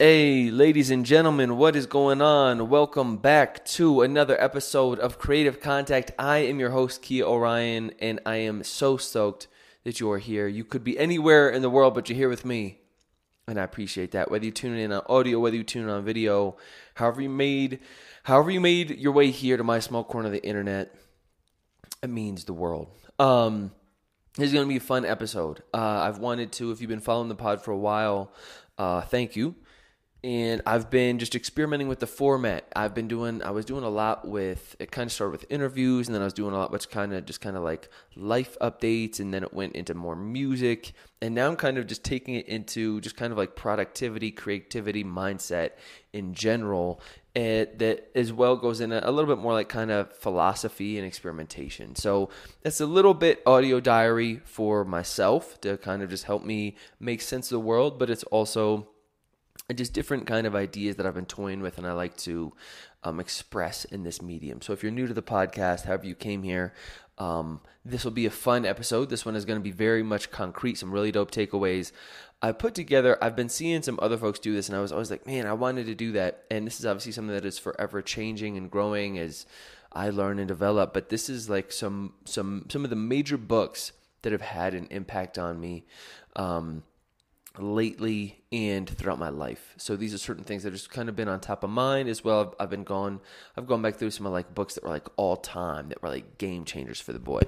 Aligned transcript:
Hey, 0.00 0.48
ladies 0.52 0.92
and 0.92 1.04
gentlemen, 1.04 1.56
what 1.56 1.74
is 1.74 1.86
going 1.86 2.22
on? 2.22 2.68
Welcome 2.68 3.16
back 3.16 3.64
to 3.64 4.02
another 4.02 4.40
episode 4.40 5.00
of 5.00 5.18
Creative 5.18 5.60
Contact. 5.60 6.12
I 6.16 6.36
am 6.36 6.60
your 6.60 6.70
host, 6.70 7.02
Kia 7.02 7.24
Orion, 7.24 7.90
and 7.98 8.20
I 8.24 8.36
am 8.36 8.62
so 8.62 8.96
stoked 8.96 9.48
that 9.82 9.98
you 9.98 10.08
are 10.12 10.18
here. 10.18 10.46
You 10.46 10.62
could 10.62 10.84
be 10.84 10.96
anywhere 10.96 11.50
in 11.50 11.62
the 11.62 11.68
world, 11.68 11.94
but 11.94 12.08
you're 12.08 12.16
here 12.16 12.28
with 12.28 12.44
me, 12.44 12.78
and 13.48 13.58
I 13.58 13.64
appreciate 13.64 14.12
that. 14.12 14.30
Whether 14.30 14.44
you 14.44 14.52
tune 14.52 14.78
in 14.78 14.92
on 14.92 15.02
audio, 15.08 15.40
whether 15.40 15.56
you 15.56 15.64
tune 15.64 15.82
in 15.82 15.90
on 15.90 16.04
video, 16.04 16.56
however 16.94 17.20
you 17.20 17.30
made, 17.30 17.80
however 18.22 18.52
you 18.52 18.60
made 18.60 18.90
your 19.00 19.10
way 19.10 19.32
here 19.32 19.56
to 19.56 19.64
my 19.64 19.80
small 19.80 20.04
corner 20.04 20.28
of 20.28 20.32
the 20.32 20.46
internet, 20.46 20.94
it 22.04 22.08
means 22.08 22.44
the 22.44 22.52
world. 22.52 22.86
Um, 23.18 23.72
this 24.36 24.46
is 24.46 24.52
going 24.52 24.64
to 24.64 24.68
be 24.68 24.76
a 24.76 24.80
fun 24.80 25.04
episode. 25.04 25.64
Uh, 25.74 25.78
I've 26.06 26.18
wanted 26.18 26.52
to, 26.52 26.70
if 26.70 26.80
you've 26.80 26.88
been 26.88 27.00
following 27.00 27.28
the 27.28 27.34
pod 27.34 27.64
for 27.64 27.72
a 27.72 27.76
while, 27.76 28.32
uh, 28.78 29.00
thank 29.00 29.34
you 29.34 29.56
and 30.24 30.62
I've 30.66 30.90
been 30.90 31.20
just 31.20 31.36
experimenting 31.36 31.86
with 31.86 32.00
the 32.00 32.06
format. 32.06 32.66
I've 32.74 32.92
been 32.92 33.06
doing, 33.06 33.40
I 33.42 33.52
was 33.52 33.64
doing 33.64 33.84
a 33.84 33.88
lot 33.88 34.26
with, 34.26 34.74
it 34.80 34.90
kind 34.90 35.06
of 35.06 35.12
started 35.12 35.30
with 35.30 35.46
interviews, 35.48 36.08
and 36.08 36.14
then 36.14 36.22
I 36.22 36.24
was 36.24 36.32
doing 36.32 36.54
a 36.54 36.58
lot, 36.58 36.72
which 36.72 36.90
kind 36.90 37.12
of 37.12 37.24
just 37.24 37.40
kind 37.40 37.56
of 37.56 37.62
like 37.62 37.88
life 38.16 38.56
updates, 38.60 39.20
and 39.20 39.32
then 39.32 39.44
it 39.44 39.54
went 39.54 39.76
into 39.76 39.94
more 39.94 40.16
music, 40.16 40.92
and 41.22 41.34
now 41.34 41.48
I'm 41.48 41.56
kind 41.56 41.78
of 41.78 41.86
just 41.86 42.02
taking 42.02 42.34
it 42.34 42.48
into 42.48 43.00
just 43.00 43.16
kind 43.16 43.32
of 43.32 43.38
like 43.38 43.54
productivity, 43.54 44.32
creativity, 44.32 45.04
mindset 45.04 45.70
in 46.12 46.34
general. 46.34 47.00
It, 47.34 47.78
that 47.78 48.10
as 48.16 48.32
well 48.32 48.56
goes 48.56 48.80
in 48.80 48.90
a, 48.90 49.00
a 49.04 49.12
little 49.12 49.32
bit 49.32 49.40
more 49.40 49.52
like 49.52 49.68
kind 49.68 49.92
of 49.92 50.12
philosophy 50.12 50.98
and 50.98 51.06
experimentation. 51.06 51.94
So 51.94 52.30
it's 52.64 52.80
a 52.80 52.86
little 52.86 53.14
bit 53.14 53.42
audio 53.46 53.78
diary 53.78 54.40
for 54.44 54.84
myself 54.84 55.60
to 55.60 55.76
kind 55.76 56.02
of 56.02 56.10
just 56.10 56.24
help 56.24 56.42
me 56.42 56.74
make 56.98 57.20
sense 57.20 57.46
of 57.46 57.50
the 57.50 57.60
world, 57.60 58.00
but 58.00 58.10
it's 58.10 58.24
also 58.24 58.88
just 59.74 59.92
different 59.92 60.26
kind 60.26 60.46
of 60.46 60.54
ideas 60.54 60.96
that 60.96 61.06
I've 61.06 61.14
been 61.14 61.26
toying 61.26 61.60
with 61.60 61.78
and 61.78 61.86
I 61.86 61.92
like 61.92 62.16
to 62.18 62.52
um, 63.02 63.20
express 63.20 63.84
in 63.84 64.02
this 64.02 64.22
medium. 64.22 64.62
So 64.62 64.72
if 64.72 64.82
you're 64.82 64.92
new 64.92 65.06
to 65.06 65.14
the 65.14 65.22
podcast, 65.22 65.84
however 65.84 66.06
you 66.06 66.14
came 66.14 66.42
here, 66.42 66.72
um, 67.18 67.60
this 67.84 68.04
will 68.04 68.12
be 68.12 68.26
a 68.26 68.30
fun 68.30 68.64
episode. 68.64 69.10
This 69.10 69.26
one 69.26 69.36
is 69.36 69.44
going 69.44 69.58
to 69.58 69.62
be 69.62 69.70
very 69.70 70.02
much 70.02 70.30
concrete, 70.30 70.78
some 70.78 70.92
really 70.92 71.12
dope 71.12 71.30
takeaways. 71.30 71.92
I 72.40 72.52
put 72.52 72.74
together, 72.74 73.18
I've 73.22 73.34
been 73.34 73.48
seeing 73.48 73.82
some 73.82 73.98
other 74.00 74.16
folks 74.16 74.38
do 74.38 74.54
this, 74.54 74.68
and 74.68 74.76
I 74.76 74.80
was 74.80 74.92
always 74.92 75.10
like, 75.10 75.26
man, 75.26 75.46
I 75.46 75.52
wanted 75.54 75.86
to 75.86 75.94
do 75.94 76.12
that. 76.12 76.44
And 76.50 76.66
this 76.66 76.78
is 76.78 76.86
obviously 76.86 77.12
something 77.12 77.34
that 77.34 77.44
is 77.44 77.58
forever 77.58 78.00
changing 78.00 78.56
and 78.56 78.70
growing 78.70 79.18
as 79.18 79.46
I 79.92 80.10
learn 80.10 80.38
and 80.38 80.46
develop. 80.46 80.94
But 80.94 81.08
this 81.08 81.28
is 81.28 81.50
like 81.50 81.72
some 81.72 82.14
some 82.24 82.66
some 82.68 82.84
of 82.84 82.90
the 82.90 82.96
major 82.96 83.36
books 83.36 83.92
that 84.22 84.32
have 84.32 84.42
had 84.42 84.74
an 84.74 84.86
impact 84.90 85.38
on 85.38 85.60
me. 85.60 85.84
Um, 86.36 86.84
lately 87.62 88.42
and 88.50 88.88
throughout 88.88 89.18
my 89.18 89.28
life. 89.28 89.74
So 89.76 89.96
these 89.96 90.14
are 90.14 90.18
certain 90.18 90.44
things 90.44 90.62
that 90.62 90.70
have 90.70 90.78
just 90.78 90.90
kind 90.90 91.08
of 91.08 91.16
been 91.16 91.28
on 91.28 91.40
top 91.40 91.64
of 91.64 91.70
mind 91.70 92.08
as 92.08 92.24
well. 92.24 92.40
I've, 92.40 92.54
I've 92.64 92.70
been 92.70 92.84
gone, 92.84 93.20
I've 93.56 93.66
gone 93.66 93.82
back 93.82 93.96
through 93.96 94.10
some 94.10 94.26
of 94.26 94.32
like 94.32 94.54
books 94.54 94.74
that 94.74 94.84
were 94.84 94.90
like 94.90 95.08
all 95.16 95.36
time 95.36 95.88
that 95.88 96.02
were 96.02 96.08
like 96.08 96.38
game 96.38 96.64
changers 96.64 97.00
for 97.00 97.12
the 97.12 97.18
boy. 97.18 97.42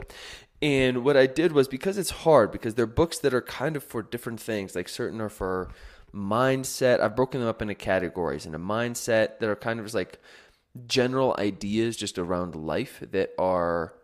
And 0.62 1.05
what 1.05 1.17
I 1.17 1.27
did 1.27 1.52
was 1.52 1.69
because 1.69 1.97
it's 1.97 2.11
hard 2.11 2.52
because 2.52 2.75
they're 2.75 2.86
books 2.86 3.19
that 3.20 3.33
are 3.33 3.41
kind 3.41 3.77
of 3.77 3.84
for 3.84 4.02
different 4.02 4.41
things. 4.41 4.75
Like 4.75 4.89
certain 4.89 5.20
are 5.20 5.30
for 5.30 5.70
mindset. 6.14 7.00
I've 7.00 7.17
broken 7.17 7.41
them 7.41 7.48
up 7.48 7.62
into 7.62 7.74
categories 7.74 8.47
and 8.47 8.55
a 8.55 8.58
mindset 8.58 9.39
that 9.39 9.48
are 9.48 9.56
kind 9.56 9.80
of 9.80 9.86
just 9.86 9.95
like 9.95 10.19
general 10.86 11.34
ideas 11.39 11.97
just 11.97 12.19
around 12.19 12.55
life 12.55 13.02
that 13.11 13.30
are 13.39 13.95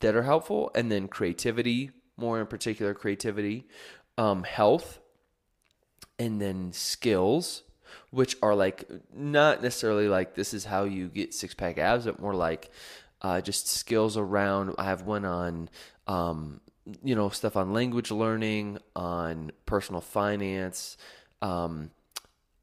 that 0.00 0.14
are 0.14 0.22
helpful 0.22 0.70
and 0.74 0.92
then 0.92 1.08
creativity 1.08 1.90
more 2.16 2.40
in 2.40 2.46
particular 2.46 2.94
creativity 2.94 3.66
um, 4.16 4.44
health 4.44 5.00
and 6.18 6.40
then 6.40 6.72
skills, 6.72 7.62
which 8.10 8.36
are 8.42 8.54
like 8.54 8.88
not 9.14 9.62
necessarily 9.62 10.08
like 10.08 10.34
this 10.34 10.52
is 10.52 10.64
how 10.64 10.84
you 10.84 11.08
get 11.08 11.34
six 11.34 11.54
pack 11.54 11.78
abs, 11.78 12.06
but 12.06 12.20
more 12.20 12.34
like 12.34 12.70
uh, 13.22 13.40
just 13.40 13.68
skills 13.68 14.16
around. 14.16 14.74
I 14.78 14.84
have 14.84 15.02
one 15.02 15.24
on, 15.24 15.68
um, 16.06 16.60
you 17.02 17.14
know, 17.14 17.28
stuff 17.28 17.56
on 17.56 17.72
language 17.72 18.10
learning, 18.10 18.78
on 18.96 19.52
personal 19.66 20.00
finance, 20.00 20.96
um, 21.42 21.90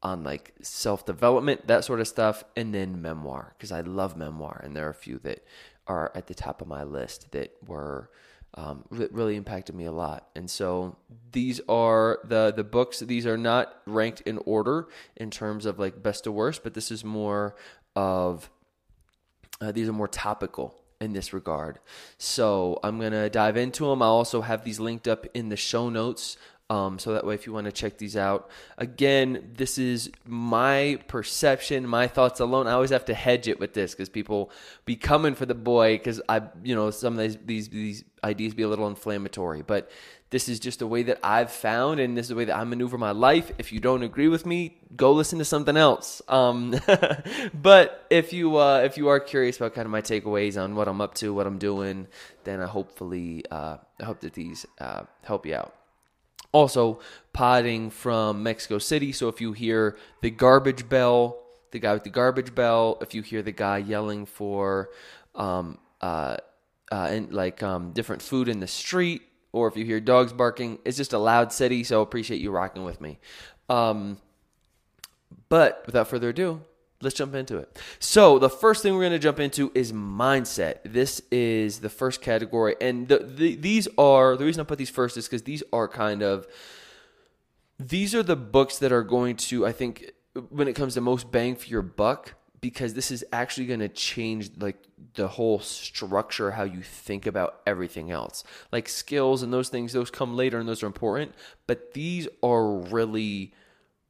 on 0.01 0.23
like 0.23 0.53
self 0.61 1.05
development, 1.05 1.67
that 1.67 1.85
sort 1.85 1.99
of 1.99 2.07
stuff, 2.07 2.43
and 2.55 2.73
then 2.73 3.01
memoir 3.01 3.53
because 3.57 3.71
I 3.71 3.81
love 3.81 4.17
memoir, 4.17 4.61
and 4.63 4.75
there 4.75 4.87
are 4.87 4.91
a 4.91 4.95
few 4.95 5.19
that 5.19 5.45
are 5.87 6.11
at 6.15 6.27
the 6.27 6.33
top 6.33 6.61
of 6.61 6.67
my 6.67 6.83
list 6.83 7.31
that 7.31 7.55
were 7.65 8.09
um, 8.55 8.85
really 8.89 9.35
impacted 9.35 9.75
me 9.75 9.85
a 9.85 9.91
lot. 9.91 10.27
And 10.35 10.49
so 10.49 10.95
these 11.31 11.59
are 11.67 12.19
the 12.23 12.53
the 12.55 12.63
books. 12.63 12.99
These 12.99 13.25
are 13.25 13.37
not 13.37 13.81
ranked 13.85 14.21
in 14.21 14.39
order 14.45 14.87
in 15.17 15.29
terms 15.29 15.65
of 15.65 15.77
like 15.77 16.01
best 16.01 16.23
to 16.23 16.31
worst, 16.31 16.63
but 16.63 16.73
this 16.73 16.89
is 16.89 17.03
more 17.03 17.55
of 17.95 18.49
uh, 19.61 19.71
these 19.71 19.89
are 19.89 19.93
more 19.93 20.07
topical 20.07 20.75
in 21.01 21.11
this 21.11 21.33
regard. 21.33 21.79
So 22.17 22.79
I'm 22.83 22.99
gonna 22.99 23.29
dive 23.29 23.57
into 23.57 23.87
them. 23.87 24.01
I'll 24.01 24.09
also 24.09 24.41
have 24.41 24.63
these 24.63 24.79
linked 24.79 25.07
up 25.07 25.25
in 25.33 25.49
the 25.49 25.57
show 25.57 25.89
notes 25.89 26.37
um, 26.69 26.97
so 26.97 27.13
that 27.13 27.25
way, 27.25 27.35
if 27.35 27.45
you 27.45 27.53
want 27.53 27.65
to 27.65 27.71
check 27.71 27.99
these 27.99 28.17
out, 28.17 28.49
again, 28.79 29.51
this 29.55 29.77
is 29.77 30.09
my 30.25 30.97
perception, 31.07 31.87
my 31.87 32.07
thoughts 32.07 32.39
alone. 32.39 32.65
I 32.65 32.71
always 32.71 32.89
have 32.89 33.05
to 33.05 33.13
hedge 33.13 33.47
it 33.47 33.59
with 33.59 33.75
this 33.75 33.91
because 33.91 34.09
people 34.09 34.49
be 34.83 34.95
coming 34.95 35.35
for 35.35 35.45
the 35.45 35.53
boy 35.53 35.95
because 35.95 36.21
I, 36.27 36.41
you 36.63 36.73
know, 36.73 36.89
some 36.89 37.13
of 37.13 37.19
these, 37.19 37.37
these 37.45 37.69
these 37.69 38.03
ideas 38.23 38.55
be 38.55 38.63
a 38.63 38.67
little 38.67 38.87
inflammatory. 38.87 39.61
But 39.61 39.91
this 40.31 40.49
is 40.49 40.59
just 40.59 40.79
the 40.79 40.87
way 40.87 41.03
that 41.03 41.19
I've 41.21 41.51
found, 41.51 41.99
and 41.99 42.17
this 42.17 42.25
is 42.25 42.29
the 42.29 42.35
way 42.35 42.45
that 42.45 42.57
I 42.57 42.63
maneuver 42.63 42.97
my 42.97 43.11
life. 43.11 43.51
If 43.59 43.71
you 43.71 43.79
don't 43.79 44.01
agree 44.01 44.27
with 44.27 44.47
me, 44.47 44.79
go 44.95 45.11
listen 45.11 45.37
to 45.37 45.45
something 45.45 45.77
else. 45.77 46.23
Um, 46.27 46.73
but 47.53 48.07
if 48.09 48.33
you 48.33 48.57
uh, 48.57 48.79
if 48.79 48.97
you 48.97 49.09
are 49.09 49.19
curious 49.19 49.57
about 49.57 49.75
kind 49.75 49.85
of 49.85 49.91
my 49.91 50.01
takeaways 50.01 50.59
on 50.59 50.73
what 50.73 50.87
I'm 50.87 50.99
up 50.99 51.13
to, 51.15 51.31
what 51.31 51.45
I'm 51.45 51.59
doing, 51.59 52.07
then 52.43 52.59
I 52.59 52.65
hopefully 52.65 53.43
uh, 53.51 53.77
I 54.01 54.03
hope 54.03 54.21
that 54.21 54.33
these 54.33 54.65
uh, 54.79 55.03
help 55.21 55.45
you 55.45 55.53
out 55.53 55.75
also 56.55 56.99
potting 57.33 57.89
from 57.89 58.41
Mexico 58.41 58.77
City. 58.79 59.11
So 59.11 59.27
if 59.27 59.41
you 59.41 59.51
hear 59.51 59.97
the 60.21 60.31
garbage 60.31 60.87
bell, 60.87 61.37
the 61.71 61.79
guy 61.79 61.93
with 61.93 62.05
the 62.05 62.09
garbage 62.09 62.55
bell, 62.55 62.97
if 63.01 63.13
you 63.13 63.21
hear 63.21 63.41
the 63.41 63.51
guy 63.51 63.79
yelling 63.79 64.25
for 64.25 64.89
um, 65.35 65.77
uh, 65.99 66.37
uh, 66.89 67.07
and 67.11 67.33
like 67.33 67.61
um, 67.61 67.91
different 67.91 68.21
food 68.21 68.47
in 68.47 68.61
the 68.61 68.67
street, 68.67 69.23
or 69.51 69.67
if 69.67 69.75
you 69.75 69.83
hear 69.83 69.99
dogs 69.99 70.31
barking, 70.31 70.79
it's 70.85 70.95
just 70.95 71.11
a 71.11 71.17
loud 71.17 71.51
city. 71.51 71.83
So 71.83 72.01
appreciate 72.01 72.39
you 72.39 72.51
rocking 72.51 72.85
with 72.85 73.01
me. 73.01 73.19
Um, 73.67 74.17
but 75.49 75.83
without 75.85 76.07
further 76.07 76.29
ado, 76.29 76.61
let's 77.05 77.15
jump 77.15 77.33
into 77.35 77.57
it. 77.57 77.81
So, 77.99 78.37
the 78.39 78.49
first 78.49 78.83
thing 78.83 78.93
we're 78.93 79.01
going 79.01 79.13
to 79.13 79.19
jump 79.19 79.39
into 79.39 79.71
is 79.73 79.93
mindset. 79.93 80.79
This 80.83 81.21
is 81.31 81.79
the 81.79 81.89
first 81.89 82.21
category. 82.21 82.75
And 82.81 83.07
the, 83.07 83.19
the, 83.19 83.55
these 83.55 83.87
are 83.97 84.35
the 84.35 84.43
reason 84.43 84.59
I 84.59 84.65
put 84.65 84.77
these 84.77 84.89
first 84.89 85.15
is 85.15 85.25
because 85.25 85.43
these 85.43 85.63
are 85.71 85.87
kind 85.87 86.21
of 86.21 86.47
these 87.79 88.13
are 88.15 88.23
the 88.23 88.35
books 88.35 88.79
that 88.79 88.91
are 88.91 89.03
going 89.03 89.35
to, 89.37 89.65
I 89.65 89.71
think, 89.71 90.11
when 90.49 90.67
it 90.67 90.73
comes 90.73 90.95
to 90.95 91.01
most 91.01 91.31
bang 91.31 91.55
for 91.55 91.67
your 91.67 91.81
buck, 91.81 92.35
because 92.65 92.93
this 92.93 93.11
is 93.11 93.23
actually 93.31 93.67
going 93.67 93.79
to 93.79 93.89
change 93.89 94.49
like 94.57 94.77
the 95.13 95.27
whole 95.27 95.59
structure 95.59 96.51
how 96.51 96.63
you 96.63 96.81
think 96.81 97.27
about 97.27 97.61
everything 97.67 98.11
else 98.11 98.43
like 98.71 98.89
skills 98.89 99.43
and 99.43 99.53
those 99.53 99.69
things 99.69 99.93
those 99.93 100.09
come 100.09 100.35
later 100.35 100.57
and 100.57 100.67
those 100.67 100.81
are 100.81 100.87
important 100.87 101.33
but 101.67 101.93
these 101.93 102.27
are 102.41 102.67
really 102.67 103.53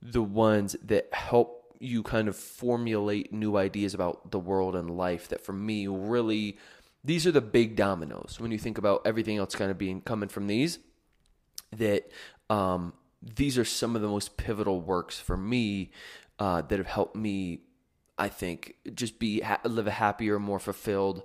the 0.01 0.23
ones 0.23 0.75
that 0.81 1.13
help 1.13 1.64
you 1.79 2.03
kind 2.03 2.27
of 2.27 2.35
formulate 2.35 3.33
new 3.33 3.57
ideas 3.57 3.93
about 3.93 4.31
the 4.31 4.39
world 4.39 4.75
and 4.75 4.89
life 4.89 5.27
that 5.29 5.41
for 5.41 5.53
me 5.53 5.87
really 5.87 6.57
these 7.03 7.27
are 7.27 7.31
the 7.31 7.41
big 7.41 7.75
dominoes. 7.75 8.37
When 8.39 8.51
you 8.51 8.57
think 8.57 8.79
about 8.79 9.03
everything 9.05 9.37
else 9.37 9.55
kind 9.55 9.69
of 9.69 9.77
being 9.77 10.01
coming 10.01 10.27
from 10.27 10.47
these 10.47 10.79
that 11.71 12.09
um, 12.49 12.93
these 13.21 13.57
are 13.57 13.65
some 13.65 13.95
of 13.95 14.01
the 14.01 14.07
most 14.07 14.37
pivotal 14.37 14.81
works 14.81 15.19
for 15.19 15.37
me 15.37 15.91
uh, 16.39 16.61
that 16.61 16.77
have 16.79 16.87
helped 16.87 17.15
me 17.15 17.59
i 18.17 18.29
think 18.29 18.75
just 18.93 19.19
be 19.19 19.41
live 19.65 19.87
a 19.87 19.91
happier 19.91 20.39
more 20.39 20.59
fulfilled 20.59 21.23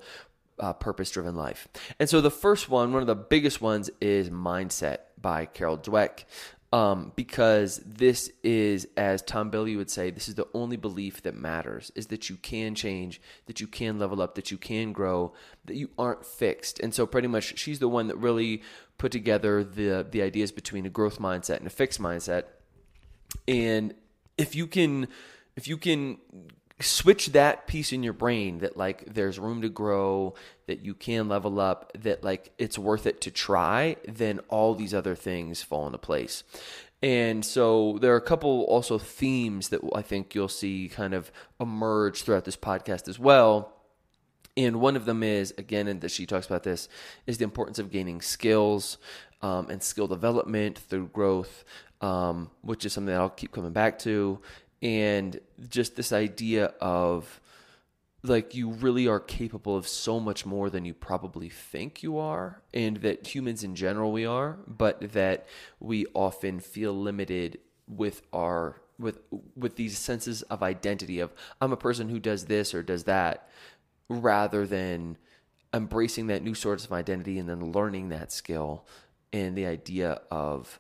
uh, 0.59 0.75
purpose 0.75 1.11
driven 1.11 1.35
life. 1.35 1.69
And 1.99 2.09
so 2.09 2.21
the 2.21 2.31
first 2.31 2.69
one 2.69 2.93
one 2.93 3.01
of 3.01 3.07
the 3.07 3.15
biggest 3.15 3.61
ones 3.61 3.91
is 4.01 4.31
mindset 4.31 4.99
by 5.21 5.47
carol 5.47 5.79
dweck 5.79 6.25
um, 6.73 7.13
because 7.17 7.81
this 7.85 8.31
is, 8.45 8.87
as 8.97 9.23
Tom 9.23 9.51
Bilyeu 9.51 9.77
would 9.77 9.91
say, 9.91 10.11
this 10.11 10.29
is 10.29 10.37
the 10.37 10.47
only 10.55 10.77
belief 10.77 11.23
that 11.23 11.35
matters: 11.35 11.91
is 11.97 12.07
that 12.09 12.31
you 12.31 12.37
can 12.37 12.75
change, 12.77 13.21
that 13.47 13.61
you 13.61 13.67
can 13.67 13.99
level 13.99 14.23
up, 14.23 14.37
that 14.37 14.51
you 14.53 14.57
can 14.57 14.93
grow, 14.93 15.33
that 15.65 15.77
you 15.77 15.91
aren't 15.99 16.25
fixed. 16.25 16.79
And 16.79 16.95
so, 16.95 17.07
pretty 17.07 17.29
much, 17.29 17.59
she's 17.59 17.81
the 17.81 17.89
one 17.89 18.07
that 18.07 18.17
really 18.17 18.63
put 18.99 19.11
together 19.11 19.65
the 19.65 20.07
the 20.09 20.23
ideas 20.23 20.53
between 20.53 20.87
a 20.87 20.91
growth 20.91 21.19
mindset 21.19 21.57
and 21.57 21.67
a 21.67 21.71
fixed 21.71 22.01
mindset. 22.01 22.45
And 23.49 23.95
if 24.39 24.55
you 24.55 24.69
can, 24.69 25.09
if 25.57 25.67
you 25.67 25.77
can 25.77 26.19
switch 26.81 27.29
that 27.29 27.67
piece 27.67 27.93
in 27.93 28.03
your 28.03 28.13
brain 28.13 28.59
that 28.59 28.77
like 28.77 29.05
there's 29.13 29.39
room 29.39 29.63
to 29.63 29.69
grow 29.69 30.35
that 30.67 30.85
you 30.85 30.95
can 30.95 31.29
level 31.29 31.61
up 31.61 31.93
that 31.99 32.25
like 32.25 32.53
it's 32.59 32.79
worth 32.79 33.07
it 33.07 33.21
to 33.21 33.31
try 33.31 33.97
then 34.07 34.41
all 34.49 34.75
these 34.75 34.95
other 34.95 35.15
things 35.15 35.63
fall 35.63 35.87
into 35.87 35.99
place 35.99 36.43
And 37.03 37.45
so 37.45 37.99
there 38.01 38.13
are 38.13 38.17
a 38.17 38.21
couple 38.23 38.65
also 38.65 38.99
themes 38.99 39.71
that 39.71 39.81
I 39.95 40.03
think 40.03 40.35
you'll 40.35 40.49
see 40.49 40.91
kind 40.93 41.15
of 41.15 41.33
emerge 41.59 42.23
throughout 42.23 42.45
this 42.45 42.57
podcast 42.57 43.09
as 43.09 43.19
well. 43.19 43.73
And 44.57 44.81
one 44.81 44.97
of 44.97 45.07
them 45.07 45.23
is, 45.23 45.55
again, 45.57 45.89
and 45.89 46.01
that 46.03 46.11
she 46.11 46.27
talks 46.27 46.47
about 46.47 46.65
this, 46.65 46.89
is 47.27 47.39
the 47.39 47.45
importance 47.45 47.79
of 47.79 47.91
gaining 47.91 48.21
skills 48.21 48.99
um, 49.41 49.71
and 49.71 49.83
skill 49.83 50.09
development 50.09 50.79
through 50.79 51.09
growth, 51.09 51.65
um, 52.03 52.51
which 52.61 52.85
is 52.85 52.93
something 52.93 53.15
that 53.15 53.21
I'll 53.21 53.31
keep 53.31 53.53
coming 53.53 53.73
back 53.73 53.99
to. 54.01 54.41
And 54.83 55.41
just 55.69 55.97
this 55.97 56.13
idea 56.13 56.73
of 56.81 57.41
like 58.23 58.55
you 58.55 58.71
really 58.71 59.09
are 59.09 59.21
capable 59.21 59.77
of 59.77 59.89
so 59.89 60.21
much 60.21 60.45
more 60.45 60.69
than 60.69 60.85
you 60.85 60.93
probably 60.93 61.49
think 61.49 62.03
you 62.03 62.19
are 62.19 62.63
and 62.75 62.99
that 62.99 63.35
humans 63.35 63.65
in 63.65 63.75
general 63.75 64.13
we 64.13 64.27
are 64.27 64.59
but 64.67 65.13
that 65.13 65.47
we 65.79 66.05
often 66.13 66.61
feel 66.61 66.93
limited 66.93 67.59
with 67.89 68.23
our 68.33 68.83
with 68.99 69.21
with 69.57 69.77
these 69.77 69.97
senses 69.97 70.43
of 70.43 70.63
identity 70.63 71.19
of 71.21 71.33
I'm 71.61 71.73
a 71.73 71.77
person 71.77 72.09
who 72.09 72.21
does 72.21 72.45
this 72.45 72.75
or 72.75 72.83
does 72.83 73.05
that 73.05 73.49
rather 74.09 74.67
than 74.67 75.17
embracing 75.73 76.27
that 76.27 76.43
new 76.43 76.55
source 76.55 76.85
of 76.85 76.93
identity 76.93 77.39
and 77.39 77.49
then 77.49 77.73
learning 77.73 78.11
that 78.11 78.33
skill 78.33 78.87
and 79.33 79.57
the 79.57 79.67
idea 79.67 80.21
of 80.31 80.79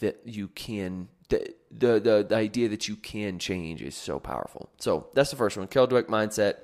that 0.00 0.20
you 0.24 0.48
can 0.48 1.08
the, 1.32 1.54
the 1.70 2.00
the, 2.00 2.26
the 2.28 2.36
idea 2.36 2.68
that 2.68 2.86
you 2.88 2.96
can 2.96 3.38
change 3.38 3.82
is 3.82 3.96
so 3.96 4.18
powerful. 4.18 4.68
So 4.78 5.08
that's 5.14 5.30
the 5.30 5.36
first 5.36 5.56
one. 5.56 5.66
Carol 5.66 5.88
Dweck 5.88 6.04
mindset. 6.04 6.56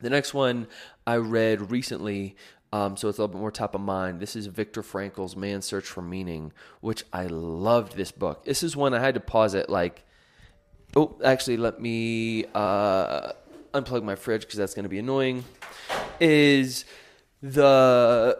The 0.00 0.10
next 0.10 0.32
one 0.32 0.66
I 1.06 1.16
read 1.16 1.70
recently, 1.70 2.34
um, 2.72 2.96
so 2.96 3.08
it's 3.08 3.18
a 3.18 3.20
little 3.20 3.34
bit 3.34 3.40
more 3.40 3.50
top 3.50 3.74
of 3.74 3.82
mind. 3.82 4.18
This 4.18 4.34
is 4.34 4.46
Viktor 4.46 4.82
Frankl's 4.82 5.36
Man's 5.36 5.66
Search 5.66 5.84
for 5.84 6.00
Meaning, 6.00 6.52
which 6.80 7.04
I 7.12 7.26
loved 7.26 7.96
this 7.96 8.10
book. 8.10 8.44
This 8.44 8.62
is 8.62 8.74
one 8.74 8.94
I 8.94 9.00
had 9.00 9.12
to 9.14 9.20
pause 9.20 9.52
it 9.52 9.68
like, 9.68 10.04
oh, 10.96 11.18
actually, 11.22 11.58
let 11.58 11.82
me 11.82 12.46
uh, 12.54 13.32
unplug 13.74 14.02
my 14.02 14.14
fridge 14.14 14.42
because 14.42 14.56
that's 14.56 14.72
going 14.72 14.84
to 14.84 14.88
be 14.88 14.98
annoying. 14.98 15.44
Is 16.18 16.86
the 17.42 18.38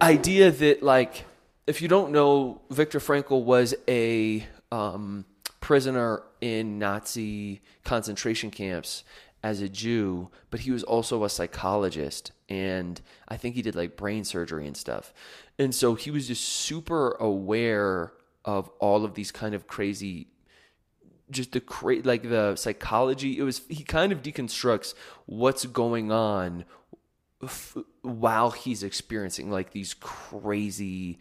idea 0.00 0.52
that, 0.52 0.82
like, 0.82 1.24
if 1.66 1.82
you 1.82 1.88
don't 1.88 2.12
know, 2.12 2.60
Viktor 2.70 3.00
Frankl 3.00 3.42
was 3.42 3.74
a 3.88 4.46
um, 4.72 5.24
prisoner 5.60 6.22
in 6.40 6.78
Nazi 6.78 7.60
concentration 7.84 8.50
camps 8.50 9.04
as 9.42 9.60
a 9.60 9.68
Jew, 9.68 10.30
but 10.50 10.60
he 10.60 10.70
was 10.70 10.82
also 10.82 11.24
a 11.24 11.30
psychologist 11.30 12.32
and 12.48 13.00
I 13.28 13.36
think 13.36 13.54
he 13.54 13.62
did 13.62 13.76
like 13.76 13.96
brain 13.96 14.24
surgery 14.24 14.66
and 14.66 14.76
stuff. 14.76 15.14
And 15.58 15.74
so 15.74 15.94
he 15.94 16.10
was 16.10 16.26
just 16.26 16.44
super 16.44 17.12
aware 17.12 18.12
of 18.44 18.68
all 18.80 19.04
of 19.04 19.14
these 19.14 19.30
kind 19.30 19.54
of 19.54 19.66
crazy 19.66 20.26
just 21.30 21.52
the 21.52 21.60
cra- 21.60 22.00
like 22.02 22.28
the 22.28 22.56
psychology 22.56 23.38
it 23.38 23.42
was 23.42 23.62
he 23.68 23.84
kind 23.84 24.10
of 24.10 24.20
deconstructs 24.20 24.94
what's 25.26 25.64
going 25.64 26.10
on 26.10 26.64
f- 27.40 27.76
while 28.02 28.50
he's 28.50 28.82
experiencing 28.82 29.48
like 29.48 29.70
these 29.70 29.94
crazy 30.00 31.18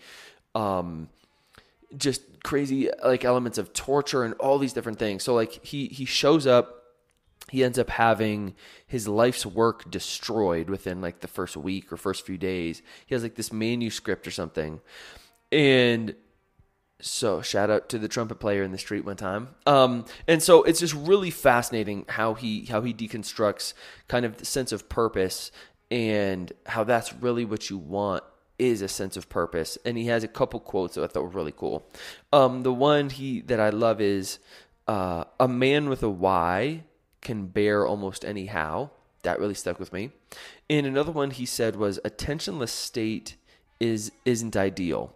um 0.56 1.10
just 1.96 2.24
crazy 2.44 2.90
like 3.04 3.26
elements 3.26 3.58
of 3.58 3.74
torture 3.74 4.24
and 4.24 4.34
all 4.36 4.58
these 4.58 4.74
different 4.74 5.00
things 5.00 5.24
so 5.24 5.34
like 5.34 5.64
he 5.66 5.88
he 5.88 6.06
shows 6.06 6.48
up 6.48 6.80
he 7.50 7.64
ends 7.64 7.80
up 7.80 7.90
having 7.90 8.56
his 8.88 9.08
life's 9.08 9.46
work 9.46 9.90
destroyed 9.90 10.70
within 10.70 11.02
like 11.02 11.22
the 11.22 11.28
first 11.28 11.58
week 11.58 11.92
or 11.92 11.98
first 11.98 12.26
few 12.26 12.38
days. 12.38 12.82
He 13.06 13.16
has 13.16 13.24
like 13.24 13.36
this 13.36 13.52
manuscript 13.52 14.28
or 14.28 14.32
something. 14.32 14.82
And 15.52 16.16
so 17.02 17.42
shout 17.42 17.70
out 17.70 17.90
to 17.90 17.98
the 17.98 18.08
trumpet 18.08 18.36
player 18.36 18.62
in 18.64 18.72
the 18.72 18.78
street 18.78 19.06
one 19.06 19.16
time. 19.16 19.50
Um, 19.66 20.06
and 20.28 20.44
so 20.44 20.64
it's 20.64 20.80
just 20.80 20.94
really 20.94 21.32
fascinating 21.32 22.06
how 22.10 22.34
he 22.34 22.66
how 22.66 22.82
he 22.82 22.94
deconstructs 22.94 23.74
kind 24.08 24.26
of 24.26 24.38
the 24.38 24.46
sense 24.46 24.72
of 24.72 24.90
purpose 24.90 25.52
and 25.90 26.52
how 26.68 26.84
that's 26.84 27.14
really 27.14 27.46
what 27.46 27.70
you 27.70 27.78
want 27.78 28.24
is 28.60 28.82
a 28.82 28.88
sense 28.88 29.18
of 29.18 29.30
purpose. 29.30 29.78
And 29.86 29.98
he 29.98 30.06
has 30.08 30.24
a 30.24 30.28
couple 30.28 30.60
quotes 30.60 30.96
that 30.96 31.04
I 31.04 31.08
thought 31.08 31.24
were 31.24 31.30
really 31.30 31.54
cool. 31.56 31.88
Um, 32.32 32.64
the 32.64 32.74
one 32.74 33.10
he 33.10 33.42
that 33.42 33.60
I 33.60 33.70
love 33.70 34.02
is 34.02 34.40
uh, 34.88 35.24
a 35.40 35.48
man 35.48 35.90
with 35.90 36.04
a 36.04 36.10
why 36.10 36.84
can 37.22 37.48
bear 37.48 37.88
almost 37.88 38.24
anyhow. 38.24 38.90
That 39.24 39.40
really 39.40 39.54
stuck 39.54 39.80
with 39.80 39.92
me. 39.92 40.12
And 40.70 40.86
another 40.86 41.12
one 41.12 41.32
he 41.32 41.46
said 41.46 41.76
was 41.76 42.00
attentionless 42.06 42.72
state 42.72 43.36
is 43.80 44.12
isn't 44.26 44.56
ideal. 44.56 45.16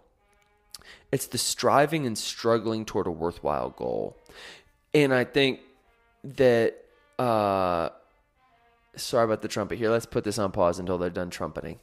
It's 1.12 1.26
the 1.26 1.38
striving 1.38 2.06
and 2.06 2.18
struggling 2.18 2.84
toward 2.84 3.06
a 3.06 3.10
worthwhile 3.10 3.70
goal. 3.70 4.18
And 4.92 5.12
I 5.14 5.24
think 5.24 5.60
that 6.24 6.76
uh 7.18 7.90
sorry 8.96 9.24
about 9.24 9.42
the 9.42 9.48
trumpet 9.48 9.78
here. 9.78 9.90
Let's 9.90 10.06
put 10.06 10.24
this 10.24 10.38
on 10.38 10.52
pause 10.52 10.78
until 10.78 10.98
they're 10.98 11.10
done 11.10 11.30
trumpeting. 11.30 11.78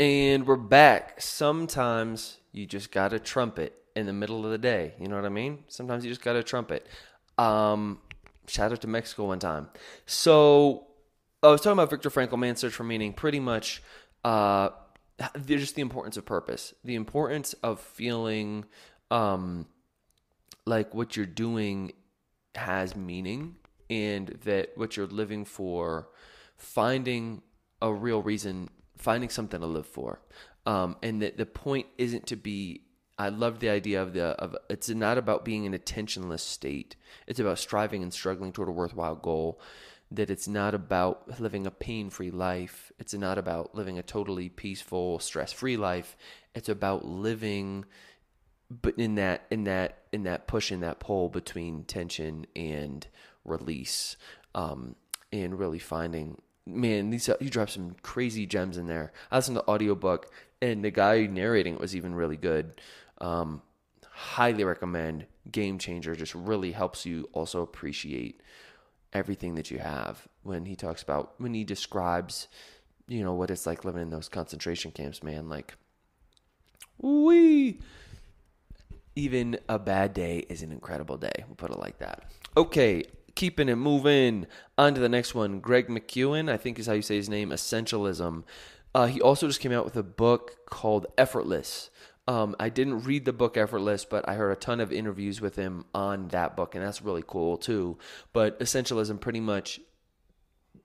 And 0.00 0.46
we're 0.46 0.56
back. 0.56 1.20
Sometimes 1.20 2.38
you 2.52 2.64
just 2.64 2.90
got 2.90 3.12
a 3.12 3.18
trumpet 3.18 3.74
in 3.94 4.06
the 4.06 4.14
middle 4.14 4.46
of 4.46 4.50
the 4.50 4.56
day. 4.56 4.94
You 4.98 5.08
know 5.08 5.16
what 5.16 5.26
I 5.26 5.28
mean? 5.28 5.58
Sometimes 5.68 6.06
you 6.06 6.10
just 6.10 6.22
got 6.22 6.36
a 6.36 6.42
trumpet. 6.42 6.86
Um, 7.36 7.98
shout 8.46 8.72
out 8.72 8.80
to 8.80 8.88
Mexico 8.88 9.26
one 9.26 9.40
time. 9.40 9.68
So 10.06 10.86
I 11.42 11.48
was 11.48 11.60
talking 11.60 11.74
about 11.74 11.90
Viktor 11.90 12.08
Frankl, 12.08 12.38
Man's 12.38 12.60
Search 12.60 12.72
for 12.72 12.82
Meaning. 12.82 13.12
Pretty 13.12 13.40
much, 13.40 13.82
uh, 14.24 14.70
just 15.44 15.74
the 15.74 15.82
importance 15.82 16.16
of 16.16 16.24
purpose, 16.24 16.72
the 16.82 16.94
importance 16.94 17.52
of 17.62 17.78
feeling 17.78 18.64
um, 19.10 19.66
like 20.64 20.94
what 20.94 21.14
you're 21.14 21.26
doing 21.26 21.92
has 22.54 22.96
meaning, 22.96 23.56
and 23.90 24.28
that 24.44 24.70
what 24.76 24.96
you're 24.96 25.06
living 25.06 25.44
for, 25.44 26.08
finding 26.56 27.42
a 27.82 27.92
real 27.92 28.22
reason 28.22 28.70
finding 29.00 29.30
something 29.30 29.60
to 29.60 29.66
live 29.66 29.86
for. 29.86 30.20
Um, 30.66 30.96
and 31.02 31.22
that 31.22 31.36
the 31.36 31.46
point 31.46 31.86
isn't 31.98 32.26
to 32.28 32.36
be 32.36 32.82
I 33.18 33.28
love 33.28 33.60
the 33.60 33.68
idea 33.68 34.00
of 34.00 34.14
the 34.14 34.24
of 34.24 34.56
it's 34.70 34.88
not 34.88 35.18
about 35.18 35.44
being 35.44 35.64
in 35.64 35.74
a 35.74 35.78
tensionless 35.78 36.40
state. 36.40 36.96
It's 37.26 37.38
about 37.38 37.58
striving 37.58 38.02
and 38.02 38.12
struggling 38.12 38.50
toward 38.50 38.70
a 38.70 38.72
worthwhile 38.72 39.16
goal. 39.16 39.60
That 40.10 40.30
it's 40.30 40.48
not 40.48 40.74
about 40.74 41.38
living 41.38 41.66
a 41.66 41.70
pain-free 41.70 42.30
life. 42.30 42.90
It's 42.98 43.14
not 43.14 43.38
about 43.38 43.74
living 43.74 43.98
a 43.98 44.02
totally 44.02 44.48
peaceful, 44.48 45.18
stress-free 45.18 45.76
life. 45.76 46.16
It's 46.54 46.68
about 46.68 47.04
living 47.04 47.84
but 48.70 48.98
in 48.98 49.16
that 49.16 49.46
in 49.50 49.64
that 49.64 49.98
in 50.12 50.22
that 50.22 50.46
push 50.46 50.70
in 50.70 50.80
that 50.80 51.00
pull 51.00 51.28
between 51.28 51.84
tension 51.84 52.46
and 52.54 53.06
release 53.44 54.16
um, 54.54 54.94
and 55.32 55.58
really 55.58 55.78
finding 55.78 56.40
man, 56.74 57.10
these 57.10 57.28
you 57.40 57.50
dropped 57.50 57.72
some 57.72 57.96
crazy 58.02 58.46
gems 58.46 58.76
in 58.76 58.86
there. 58.86 59.12
I 59.30 59.36
listened 59.36 59.56
to 59.56 59.62
the 59.62 59.70
audiobook 59.70 60.32
and 60.62 60.84
the 60.84 60.90
guy 60.90 61.26
narrating 61.26 61.74
it 61.74 61.80
was 61.80 61.96
even 61.96 62.14
really 62.14 62.36
good. 62.36 62.80
Um, 63.18 63.62
highly 64.10 64.64
recommend. 64.64 65.26
Game 65.50 65.78
changer 65.78 66.14
just 66.14 66.34
really 66.34 66.72
helps 66.72 67.06
you 67.06 67.28
also 67.32 67.62
appreciate 67.62 68.42
everything 69.12 69.54
that 69.56 69.70
you 69.70 69.78
have 69.78 70.28
when 70.42 70.66
he 70.66 70.76
talks 70.76 71.02
about 71.02 71.34
when 71.38 71.52
he 71.54 71.64
describes 71.64 72.48
you 73.08 73.24
know 73.24 73.34
what 73.34 73.50
it's 73.50 73.66
like 73.66 73.84
living 73.84 74.02
in 74.02 74.10
those 74.10 74.28
concentration 74.28 74.90
camps 74.92 75.22
man 75.22 75.48
like 75.48 75.74
we 76.98 77.80
even 79.16 79.58
a 79.68 79.78
bad 79.78 80.14
day 80.14 80.38
is 80.48 80.62
an 80.62 80.70
incredible 80.70 81.16
day 81.16 81.32
we'll 81.48 81.56
put 81.56 81.70
it 81.70 81.78
like 81.78 81.98
that 81.98 82.30
okay 82.56 83.02
keeping 83.40 83.70
it 83.70 83.76
moving. 83.76 84.46
On 84.76 84.92
to 84.92 85.00
the 85.00 85.08
next 85.08 85.34
one. 85.34 85.60
Greg 85.60 85.88
McKeown, 85.88 86.50
I 86.50 86.58
think 86.58 86.78
is 86.78 86.86
how 86.86 86.92
you 86.92 87.00
say 87.00 87.16
his 87.16 87.30
name, 87.30 87.48
Essentialism. 87.48 88.44
Uh, 88.94 89.06
he 89.06 89.18
also 89.22 89.46
just 89.46 89.60
came 89.60 89.72
out 89.72 89.86
with 89.86 89.96
a 89.96 90.02
book 90.02 90.58
called 90.66 91.06
Effortless. 91.16 91.88
Um, 92.28 92.54
I 92.60 92.68
didn't 92.68 93.04
read 93.04 93.24
the 93.24 93.32
book 93.32 93.56
Effortless, 93.56 94.04
but 94.04 94.28
I 94.28 94.34
heard 94.34 94.50
a 94.50 94.56
ton 94.56 94.78
of 94.78 94.92
interviews 94.92 95.40
with 95.40 95.56
him 95.56 95.86
on 95.94 96.28
that 96.28 96.54
book, 96.54 96.74
and 96.74 96.84
that's 96.84 97.00
really 97.00 97.24
cool 97.26 97.56
too. 97.56 97.96
But 98.34 98.60
Essentialism 98.60 99.18
pretty 99.22 99.40
much 99.40 99.80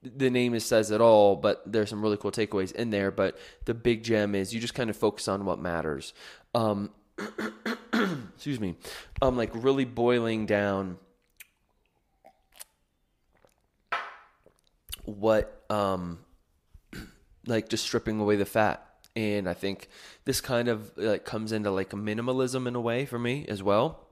the 0.02 0.30
name 0.30 0.58
says 0.58 0.90
it 0.90 1.02
all, 1.02 1.36
but 1.36 1.62
there's 1.70 1.90
some 1.90 2.00
really 2.00 2.16
cool 2.16 2.32
takeaways 2.32 2.72
in 2.72 2.88
there. 2.88 3.10
But 3.10 3.38
the 3.66 3.74
big 3.74 4.02
gem 4.02 4.34
is 4.34 4.54
you 4.54 4.60
just 4.60 4.74
kind 4.74 4.88
of 4.88 4.96
focus 4.96 5.28
on 5.28 5.44
what 5.44 5.58
matters. 5.58 6.14
Um, 6.54 6.90
excuse 8.34 8.60
me. 8.60 8.76
Um, 9.20 9.36
like 9.36 9.50
really 9.52 9.84
boiling 9.84 10.46
down 10.46 10.96
what 15.06 15.64
um 15.70 16.18
like 17.46 17.68
just 17.68 17.84
stripping 17.84 18.20
away 18.20 18.36
the 18.36 18.44
fat 18.44 18.84
and 19.14 19.48
i 19.48 19.54
think 19.54 19.88
this 20.24 20.40
kind 20.40 20.68
of 20.68 20.92
like 20.96 21.24
comes 21.24 21.52
into 21.52 21.70
like 21.70 21.90
minimalism 21.90 22.66
in 22.68 22.74
a 22.74 22.80
way 22.80 23.06
for 23.06 23.18
me 23.18 23.46
as 23.48 23.62
well 23.62 24.06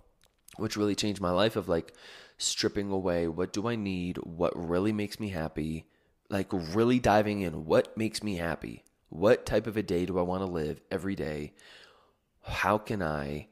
which 0.57 0.77
really 0.77 0.95
changed 0.95 1.21
my 1.21 1.31
life 1.31 1.57
of 1.57 1.69
like 1.69 1.93
stripping 2.39 2.91
away 2.91 3.29
what 3.29 3.53
do 3.53 3.69
I 3.69 3.77
need, 3.77 4.19
what 4.19 4.53
really 4.57 4.93
makes 4.93 5.21
me 5.21 5.31
happy, 5.31 5.87
like 6.31 6.49
really 6.51 6.99
diving 6.99 7.41
in 7.41 7.65
what 7.65 7.97
makes 7.97 8.23
me 8.23 8.37
happy. 8.37 8.85
What 9.09 9.47
type 9.47 9.67
of 9.67 9.77
a 9.77 9.83
day 9.83 10.07
do 10.07 10.19
I 10.19 10.23
want 10.23 10.43
to 10.43 10.47
live 10.47 10.81
every 10.91 11.15
day? 11.15 11.55
How 12.43 12.79
can 12.79 13.03
I 13.03 13.49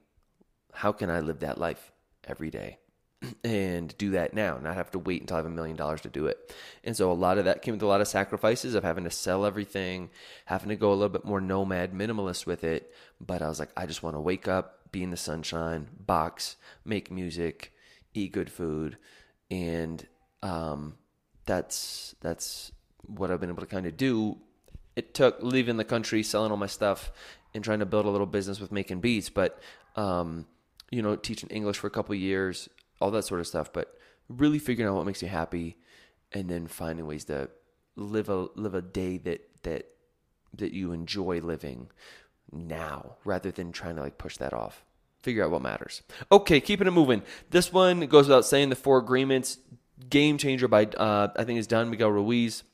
how 0.73 0.93
can 0.93 1.11
I 1.11 1.21
live 1.21 1.41
that 1.41 1.59
life 1.59 1.93
every 2.25 2.51
day? 2.51 2.79
and 3.45 3.97
do 3.99 4.11
that 4.11 4.35
now, 4.35 4.59
not 4.59 4.75
have 4.75 4.91
to 4.93 4.99
wait 4.99 5.21
until 5.21 5.37
I 5.37 5.38
have 5.41 5.47
a 5.47 5.50
million 5.50 5.76
dollars 5.76 6.00
to 6.02 6.09
do 6.09 6.26
it. 6.26 6.55
And 6.85 6.97
so 6.97 7.11
a 7.11 7.14
lot 7.14 7.38
of 7.38 7.45
that 7.45 7.62
came 7.62 7.75
with 7.75 7.83
a 7.83 7.87
lot 7.87 8.00
of 8.00 8.09
sacrifices 8.09 8.75
of 8.75 8.85
having 8.85 9.05
to 9.05 9.11
sell 9.11 9.45
everything, 9.45 10.11
having 10.47 10.69
to 10.69 10.76
go 10.76 10.91
a 10.91 10.95
little 10.95 11.09
bit 11.09 11.25
more 11.25 11.41
nomad, 11.41 11.93
minimalist 11.93 12.47
with 12.47 12.64
it. 12.64 12.93
But 13.21 13.43
I 13.43 13.49
was 13.49 13.59
like, 13.59 13.71
I 13.76 13.87
just 13.87 14.02
want 14.02 14.17
to 14.17 14.21
wake 14.21 14.49
up, 14.49 14.93
be 14.93 15.02
in 15.02 15.11
the 15.11 15.17
sunshine, 15.17 15.88
box, 15.99 16.57
make 16.85 17.11
music, 17.11 17.73
eat 18.14 18.33
good 18.33 18.50
food, 18.50 18.99
and 19.50 20.07
um, 20.43 20.95
that's 21.47 22.14
that's 22.21 22.73
what 23.07 23.31
I've 23.31 23.41
been 23.41 23.50
able 23.50 23.62
to 23.62 23.67
kind 23.67 23.87
of 23.87 23.97
do. 23.97 24.38
It 24.95 25.14
took 25.14 25.43
leaving 25.43 25.79
the 25.79 25.85
country, 25.85 26.23
selling 26.23 26.50
all 26.50 26.57
my 26.59 26.67
stuff, 26.67 27.11
and 27.55 27.64
trying 27.64 27.79
to 27.79 27.87
build 27.87 28.05
a 28.05 28.11
little 28.11 28.26
business 28.26 28.61
with 28.61 28.73
making 28.73 29.00
beats, 29.00 29.31
but 29.31 29.59
um, 29.97 30.47
you 30.91 31.02
know, 31.02 31.17
teaching 31.17 31.49
English 31.49 31.79
for 31.79 31.87
a 31.87 31.91
couple 31.91 32.14
years, 32.14 32.69
all 33.03 33.11
that 33.11 33.25
sort 33.25 33.41
of 33.41 33.47
stuff. 33.47 33.73
But 33.73 33.99
really 34.29 34.59
figuring 34.59 34.89
out 34.89 34.97
what 34.97 35.07
makes 35.07 35.23
you 35.23 35.29
happy, 35.29 35.77
and 36.33 36.49
then 36.49 36.67
finding 36.67 37.07
ways 37.07 37.25
to 37.25 37.51
live 37.97 38.29
a 38.29 38.49
live 38.55 38.75
a 38.75 38.83
day 38.83 39.19
that 39.19 39.49
that 39.65 39.87
that 40.55 40.73
you 40.73 40.93
enjoy 40.93 41.41
living 41.41 41.91
now, 42.51 43.17
rather 43.25 43.51
than 43.51 43.73
trying 43.73 43.97
to 43.97 44.03
like 44.03 44.19
push 44.19 44.37
that 44.37 44.53
off. 44.53 44.85
Figure 45.23 45.45
out 45.45 45.51
what 45.51 45.63
matters. 45.63 46.03
Okay, 46.31 46.61
keeping 46.61 46.87
it 46.87 46.93
moving. 46.93 47.23
This 47.51 47.73
one 47.73 48.01
goes 48.07 48.27
without 48.27 48.45
saying. 48.45 48.71
The 48.71 48.77
four 48.77 48.99
agreements, 48.99 49.59
game 50.11 50.39
changer 50.39 50.69
by 50.69 50.87
uh, 50.87 51.29
I 51.37 51.45
think 51.45 51.59
is 51.59 51.67
Don 51.67 51.91
Miguel 51.91 52.11
Ruiz. 52.11 52.65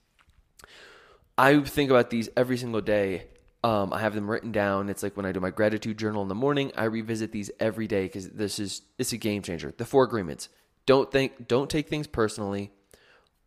I 1.37 1.61
think 1.61 1.91
about 1.91 2.11
these 2.11 2.29
every 2.37 2.57
single 2.57 2.81
day. 2.81 3.27
Um, 3.65 3.93
I 3.93 4.01
have 4.01 4.15
them 4.15 4.31
written 4.31 4.53
down. 4.53 4.89
It's 4.89 5.03
like 5.03 5.17
when 5.17 5.27
I 5.27 5.33
do 5.33 5.41
my 5.41 5.51
gratitude 5.51 5.99
journal 5.99 6.23
in 6.23 6.29
the 6.29 6.35
morning. 6.35 6.71
I 6.77 6.85
revisit 6.85 7.33
these 7.33 7.51
every 7.59 7.89
day 7.89 8.05
because 8.05 8.29
this 8.31 8.59
is 8.59 8.83
it's 8.99 9.13
a 9.13 9.17
game 9.17 9.43
changer. 9.43 9.75
The 9.77 9.85
four 9.85 10.05
agreements: 10.05 10.49
don't 10.87 11.11
think, 11.11 11.49
don't 11.49 11.69
take 11.69 11.89
things 11.89 12.07
personally. 12.07 12.71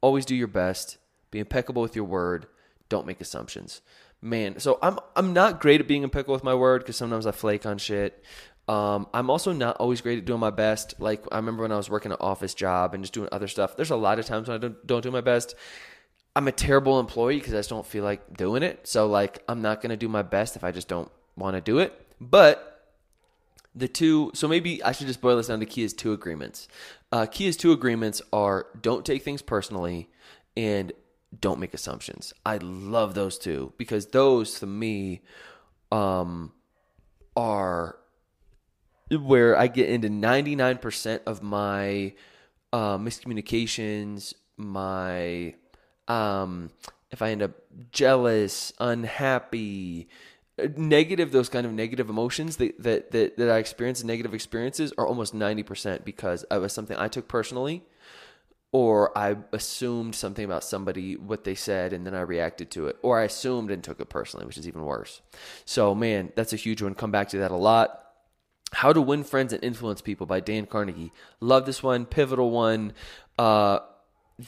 Always 0.02 0.26
do 0.26 0.36
your 0.36 0.48
best. 0.48 0.98
Be 1.32 1.40
impeccable 1.40 1.82
with 1.82 1.96
your 1.96 2.06
word. 2.06 2.48
Don't 2.90 3.08
make 3.08 3.22
assumptions. 3.22 3.82
Man, 4.22 4.60
so 4.60 4.78
I'm 4.82 5.00
I'm 5.16 5.34
not 5.34 5.62
great 5.62 5.80
at 5.80 5.88
being 5.88 6.04
impeccable 6.04 6.34
with 6.34 6.44
my 6.44 6.56
word 6.56 6.82
because 6.82 6.98
sometimes 6.98 7.26
I 7.26 7.32
flake 7.32 7.66
on 7.66 7.78
shit. 7.78 8.24
Um, 8.68 9.08
I'm 9.14 9.30
also 9.30 9.54
not 9.54 9.78
always 9.78 10.02
great 10.02 10.20
at 10.20 10.26
doing 10.26 10.40
my 10.40 10.52
best. 10.52 10.96
Like 11.00 11.24
I 11.32 11.38
remember 11.38 11.64
when 11.64 11.72
I 11.72 11.78
was 11.78 11.90
working 11.90 12.12
an 12.12 12.18
office 12.20 12.54
job 12.54 12.94
and 12.94 13.04
just 13.04 13.14
doing 13.14 13.30
other 13.32 13.48
stuff. 13.48 13.76
There's 13.76 13.92
a 13.92 13.96
lot 13.96 14.20
of 14.20 14.26
times 14.26 14.48
when 14.48 14.56
I 14.56 14.58
don't, 14.60 14.88
don't 14.88 15.02
do 15.02 15.10
my 15.10 15.22
best. 15.22 15.56
I'm 16.36 16.48
a 16.48 16.52
terrible 16.52 17.00
employee 17.00 17.38
because 17.38 17.54
I 17.54 17.58
just 17.58 17.70
don't 17.70 17.86
feel 17.86 18.04
like 18.04 18.38
doing 18.38 18.64
it. 18.64 18.88
So 18.88 19.08
like 19.08 19.44
I'm 19.48 19.62
not 19.62 19.82
gonna 19.82 19.98
do 19.98 20.08
my 20.08 20.22
best 20.22 20.56
if 20.56 20.64
I 20.64 20.72
just 20.72 20.88
don't 20.88 21.12
want 21.36 21.56
to 21.56 21.62
do 21.62 21.80
it. 21.80 21.94
But 22.20 22.68
the 23.74 23.88
two, 23.88 24.32
so 24.34 24.48
maybe 24.48 24.84
I 24.84 24.92
should 24.92 25.08
just 25.08 25.22
boil 25.22 25.38
this 25.38 25.48
down 25.48 25.60
to 25.60 25.66
Kia's 25.66 25.94
two 25.94 26.14
agreements. 26.14 26.68
Uh, 27.12 27.26
Kia's 27.26 27.58
two 27.58 27.72
agreements 27.72 28.22
are 28.32 28.68
don't 28.82 29.06
take 29.06 29.24
things 29.24 29.42
personally 29.42 30.10
and 30.56 30.92
don't 31.40 31.60
make 31.60 31.74
assumptions. 31.74 32.34
I 32.46 32.58
love 32.58 33.14
those 33.14 33.38
two 33.38 33.74
because 33.78 34.08
those 34.08 34.60
to 34.60 34.68
me 34.68 35.22
um, 35.92 36.52
are 37.36 37.98
where 39.10 39.58
I 39.58 39.68
get 39.68 39.90
into 39.90 40.10
99% 40.10 41.22
of 41.26 41.42
my 41.42 42.14
uh, 42.72 42.98
miscommunications, 42.98 44.34
my 44.58 45.56
um, 46.08 46.72
if 47.12 47.22
I 47.22 47.32
end 47.32 47.42
up 47.42 47.52
jealous, 47.92 48.74
unhappy, 48.80 50.08
uh, 50.62 50.68
negative, 50.76 51.32
those 51.32 51.50
kind 51.50 51.66
of 51.66 51.74
negative 51.74 52.10
emotions 52.10 52.58
that 52.58 52.82
that 52.82 53.12
that, 53.12 53.38
that 53.38 53.50
I 53.50 53.58
experience, 53.58 54.04
negative 54.04 54.34
experiences 54.34 54.94
are 54.98 55.08
almost 55.08 55.34
90% 55.34 56.04
because 56.04 56.46
was 56.50 56.74
something 56.74 56.98
I 56.98 57.08
took 57.08 57.28
personally 57.28 57.84
or 58.72 59.18
I 59.18 59.36
assumed 59.52 60.16
something 60.16 60.46
about 60.46 60.64
somebody, 60.64 61.18
what 61.18 61.44
they 61.44 61.56
said, 61.56 61.92
and 61.92 62.06
then 62.06 62.16
I 62.16 62.22
reacted 62.22 62.72
to 62.72 62.88
it, 62.88 62.98
or 63.02 63.20
I 63.20 63.24
assumed 63.24 63.70
and 63.70 63.84
took 63.84 64.00
it 64.00 64.10
personally, 64.10 64.46
which 64.46 64.58
is 64.58 64.68
even 64.68 64.84
worse. 64.84 65.22
So, 65.66 65.94
man, 65.94 66.32
that's 66.36 66.54
a 66.54 66.58
huge 66.58 66.82
one. 66.82 66.96
Come 66.96 67.12
back 67.12 67.30
to 67.30 67.38
that 67.40 67.52
a 67.52 67.58
lot. 67.58 67.98
How 68.74 68.94
to 68.94 69.02
Win 69.02 69.26
Friends 69.26 69.52
and 69.52 69.62
Influence 69.62 70.02
People 70.02 70.26
by 70.26 70.40
Dan 70.40 70.66
Carnegie. 70.66 71.12
Love 71.42 71.66
this 71.66 71.84
one, 71.84 72.06
pivotal 72.06 72.52
one. 72.52 72.94
Uh, 73.38 73.80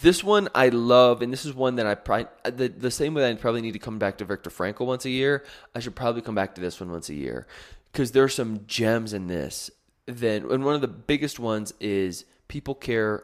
this 0.02 0.24
one 0.24 0.50
I 0.56 0.70
love, 0.70 1.22
and 1.22 1.32
this 1.32 1.46
is 1.46 1.54
one 1.54 1.76
that 1.76 1.86
I 1.86 1.96
probably 1.96 2.28
the, 2.46 2.68
the 2.70 2.92
same 2.92 3.14
way 3.14 3.30
I 3.30 3.34
probably 3.36 3.62
need 3.62 3.74
to 3.74 3.80
come 3.80 4.00
back 4.00 4.18
to 4.18 4.26
Viktor 4.26 4.50
Frankl 4.50 4.86
once 4.86 5.06
a 5.06 5.10
year. 5.10 5.44
I 5.76 5.80
should 5.80 5.96
probably 5.96 6.22
come 6.22 6.36
back 6.36 6.56
to 6.56 6.62
this 6.62 6.80
one 6.80 6.92
once 6.92 7.10
a 7.10 7.14
year 7.14 7.48
because 7.92 8.12
there's 8.12 8.34
some 8.34 8.66
gems 8.66 9.14
in 9.14 9.28
this. 9.28 9.70
Then, 10.06 10.50
and 10.50 10.66
one 10.66 10.76
of 10.76 10.82
the 10.82 10.88
biggest 10.88 11.40
ones 11.40 11.74
is 11.80 12.26
people 12.48 12.76
care. 12.76 13.24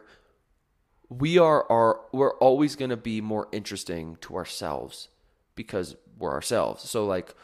We 1.08 1.38
are 1.38 1.70
are 1.70 2.00
we're 2.12 2.36
always 2.36 2.76
going 2.76 2.90
to 2.90 2.96
be 2.96 3.20
more 3.20 3.48
interesting 3.52 4.16
to 4.22 4.36
ourselves 4.36 5.08
because 5.56 5.96
we're 6.18 6.32
ourselves. 6.32 6.88
So 6.88 7.04
like 7.04 7.34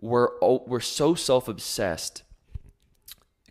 we're 0.00 0.28
we're 0.40 0.80
so 0.80 1.14
self 1.14 1.46
obsessed 1.46 2.24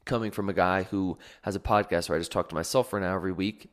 coming 0.03 0.31
from 0.31 0.49
a 0.49 0.53
guy 0.53 0.83
who 0.83 1.17
has 1.43 1.55
a 1.55 1.59
podcast 1.59 2.09
where 2.09 2.17
I 2.17 2.19
just 2.19 2.31
talk 2.31 2.49
to 2.49 2.55
myself 2.55 2.89
for 2.89 2.97
an 2.97 3.05
hour 3.05 3.15
every 3.15 3.31
week. 3.31 3.69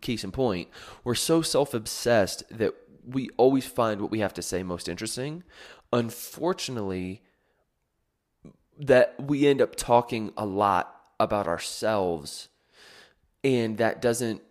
Case 0.00 0.24
in 0.24 0.32
point. 0.32 0.68
We're 1.04 1.14
so 1.14 1.42
self 1.42 1.74
obsessed 1.74 2.42
that 2.50 2.74
we 3.06 3.28
always 3.36 3.66
find 3.66 4.00
what 4.00 4.10
we 4.10 4.20
have 4.20 4.34
to 4.34 4.42
say 4.42 4.62
most 4.62 4.88
interesting. 4.88 5.42
Unfortunately, 5.92 7.22
that 8.78 9.14
we 9.18 9.46
end 9.46 9.60
up 9.60 9.76
talking 9.76 10.32
a 10.36 10.46
lot 10.46 10.94
about 11.18 11.46
ourselves, 11.46 12.48
and 13.44 13.78
that 13.78 14.00
doesn't. 14.00 14.42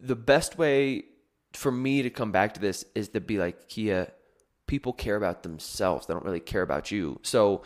The 0.00 0.16
best 0.16 0.58
way 0.58 1.04
for 1.52 1.72
me 1.72 2.02
to 2.02 2.10
come 2.10 2.32
back 2.32 2.54
to 2.54 2.60
this 2.60 2.84
is 2.94 3.08
to 3.08 3.20
be 3.20 3.38
like, 3.38 3.68
Kia, 3.68 4.12
people 4.66 4.92
care 4.92 5.16
about 5.16 5.42
themselves. 5.42 6.06
They 6.06 6.14
don't 6.14 6.24
really 6.24 6.40
care 6.40 6.62
about 6.62 6.90
you. 6.90 7.18
So 7.22 7.62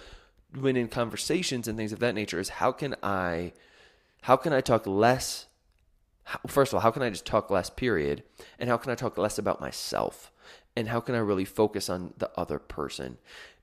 when 0.54 0.76
in 0.76 0.88
conversations 0.88 1.68
and 1.68 1.76
things 1.76 1.92
of 1.92 1.98
that 1.98 2.14
nature 2.14 2.40
is 2.40 2.48
how 2.48 2.72
can 2.72 2.94
I 3.02 3.52
how 4.22 4.36
can 4.36 4.52
I 4.52 4.60
talk 4.60 4.86
less 4.86 5.46
first 6.46 6.72
of 6.72 6.76
all, 6.76 6.80
how 6.80 6.90
can 6.90 7.02
I 7.02 7.10
just 7.10 7.26
talk 7.26 7.50
less 7.50 7.70
period 7.70 8.22
and 8.58 8.68
how 8.68 8.76
can 8.76 8.92
I 8.92 8.94
talk 8.94 9.18
less 9.18 9.38
about 9.38 9.60
myself? 9.60 10.32
And 10.76 10.88
how 10.88 11.00
can 11.00 11.14
I 11.14 11.18
really 11.18 11.44
focus 11.44 11.88
on 11.88 12.14
the 12.18 12.30
other 12.36 12.58
person? 12.58 13.18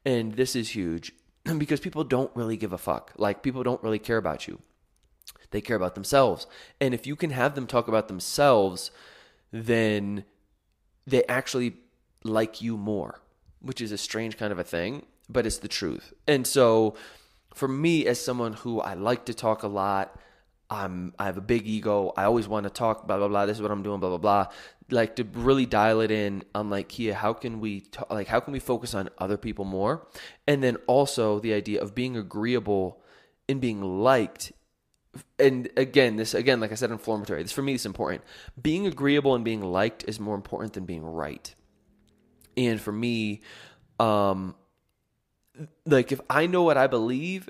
And 0.06 0.34
this 0.34 0.56
is 0.56 0.76
huge 0.76 1.14
because 1.58 1.80
people 1.80 2.04
don't 2.04 2.36
really 2.36 2.58
give 2.58 2.74
a 2.74 2.78
fuck. 2.78 3.14
Like 3.18 3.44
people 3.44 3.64
don't 3.64 3.84
really 3.84 4.00
care 4.00 4.18
about 4.18 4.48
you. 4.48 4.60
They 5.52 5.62
care 5.62 5.78
about 5.78 5.96
themselves. 5.96 6.48
And 6.82 6.94
if 6.94 7.08
you 7.08 7.16
can 7.16 7.30
have 7.30 7.56
them 7.56 7.68
talk 7.68 7.88
about 7.88 8.08
themselves, 8.08 8.92
then 9.52 10.26
they 11.08 11.24
actually 11.26 11.78
like 12.24 12.62
you 12.62 12.78
more, 12.78 13.22
which 13.62 13.80
is 13.80 13.92
a 13.92 13.98
strange 13.98 14.38
kind 14.38 14.52
of 14.52 14.60
a 14.60 14.64
thing 14.64 15.04
but 15.30 15.46
it's 15.46 15.58
the 15.58 15.68
truth. 15.68 16.14
And 16.28 16.46
so 16.46 16.96
for 17.54 17.68
me 17.68 18.06
as 18.06 18.24
someone 18.24 18.54
who 18.54 18.82
I 18.82 18.94
like 18.94 19.26
to 19.26 19.34
talk 19.34 19.64
a 19.64 19.68
lot, 19.68 20.20
I'm 20.70 21.14
I 21.20 21.26
have 21.26 21.38
a 21.38 21.42
big 21.42 21.68
ego. 21.68 22.12
I 22.18 22.24
always 22.24 22.48
want 22.48 22.66
to 22.66 22.70
talk 22.70 23.08
blah 23.08 23.18
blah 23.18 23.28
blah. 23.28 23.46
This 23.46 23.58
is 23.58 23.62
what 23.62 23.72
I'm 23.72 23.84
doing 23.84 24.00
blah 24.00 24.10
blah 24.10 24.18
blah. 24.18 24.48
Like 24.90 25.16
to 25.18 25.24
really 25.24 25.66
dial 25.66 26.02
it 26.02 26.12
in 26.12 26.44
on 26.54 26.70
like 26.70 26.90
Kia, 26.90 27.14
how 27.14 27.34
can 27.34 27.60
we 27.60 27.82
talk, 27.82 28.10
like 28.10 28.28
how 28.28 28.40
can 28.40 28.54
we 28.54 28.60
focus 28.60 28.94
on 28.94 29.10
other 29.18 29.38
people 29.38 29.66
more? 29.66 30.08
And 30.48 30.64
then 30.64 30.78
also 30.88 31.40
the 31.40 31.54
idea 31.54 31.82
of 31.82 31.96
being 31.96 32.18
agreeable 32.18 33.02
and 33.48 33.62
being 33.62 33.82
liked 33.82 34.52
and 35.40 35.70
again, 35.78 36.18
this 36.18 36.34
again, 36.34 36.60
like 36.60 36.72
I 36.72 36.76
said, 36.76 36.92
inflammatory. 36.92 37.42
This 37.42 37.52
for 37.52 37.62
me 37.62 37.74
is 37.74 37.86
important. 37.86 38.24
Being 38.62 38.88
agreeable 38.88 39.36
and 39.36 39.46
being 39.46 39.62
liked 39.62 40.04
is 40.08 40.20
more 40.20 40.36
important 40.36 40.74
than 40.74 40.86
being 40.86 41.04
right. 41.04 41.54
And 42.58 42.80
for 42.80 42.92
me, 42.92 43.42
um, 44.00 44.56
like 45.86 46.12
if 46.12 46.20
I 46.30 46.48
know 46.48 46.64
what 46.64 46.78
I 46.78 46.88
believe, 46.88 47.50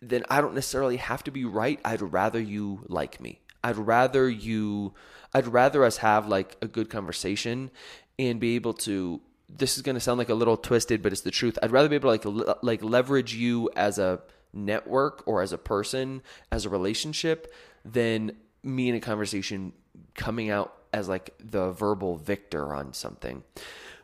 then 0.00 0.24
I 0.28 0.40
don't 0.40 0.54
necessarily 0.54 0.96
have 0.96 1.24
to 1.24 1.30
be 1.30 1.44
right. 1.44 1.80
I'd 1.84 2.02
rather 2.02 2.40
you 2.40 2.84
like 2.88 3.20
me. 3.20 3.40
I'd 3.62 3.76
rather 3.76 4.28
you 4.28 4.94
I'd 5.34 5.46
rather 5.46 5.84
us 5.84 5.98
have 5.98 6.26
like 6.26 6.56
a 6.62 6.66
good 6.66 6.88
conversation 6.88 7.70
and 8.18 8.40
be 8.40 8.54
able 8.54 8.74
to 8.74 9.20
this 9.48 9.76
is 9.76 9.82
going 9.82 9.94
to 9.94 10.00
sound 10.00 10.18
like 10.18 10.28
a 10.28 10.34
little 10.34 10.56
twisted, 10.56 11.02
but 11.02 11.10
it's 11.10 11.22
the 11.22 11.30
truth. 11.30 11.58
I'd 11.62 11.70
rather 11.70 11.88
be 11.88 11.96
able 11.96 12.16
to 12.16 12.28
like 12.28 12.58
like 12.62 12.82
leverage 12.82 13.34
you 13.34 13.70
as 13.74 13.98
a 13.98 14.20
network 14.52 15.22
or 15.26 15.42
as 15.42 15.52
a 15.52 15.58
person, 15.58 16.22
as 16.52 16.64
a 16.64 16.68
relationship 16.68 17.52
than 17.84 18.32
me 18.62 18.88
in 18.88 18.94
a 18.94 19.00
conversation 19.00 19.72
coming 20.14 20.50
out 20.50 20.74
as 20.92 21.08
like 21.08 21.34
the 21.38 21.70
verbal 21.72 22.16
victor 22.16 22.74
on 22.74 22.92
something. 22.92 23.42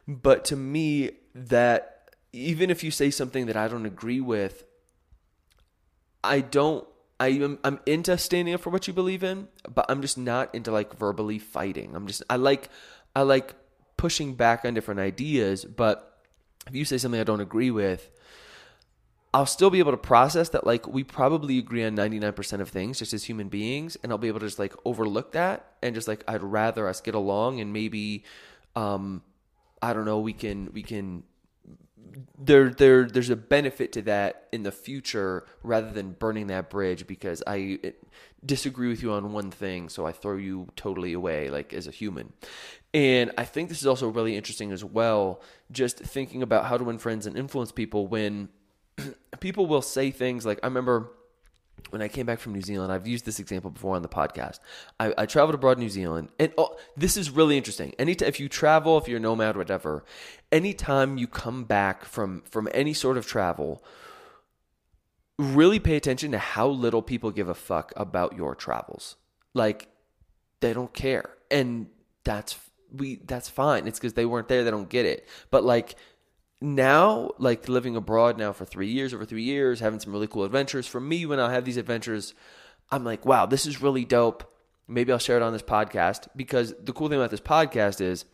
But 0.07 0.45
to 0.47 0.57
me 0.57 1.13
that 1.35 2.11
even 2.33 2.71
if 2.71 2.83
you 2.83 2.91
say 2.91 3.11
something 3.11 3.47
that 3.47 3.57
I 3.57 3.69
don't 3.69 3.87
agree 3.87 4.21
with, 4.21 4.65
I 6.25 6.41
don't 6.41 6.87
I 7.21 7.29
am 7.29 7.59
I'm 7.63 7.81
into 7.87 8.17
standing 8.19 8.55
up 8.55 8.61
for 8.61 8.71
what 8.71 8.87
you 8.89 8.93
believe 8.93 9.23
in, 9.23 9.49
but 9.73 9.87
I'm 9.89 10.03
just 10.03 10.19
not 10.19 10.55
into 10.55 10.73
like 10.73 10.97
verbally 10.99 11.39
fighting. 11.39 11.95
I'm 11.95 12.07
just 12.07 12.23
I 12.29 12.37
like 12.37 12.69
I 13.15 13.23
like 13.23 13.55
pushing 13.97 14.35
back 14.35 14.65
on 14.65 14.75
different 14.75 15.01
ideas, 15.01 15.65
but 15.65 16.23
if 16.67 16.75
you 16.75 16.85
say 16.85 16.99
something 16.99 17.21
I 17.21 17.25
don't 17.25 17.41
agree 17.41 17.71
with, 17.71 18.11
I'll 19.33 19.47
still 19.47 19.71
be 19.71 19.79
able 19.79 19.93
to 19.93 19.97
process 19.97 20.51
that 20.51 20.67
like 20.67 20.87
we 20.87 21.05
probably 21.05 21.59
agree 21.59 21.85
on 21.85 21.97
99% 21.97 22.61
of 22.61 22.69
things 22.69 22.99
just 22.99 23.13
as 23.13 23.25
human 23.25 23.49
beings 23.49 23.97
and 24.03 24.13
I'll 24.13 24.19
be 24.19 24.29
able 24.29 24.41
to 24.41 24.47
just 24.47 24.59
like 24.59 24.75
overlook 24.85 25.33
that 25.33 25.73
and 25.83 25.95
just 25.95 26.07
like 26.07 26.23
I'd 26.29 26.43
rather 26.43 26.89
us 26.89 27.01
get 27.01 27.15
along 27.15 27.61
and 27.61 27.73
maybe 27.73 28.25
um 28.77 29.23
I 29.83 29.93
don't 29.93 30.05
know 30.05 30.21
we 30.21 30.33
can 30.35 30.71
we 30.73 30.83
can 30.83 31.25
there 32.39 32.71
there 32.71 33.05
there's 33.05 33.31
a 33.31 33.37
benefit 33.37 33.93
to 33.93 34.03
that 34.03 34.49
in 34.53 34.63
the 34.63 34.73
future 34.73 35.45
rather 35.63 35.91
than 35.91 36.13
burning 36.13 36.49
that 36.49 36.71
bridge 36.71 37.07
because 37.07 37.43
I 37.47 37.79
eh, 37.83 37.91
disagree 38.45 38.89
with 38.89 39.03
you 39.03 39.13
on 39.13 39.33
one 39.33 39.51
thing 39.51 39.89
so 39.89 40.07
I 40.07 40.13
throw 40.13 40.37
you 40.37 40.69
totally 40.77 41.13
away 41.13 41.51
like 41.51 41.73
as 41.73 41.87
a 41.87 41.91
human. 41.91 42.33
And 42.93 43.33
I 43.37 43.45
think 43.45 43.69
this 43.69 43.81
is 43.81 43.87
also 43.87 44.09
really 44.09 44.37
interesting 44.37 44.73
as 44.73 44.85
well 44.85 45.43
just 45.71 45.99
thinking 45.99 46.43
about 46.43 46.67
how 46.67 46.77
to 46.77 46.85
win 46.85 46.99
friends 46.99 47.27
and 47.27 47.37
influence 47.37 47.73
people 47.73 48.07
when 48.07 48.49
people 49.41 49.67
will 49.67 49.83
say 49.83 50.11
things 50.11 50.45
like 50.47 50.61
I 50.63 50.67
remember 50.67 51.11
when 51.91 52.03
I 52.03 52.09
came 52.09 52.27
back 52.27 52.41
from 52.41 52.53
New 52.53 52.63
Zealand, 52.63 52.93
I've 52.93 53.07
used 53.07 53.25
this 53.25 53.39
example 53.39 53.71
before 53.71 53.97
on 53.97 54.03
the 54.03 54.09
podcast. 54.09 54.59
I, 54.99 55.15
I 55.17 55.27
traveled 55.27 55.55
abroad 55.55 55.79
New 55.79 55.89
Zealand, 55.89 56.29
and 56.39 56.53
oh, 56.59 56.77
this 56.97 57.17
is 57.17 57.31
really 57.31 57.57
interesting. 57.57 57.95
Anytime 57.99 58.29
if 58.29 58.41
you 58.41 58.49
travel, 58.49 58.99
if 58.99 59.09
you're 59.09 59.19
a 59.19 59.21
nomad, 59.21 59.57
whatever, 59.57 60.05
anytime 60.51 61.19
you 61.19 61.27
come 61.27 61.65
back 61.65 62.05
from 62.05 62.43
from 62.43 62.69
any 62.73 62.93
sort 62.95 63.17
of 63.17 63.27
travel, 63.27 63.85
really 65.39 65.79
pay 65.79 65.97
attention 65.97 66.33
to 66.33 66.39
how 66.39 66.69
little 66.69 67.03
people 67.03 67.31
give 67.31 67.49
a 67.49 67.55
fuck 67.55 67.93
about 67.97 68.37
your 68.37 68.55
travels. 68.55 69.17
Like 69.53 69.89
they 70.61 70.73
don't 70.73 70.93
care, 70.93 71.31
and 71.51 71.89
that's 72.25 72.59
we 72.93 73.17
that's 73.25 73.49
fine. 73.49 73.87
It's 73.87 73.99
because 73.99 74.15
they 74.15 74.27
weren't 74.27 74.49
there, 74.49 74.65
they 74.65 74.71
don't 74.71 74.89
get 74.89 75.07
it. 75.07 75.29
But 75.51 75.65
like 75.65 75.97
now, 76.65 77.31
like 77.39 77.69
living 77.69 77.95
abroad 77.95 78.39
now 78.39 78.53
for 78.53 78.65
three 78.65 78.89
years, 78.89 79.13
over 79.13 79.27
three 79.27 79.43
years, 79.43 79.81
having 79.81 80.01
some 80.01 80.13
really 80.13 80.27
cool 80.27 80.45
adventures. 80.45 80.87
For 80.87 81.01
me, 81.01 81.27
when 81.27 81.39
I 81.39 81.53
have 81.53 81.65
these 81.65 81.77
adventures, 81.77 82.33
I'm 82.91 83.05
like, 83.05 83.27
wow, 83.27 83.45
this 83.45 83.67
is 83.67 83.83
really 83.83 84.05
dope. 84.05 84.51
Maybe 84.89 85.13
I'll 85.13 85.19
share 85.19 85.37
it 85.37 85.43
on 85.43 85.53
this 85.53 85.63
podcast 85.63 86.29
because 86.35 86.75
the 86.83 86.93
cool 86.93 87.09
thing 87.09 87.19
about 87.19 87.31
this 87.31 87.41
podcast 87.41 88.01
is 88.01 88.25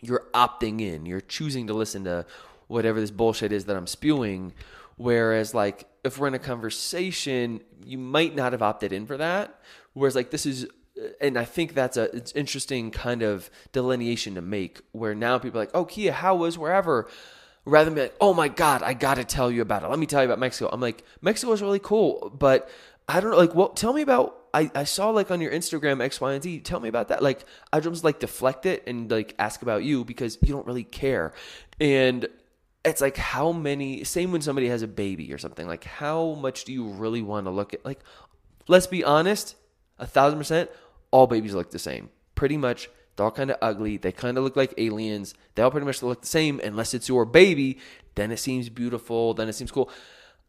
you're 0.00 0.26
opting 0.34 0.80
in, 0.80 1.06
you're 1.06 1.20
choosing 1.20 1.68
to 1.68 1.74
listen 1.74 2.04
to 2.04 2.26
whatever 2.66 3.00
this 3.00 3.12
bullshit 3.12 3.52
is 3.52 3.66
that 3.66 3.76
I'm 3.76 3.86
spewing. 3.86 4.52
Whereas, 4.96 5.54
like, 5.54 5.86
if 6.02 6.18
we're 6.18 6.28
in 6.28 6.34
a 6.34 6.40
conversation, 6.40 7.60
you 7.84 7.98
might 7.98 8.34
not 8.34 8.52
have 8.52 8.62
opted 8.62 8.92
in 8.92 9.06
for 9.06 9.16
that. 9.16 9.60
Whereas, 9.92 10.14
like, 10.14 10.30
this 10.30 10.44
is 10.46 10.66
uh, 11.00 11.08
and 11.20 11.36
I 11.36 11.44
think 11.44 11.74
that's 11.74 11.96
a 11.96 12.14
it's 12.16 12.32
interesting 12.32 12.90
kind 12.90 13.22
of 13.22 13.50
delineation 13.72 14.34
to 14.36 14.42
make 14.42 14.80
where 14.92 15.14
now 15.14 15.38
people 15.38 15.60
are 15.60 15.62
like, 15.62 15.74
oh 15.74 15.84
Kia, 15.84 16.12
how 16.12 16.36
was 16.36 16.56
wherever? 16.56 17.08
Rather 17.64 17.86
than 17.86 17.94
be 17.94 18.02
like, 18.02 18.16
oh 18.20 18.34
my 18.34 18.48
God, 18.48 18.82
I 18.82 18.94
got 18.94 19.14
to 19.14 19.24
tell 19.24 19.50
you 19.50 19.62
about 19.62 19.82
it. 19.82 19.88
Let 19.88 19.98
me 19.98 20.06
tell 20.06 20.22
you 20.22 20.26
about 20.26 20.38
Mexico. 20.38 20.68
I'm 20.72 20.80
like, 20.80 21.04
Mexico 21.20 21.52
is 21.52 21.62
really 21.62 21.78
cool, 21.78 22.30
but 22.38 22.68
I 23.08 23.20
don't 23.20 23.30
know. 23.30 23.36
Like, 23.36 23.54
well, 23.54 23.68
tell 23.70 23.92
me 23.92 24.02
about. 24.02 24.40
I, 24.52 24.70
I 24.72 24.84
saw 24.84 25.10
like 25.10 25.32
on 25.32 25.40
your 25.40 25.50
Instagram 25.50 26.00
X, 26.00 26.20
Y, 26.20 26.32
and 26.32 26.42
Z. 26.42 26.60
Tell 26.60 26.78
me 26.78 26.88
about 26.88 27.08
that. 27.08 27.22
Like, 27.22 27.44
I 27.72 27.80
just 27.80 28.04
like 28.04 28.20
deflect 28.20 28.66
it 28.66 28.84
and 28.86 29.10
like 29.10 29.34
ask 29.38 29.62
about 29.62 29.82
you 29.82 30.04
because 30.04 30.38
you 30.42 30.54
don't 30.54 30.66
really 30.66 30.84
care. 30.84 31.32
And 31.80 32.28
it's 32.84 33.00
like 33.00 33.16
how 33.16 33.50
many. 33.50 34.04
Same 34.04 34.30
when 34.30 34.42
somebody 34.42 34.68
has 34.68 34.82
a 34.82 34.88
baby 34.88 35.32
or 35.32 35.38
something. 35.38 35.66
Like, 35.66 35.84
how 35.84 36.34
much 36.34 36.64
do 36.64 36.72
you 36.72 36.86
really 36.86 37.20
want 37.20 37.46
to 37.46 37.50
look 37.50 37.74
at? 37.74 37.84
Like, 37.84 38.00
let's 38.68 38.86
be 38.86 39.02
honest. 39.02 39.56
A 39.98 40.06
thousand 40.06 40.38
percent, 40.38 40.70
all 41.10 41.26
babies 41.26 41.54
look 41.54 41.70
the 41.70 41.78
same. 41.78 42.10
Pretty 42.34 42.56
much 42.56 42.88
they're 43.16 43.24
all 43.24 43.32
kind 43.32 43.50
of 43.50 43.58
ugly. 43.62 43.96
They 43.96 44.12
kind 44.12 44.36
of 44.36 44.44
look 44.44 44.56
like 44.56 44.74
aliens. 44.76 45.34
They 45.54 45.62
all 45.62 45.70
pretty 45.70 45.86
much 45.86 46.02
look 46.02 46.22
the 46.22 46.26
same 46.26 46.60
unless 46.60 46.94
it's 46.94 47.08
your 47.08 47.24
baby. 47.24 47.78
Then 48.14 48.32
it 48.32 48.38
seems 48.38 48.68
beautiful. 48.68 49.34
Then 49.34 49.48
it 49.48 49.54
seems 49.54 49.70
cool. 49.70 49.90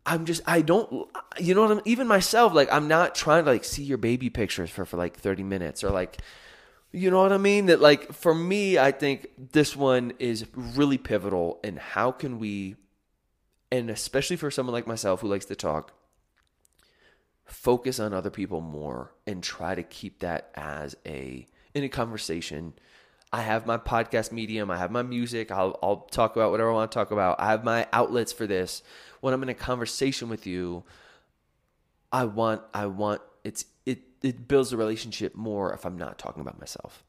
I'm 0.05 0.25
just 0.25 0.41
I 0.45 0.61
don't 0.61 1.09
you 1.39 1.55
know 1.55 1.61
what 1.61 1.71
I'm 1.71 1.81
even 1.85 2.07
myself 2.07 2.53
like 2.53 2.71
I'm 2.71 2.87
not 2.87 3.15
trying 3.15 3.43
to 3.45 3.51
like 3.51 3.63
see 3.63 3.83
your 3.83 3.97
baby 3.97 4.29
pictures 4.29 4.69
for 4.69 4.85
for 4.85 4.97
like 4.97 5.17
30 5.17 5.41
minutes 5.41 5.83
or 5.83 5.89
like 5.89 6.21
you 6.91 7.09
know 7.09 7.23
what 7.23 7.33
I 7.33 7.37
mean 7.37 7.65
that 7.65 7.81
like 7.81 8.13
for 8.13 8.35
me 8.35 8.77
I 8.77 8.91
think 8.91 9.29
this 9.51 9.75
one 9.75 10.13
is 10.19 10.45
really 10.55 10.99
pivotal 10.99 11.59
and 11.63 11.79
how 11.79 12.11
can 12.11 12.37
we 12.37 12.75
and 13.71 13.89
especially 13.89 14.35
for 14.35 14.51
someone 14.51 14.73
like 14.73 14.85
myself 14.85 15.21
who 15.21 15.27
likes 15.27 15.45
to 15.45 15.55
talk 15.55 15.91
focus 17.45 17.99
on 17.99 18.13
other 18.13 18.29
people 18.29 18.61
more 18.61 19.11
and 19.25 19.41
try 19.41 19.73
to 19.73 19.83
keep 19.83 20.19
that 20.19 20.51
as 20.53 20.95
a 21.03 21.47
in 21.75 21.83
a 21.83 21.89
conversation. 21.89 22.73
I 23.31 23.41
have 23.41 23.67
my 23.67 23.77
podcast 23.77 24.31
medium. 24.31 24.71
I 24.71 24.77
have 24.77 24.91
my 24.91 25.03
music. 25.03 25.51
I'll, 25.51 25.77
I'll 25.83 26.07
talk 26.09 26.35
about 26.35 26.51
whatever 26.51 26.71
I 26.71 26.73
want 26.73 26.91
to 26.91 26.95
talk 26.95 27.11
about. 27.11 27.39
I 27.39 27.51
have 27.51 27.63
my 27.63 27.85
outlets 27.91 28.31
for 28.31 28.47
this. 28.47 28.81
When 29.19 29.33
I'm 29.33 29.43
in 29.43 29.49
a 29.49 29.53
conversation 29.53 30.29
with 30.29 30.47
you, 30.47 30.83
I 32.11 32.23
want, 32.25 32.61
I 32.73 32.85
want, 32.85 33.21
it's, 33.43 33.65
it, 33.85 33.99
it 34.23 34.47
builds 34.47 34.71
a 34.71 34.77
relationship 34.77 35.35
more 35.35 35.73
if 35.73 35.85
I'm 35.85 35.97
not 35.97 36.17
talking 36.17 36.41
about 36.41 36.59
myself. 36.59 37.03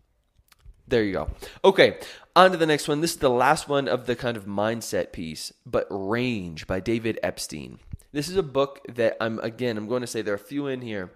There 0.88 1.04
you 1.04 1.12
go. 1.12 1.30
Okay, 1.64 1.98
on 2.34 2.52
to 2.52 2.56
the 2.56 2.66
next 2.66 2.88
one. 2.88 3.00
This 3.00 3.12
is 3.12 3.18
the 3.18 3.28
last 3.28 3.68
one 3.68 3.86
of 3.86 4.06
the 4.06 4.16
kind 4.16 4.36
of 4.36 4.46
mindset 4.46 5.12
piece, 5.12 5.52
but 5.64 5.86
Range 5.90 6.66
by 6.66 6.80
David 6.80 7.18
Epstein. 7.22 7.78
This 8.12 8.28
is 8.28 8.36
a 8.36 8.42
book 8.42 8.80
that 8.88 9.16
I'm, 9.20 9.38
again, 9.40 9.76
I'm 9.76 9.88
going 9.88 10.00
to 10.00 10.06
say 10.06 10.22
there 10.22 10.34
are 10.34 10.36
a 10.36 10.40
few 10.40 10.66
in 10.66 10.80
here 10.80 11.12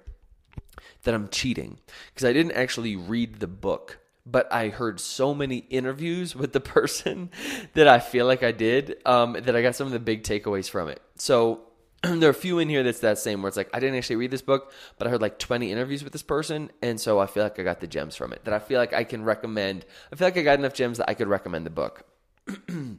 that 1.02 1.14
I'm 1.14 1.28
cheating 1.28 1.78
because 2.12 2.28
I 2.28 2.32
didn't 2.32 2.52
actually 2.52 2.96
read 2.96 3.40
the 3.40 3.46
book, 3.46 3.98
but 4.26 4.52
I 4.52 4.68
heard 4.68 5.00
so 5.00 5.34
many 5.34 5.58
interviews 5.70 6.34
with 6.36 6.52
the 6.52 6.60
person 6.60 7.30
that 7.74 7.88
I 7.88 7.98
feel 7.98 8.26
like 8.26 8.42
I 8.42 8.52
did 8.52 8.96
um, 9.06 9.32
that 9.32 9.54
I 9.54 9.62
got 9.62 9.76
some 9.76 9.86
of 9.86 9.92
the 9.92 9.98
big 9.98 10.22
takeaways 10.22 10.68
from 10.68 10.88
it. 10.88 11.00
So 11.16 11.62
there 12.02 12.28
are 12.28 12.30
a 12.30 12.34
few 12.34 12.58
in 12.58 12.68
here 12.68 12.82
that's 12.82 13.00
that 13.00 13.18
same 13.18 13.42
where 13.42 13.48
it's 13.48 13.56
like 13.56 13.70
I 13.74 13.80
didn't 13.80 13.96
actually 13.96 14.16
read 14.16 14.30
this 14.30 14.42
book, 14.42 14.72
but 14.96 15.06
I 15.06 15.10
heard 15.10 15.20
like 15.20 15.38
20 15.38 15.70
interviews 15.70 16.02
with 16.02 16.12
this 16.12 16.22
person, 16.22 16.70
and 16.80 16.98
so 16.98 17.18
I 17.18 17.26
feel 17.26 17.42
like 17.42 17.58
I 17.58 17.62
got 17.62 17.80
the 17.80 17.86
gems 17.86 18.16
from 18.16 18.32
it 18.32 18.44
that 18.44 18.54
I 18.54 18.58
feel 18.58 18.78
like 18.78 18.94
I 18.94 19.04
can 19.04 19.22
recommend. 19.22 19.84
I 20.10 20.16
feel 20.16 20.26
like 20.26 20.38
I 20.38 20.42
got 20.42 20.58
enough 20.58 20.72
gems 20.72 20.98
that 20.98 21.10
I 21.10 21.14
could 21.14 21.28
recommend 21.28 21.66
the 21.66 21.70
book. 21.70 22.04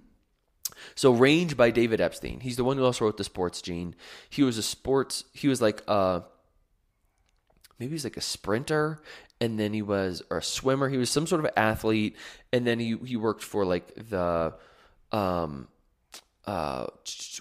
so 0.95 1.11
Range 1.11 1.57
by 1.57 1.71
David 1.71 1.99
Epstein. 1.99 2.41
He's 2.41 2.57
the 2.57 2.63
one 2.63 2.77
who 2.77 2.85
also 2.85 3.05
wrote 3.05 3.17
the 3.17 3.23
Sports 3.23 3.61
Gene. 3.61 3.95
He 4.29 4.43
was 4.43 4.59
a 4.59 4.63
sports. 4.63 5.23
He 5.33 5.47
was 5.47 5.61
like 5.61 5.81
uh 5.87 6.21
maybe 7.81 7.91
he's 7.91 8.03
like 8.03 8.17
a 8.17 8.21
sprinter 8.21 9.01
and 9.41 9.59
then 9.59 9.73
he 9.73 9.81
was 9.81 10.21
or 10.29 10.37
a 10.37 10.43
swimmer 10.43 10.87
he 10.87 10.97
was 10.97 11.09
some 11.09 11.27
sort 11.27 11.43
of 11.43 11.51
athlete 11.57 12.15
and 12.53 12.65
then 12.65 12.79
he 12.79 12.95
he 13.03 13.17
worked 13.17 13.43
for 13.43 13.65
like 13.65 13.93
the 13.95 14.53
um 15.11 15.67
uh 16.45 16.85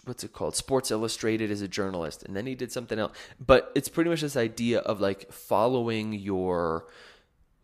what's 0.04 0.24
it 0.24 0.32
called? 0.32 0.56
Sports 0.56 0.90
illustrated 0.90 1.50
as 1.50 1.62
a 1.62 1.68
journalist 1.68 2.22
and 2.22 2.36
then 2.36 2.46
he 2.46 2.54
did 2.54 2.72
something 2.72 2.98
else. 2.98 3.12
But 3.38 3.72
it's 3.74 3.88
pretty 3.88 4.10
much 4.10 4.20
this 4.20 4.36
idea 4.36 4.80
of 4.80 5.00
like 5.00 5.32
following 5.32 6.12
your 6.12 6.86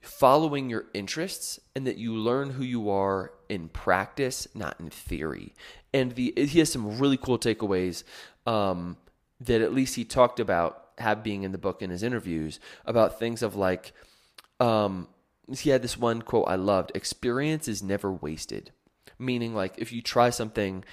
following 0.00 0.70
your 0.70 0.86
interests 0.94 1.58
and 1.74 1.86
that 1.86 1.98
you 1.98 2.14
learn 2.14 2.50
who 2.50 2.62
you 2.62 2.88
are 2.88 3.32
in 3.48 3.68
practice 3.68 4.46
not 4.54 4.78
in 4.78 4.90
theory. 4.90 5.54
And 5.92 6.12
the 6.12 6.32
he 6.36 6.58
has 6.58 6.72
some 6.72 6.98
really 6.98 7.16
cool 7.16 7.38
takeaways 7.38 8.02
um 8.46 8.96
that 9.40 9.60
at 9.60 9.74
least 9.74 9.96
he 9.96 10.04
talked 10.04 10.40
about 10.40 10.85
have 10.98 11.22
being 11.22 11.42
in 11.42 11.52
the 11.52 11.58
book 11.58 11.82
in 11.82 11.90
his 11.90 12.02
interviews 12.02 12.60
about 12.84 13.18
things 13.18 13.42
of 13.42 13.54
like, 13.54 13.92
um, 14.60 15.08
he 15.58 15.70
had 15.70 15.82
this 15.82 15.96
one 15.96 16.22
quote 16.22 16.48
I 16.48 16.56
loved 16.56 16.92
experience 16.94 17.68
is 17.68 17.82
never 17.82 18.12
wasted. 18.12 18.72
Meaning, 19.18 19.54
like, 19.54 19.74
if 19.78 19.92
you 19.92 20.02
try 20.02 20.30
something 20.30 20.84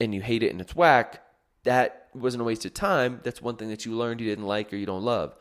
and 0.00 0.14
you 0.14 0.20
hate 0.20 0.42
it 0.42 0.50
and 0.50 0.60
it's 0.60 0.74
whack, 0.74 1.22
that 1.64 2.08
wasn't 2.14 2.40
a 2.40 2.44
waste 2.44 2.64
of 2.64 2.74
time. 2.74 3.20
That's 3.22 3.42
one 3.42 3.56
thing 3.56 3.68
that 3.68 3.84
you 3.84 3.94
learned 3.94 4.20
you 4.20 4.28
didn't 4.28 4.46
like 4.46 4.72
or 4.72 4.76
you 4.76 4.86
don't 4.86 5.04
love. 5.04 5.36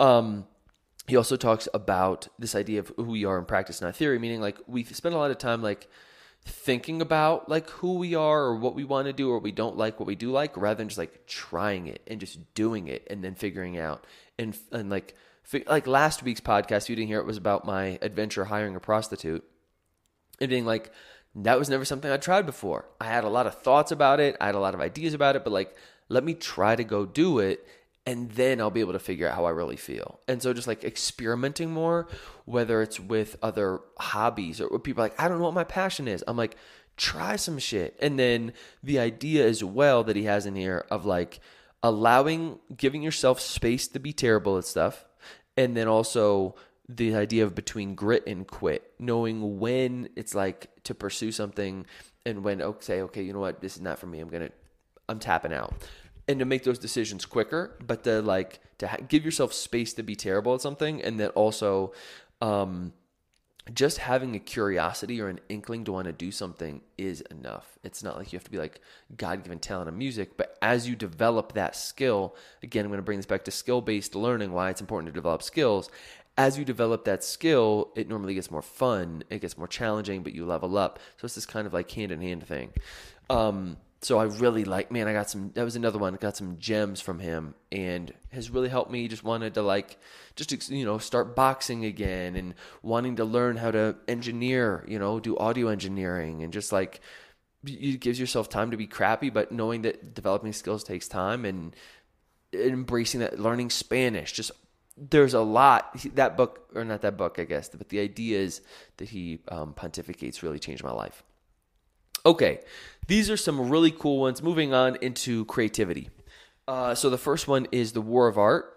Um, 0.00 0.46
he 1.06 1.16
also 1.16 1.36
talks 1.36 1.68
about 1.74 2.28
this 2.38 2.54
idea 2.54 2.80
of 2.80 2.92
who 2.96 3.04
we 3.04 3.24
are 3.24 3.38
in 3.38 3.44
practice, 3.44 3.80
not 3.80 3.96
theory, 3.96 4.18
meaning 4.18 4.40
like 4.40 4.58
we 4.66 4.84
spend 4.84 5.14
a 5.14 5.18
lot 5.18 5.30
of 5.30 5.38
time 5.38 5.62
like 5.62 5.88
thinking 6.44 7.00
about 7.00 7.48
like 7.48 7.68
who 7.70 7.94
we 7.94 8.14
are 8.14 8.42
or 8.42 8.56
what 8.56 8.74
we 8.74 8.84
want 8.84 9.06
to 9.06 9.12
do 9.12 9.30
or 9.30 9.38
we 9.38 9.52
don't 9.52 9.76
like 9.76 10.00
what 10.00 10.06
we 10.06 10.14
do 10.14 10.30
like 10.30 10.56
rather 10.56 10.78
than 10.78 10.88
just 10.88 10.98
like 10.98 11.26
trying 11.26 11.86
it 11.86 12.02
and 12.06 12.20
just 12.20 12.54
doing 12.54 12.88
it 12.88 13.06
and 13.10 13.22
then 13.22 13.34
figuring 13.34 13.78
out 13.78 14.06
and 14.38 14.58
and 14.72 14.90
like 14.90 15.14
like 15.66 15.86
last 15.86 16.22
week's 16.22 16.40
podcast 16.40 16.88
you 16.88 16.96
didn't 16.96 17.08
hear 17.08 17.20
it 17.20 17.26
was 17.26 17.36
about 17.36 17.64
my 17.64 17.98
adventure 18.02 18.44
hiring 18.44 18.74
a 18.74 18.80
prostitute 18.80 19.44
and 20.40 20.50
being 20.50 20.64
like 20.66 20.90
that 21.34 21.58
was 21.58 21.70
never 21.70 21.84
something 21.84 22.10
I 22.10 22.18
tried 22.18 22.44
before. 22.44 22.84
I 23.00 23.06
had 23.06 23.24
a 23.24 23.28
lot 23.30 23.46
of 23.46 23.54
thoughts 23.62 23.90
about 23.90 24.20
it, 24.20 24.36
I 24.40 24.46
had 24.46 24.54
a 24.54 24.60
lot 24.60 24.74
of 24.74 24.80
ideas 24.80 25.14
about 25.14 25.36
it, 25.36 25.44
but 25.44 25.52
like 25.52 25.74
let 26.08 26.24
me 26.24 26.34
try 26.34 26.76
to 26.76 26.84
go 26.84 27.06
do 27.06 27.38
it 27.38 27.66
and 28.06 28.30
then 28.32 28.60
I'll 28.60 28.70
be 28.70 28.80
able 28.80 28.94
to 28.94 28.98
figure 28.98 29.28
out 29.28 29.36
how 29.36 29.44
I 29.44 29.50
really 29.50 29.76
feel. 29.76 30.20
And 30.26 30.42
so 30.42 30.52
just 30.52 30.66
like 30.66 30.84
experimenting 30.84 31.70
more, 31.70 32.08
whether 32.44 32.82
it's 32.82 32.98
with 32.98 33.36
other 33.42 33.80
hobbies 33.98 34.60
or 34.60 34.78
people 34.78 35.02
like, 35.02 35.20
I 35.20 35.28
don't 35.28 35.38
know 35.38 35.44
what 35.44 35.54
my 35.54 35.64
passion 35.64 36.08
is. 36.08 36.24
I'm 36.26 36.36
like, 36.36 36.56
try 36.96 37.36
some 37.36 37.58
shit. 37.58 37.96
And 38.00 38.18
then 38.18 38.52
the 38.82 38.98
idea 38.98 39.46
as 39.46 39.62
well 39.62 40.04
that 40.04 40.16
he 40.16 40.24
has 40.24 40.46
in 40.46 40.56
here 40.56 40.84
of 40.90 41.06
like, 41.06 41.40
allowing, 41.82 42.58
giving 42.76 43.02
yourself 43.02 43.40
space 43.40 43.88
to 43.88 43.98
be 43.98 44.12
terrible 44.12 44.56
at 44.56 44.64
stuff, 44.64 45.04
and 45.56 45.76
then 45.76 45.88
also 45.88 46.54
the 46.88 47.14
idea 47.14 47.44
of 47.44 47.54
between 47.54 47.94
grit 47.94 48.24
and 48.26 48.46
quit, 48.46 48.92
knowing 48.98 49.58
when 49.58 50.08
it's 50.16 50.34
like 50.34 50.70
to 50.84 50.94
pursue 50.94 51.32
something 51.32 51.84
and 52.24 52.44
when 52.44 52.62
okay, 52.62 53.02
okay, 53.02 53.22
you 53.22 53.32
know 53.32 53.40
what, 53.40 53.60
this 53.60 53.74
is 53.76 53.82
not 53.82 53.98
for 53.98 54.06
me. 54.06 54.20
I'm 54.20 54.28
gonna, 54.28 54.50
I'm 55.08 55.18
tapping 55.18 55.52
out, 55.52 55.74
and 56.28 56.38
to 56.38 56.44
make 56.44 56.64
those 56.64 56.78
decisions 56.78 57.26
quicker, 57.26 57.76
but 57.84 58.04
to 58.04 58.22
like 58.22 58.60
to 58.78 58.88
ha- 58.88 58.98
give 59.08 59.24
yourself 59.24 59.52
space 59.52 59.92
to 59.94 60.02
be 60.02 60.14
terrible 60.14 60.54
at 60.54 60.60
something, 60.60 61.02
and 61.02 61.18
then 61.18 61.30
also, 61.30 61.92
um, 62.40 62.92
just 63.72 63.98
having 63.98 64.34
a 64.34 64.40
curiosity 64.40 65.20
or 65.20 65.28
an 65.28 65.38
inkling 65.48 65.84
to 65.84 65.92
want 65.92 66.06
to 66.06 66.12
do 66.12 66.32
something 66.32 66.80
is 66.98 67.20
enough. 67.22 67.78
It's 67.84 68.02
not 68.02 68.16
like 68.16 68.32
you 68.32 68.36
have 68.36 68.44
to 68.44 68.50
be 68.50 68.58
like 68.58 68.80
God 69.16 69.44
given 69.44 69.60
talent 69.60 69.88
of 69.88 69.94
music, 69.94 70.36
but 70.36 70.58
as 70.60 70.88
you 70.88 70.96
develop 70.96 71.52
that 71.52 71.76
skill, 71.76 72.34
again, 72.62 72.84
I'm 72.84 72.90
going 72.90 72.98
to 72.98 73.04
bring 73.04 73.18
this 73.18 73.26
back 73.26 73.44
to 73.44 73.52
skill 73.52 73.80
based 73.80 74.16
learning, 74.16 74.52
why 74.52 74.70
it's 74.70 74.80
important 74.80 75.12
to 75.12 75.14
develop 75.14 75.42
skills. 75.42 75.90
As 76.36 76.58
you 76.58 76.64
develop 76.64 77.04
that 77.04 77.22
skill, 77.22 77.92
it 77.94 78.08
normally 78.08 78.34
gets 78.34 78.50
more 78.50 78.62
fun, 78.62 79.22
it 79.30 79.40
gets 79.42 79.56
more 79.56 79.68
challenging, 79.68 80.22
but 80.22 80.32
you 80.32 80.44
level 80.44 80.76
up. 80.76 80.98
So 81.18 81.26
it's 81.26 81.36
this 81.36 81.46
kind 81.46 81.66
of 81.66 81.72
like 81.72 81.90
hand 81.90 82.10
in 82.10 82.20
hand 82.20 82.44
thing. 82.44 82.70
Um, 83.30 83.76
so 84.02 84.18
I 84.18 84.24
really 84.24 84.64
like, 84.64 84.90
man, 84.90 85.06
I 85.06 85.12
got 85.12 85.30
some, 85.30 85.52
that 85.54 85.62
was 85.62 85.76
another 85.76 85.98
one, 85.98 86.14
got 86.14 86.36
some 86.36 86.58
gems 86.58 87.00
from 87.00 87.20
him 87.20 87.54
and 87.70 88.12
has 88.32 88.50
really 88.50 88.68
helped 88.68 88.90
me. 88.90 89.06
Just 89.06 89.22
wanted 89.22 89.54
to 89.54 89.62
like, 89.62 89.96
just, 90.34 90.70
you 90.70 90.84
know, 90.84 90.98
start 90.98 91.36
boxing 91.36 91.84
again 91.84 92.34
and 92.34 92.54
wanting 92.82 93.16
to 93.16 93.24
learn 93.24 93.56
how 93.56 93.70
to 93.70 93.94
engineer, 94.08 94.84
you 94.88 94.98
know, 94.98 95.20
do 95.20 95.38
audio 95.38 95.68
engineering 95.68 96.42
and 96.42 96.52
just 96.52 96.72
like, 96.72 97.00
it 97.64 98.00
gives 98.00 98.18
yourself 98.18 98.48
time 98.48 98.72
to 98.72 98.76
be 98.76 98.88
crappy, 98.88 99.30
but 99.30 99.52
knowing 99.52 99.82
that 99.82 100.14
developing 100.14 100.52
skills 100.52 100.82
takes 100.82 101.06
time 101.06 101.44
and 101.44 101.76
embracing 102.52 103.20
that, 103.20 103.38
learning 103.38 103.70
Spanish, 103.70 104.32
just 104.32 104.50
there's 104.96 105.32
a 105.32 105.40
lot 105.40 105.96
that 106.16 106.36
book 106.36 106.68
or 106.74 106.84
not 106.84 107.00
that 107.00 107.16
book 107.16 107.38
i 107.38 107.44
guess 107.44 107.70
but 107.70 107.88
the 107.88 107.98
ideas 107.98 108.60
that 108.98 109.08
he 109.08 109.40
um, 109.48 109.72
pontificates 109.72 110.42
really 110.42 110.58
changed 110.58 110.84
my 110.84 110.92
life 110.92 111.24
Okay, 112.24 112.60
these 113.06 113.30
are 113.30 113.36
some 113.36 113.68
really 113.68 113.90
cool 113.90 114.20
ones. 114.20 114.42
Moving 114.42 114.72
on 114.72 114.96
into 115.00 115.44
creativity. 115.46 116.10
Uh, 116.68 116.94
so 116.94 117.10
the 117.10 117.18
first 117.18 117.48
one 117.48 117.66
is 117.72 117.92
the 117.92 118.00
War 118.00 118.28
of 118.28 118.38
Art. 118.38 118.68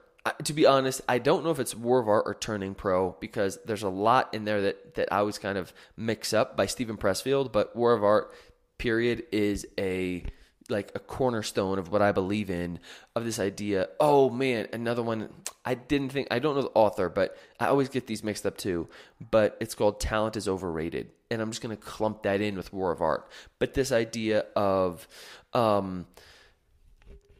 to 0.43 0.53
be 0.53 0.65
honest, 0.65 1.01
I 1.07 1.19
don't 1.19 1.43
know 1.43 1.51
if 1.51 1.59
it's 1.59 1.75
War 1.75 1.99
of 1.99 2.07
Art 2.07 2.23
or 2.25 2.33
Turning 2.33 2.73
Pro 2.73 3.15
because 3.19 3.59
there's 3.65 3.83
a 3.83 3.89
lot 3.89 4.33
in 4.33 4.45
there 4.45 4.61
that 4.61 4.95
that 4.95 5.13
I 5.13 5.21
was 5.21 5.37
kind 5.37 5.57
of 5.57 5.71
mix 5.95 6.33
up 6.33 6.57
by 6.57 6.65
Steven 6.65 6.97
Pressfield. 6.97 7.51
But 7.51 7.75
War 7.75 7.93
of 7.93 8.03
Art, 8.03 8.33
period, 8.79 9.23
is 9.31 9.67
a 9.77 10.23
like 10.69 10.91
a 10.95 10.99
cornerstone 10.99 11.77
of 11.77 11.91
what 11.91 12.01
I 12.01 12.11
believe 12.11 12.49
in 12.49 12.79
of 13.15 13.25
this 13.25 13.39
idea. 13.39 13.89
Oh 13.99 14.29
man, 14.29 14.67
another 14.73 15.03
one 15.03 15.29
I 15.63 15.75
didn't 15.75 16.09
think 16.09 16.27
I 16.31 16.39
don't 16.39 16.55
know 16.55 16.63
the 16.63 16.71
author, 16.73 17.09
but 17.09 17.37
I 17.59 17.67
always 17.67 17.89
get 17.89 18.07
these 18.07 18.23
mixed 18.23 18.45
up 18.45 18.57
too. 18.57 18.87
But 19.31 19.57
it's 19.59 19.75
called 19.75 19.99
Talent 19.99 20.35
is 20.35 20.47
Overrated. 20.47 21.11
And 21.29 21.41
I'm 21.41 21.51
just 21.51 21.61
gonna 21.61 21.75
clump 21.75 22.23
that 22.23 22.41
in 22.41 22.55
with 22.55 22.73
War 22.73 22.91
of 22.91 23.01
Art. 23.01 23.29
But 23.59 23.73
this 23.73 23.91
idea 23.91 24.45
of 24.55 25.07
um 25.53 26.07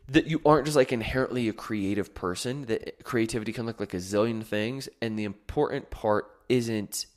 that 0.08 0.28
you 0.28 0.40
aren't 0.46 0.66
just 0.66 0.78
like 0.78 0.94
inherently 0.94 1.50
a 1.50 1.54
creative 1.54 2.14
person, 2.14 2.66
that 2.66 3.04
creativity 3.04 3.52
can 3.52 3.66
look 3.66 3.80
like 3.80 3.94
a 3.94 3.98
zillion 3.98 4.44
things, 4.44 4.88
and 5.02 5.18
the 5.18 5.24
important 5.24 5.90
part 5.90 6.30
isn't 6.48 7.08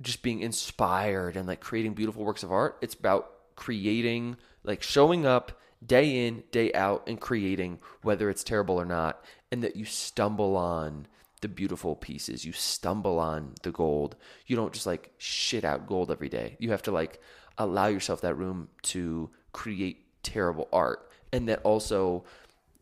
just 0.00 0.22
being 0.22 0.40
inspired 0.40 1.36
and 1.36 1.46
like 1.48 1.60
creating 1.60 1.94
beautiful 1.94 2.24
works 2.24 2.42
of 2.42 2.52
art. 2.52 2.76
It's 2.82 2.94
about 2.94 3.31
creating 3.56 4.36
like 4.64 4.82
showing 4.82 5.26
up 5.26 5.58
day 5.84 6.26
in, 6.26 6.44
day 6.50 6.72
out 6.72 7.02
and 7.06 7.20
creating, 7.20 7.78
whether 8.02 8.30
it's 8.30 8.44
terrible 8.44 8.80
or 8.80 8.84
not, 8.84 9.24
and 9.50 9.62
that 9.62 9.76
you 9.76 9.84
stumble 9.84 10.56
on 10.56 11.06
the 11.40 11.48
beautiful 11.48 11.96
pieces. 11.96 12.44
You 12.44 12.52
stumble 12.52 13.18
on 13.18 13.54
the 13.62 13.72
gold. 13.72 14.16
You 14.46 14.56
don't 14.56 14.72
just 14.72 14.86
like 14.86 15.12
shit 15.18 15.64
out 15.64 15.86
gold 15.86 16.10
every 16.10 16.28
day. 16.28 16.56
You 16.60 16.70
have 16.70 16.82
to 16.82 16.92
like 16.92 17.20
allow 17.58 17.88
yourself 17.88 18.20
that 18.20 18.36
room 18.36 18.68
to 18.82 19.30
create 19.52 20.06
terrible 20.22 20.68
art. 20.72 21.10
And 21.32 21.48
that 21.48 21.60
also 21.62 22.24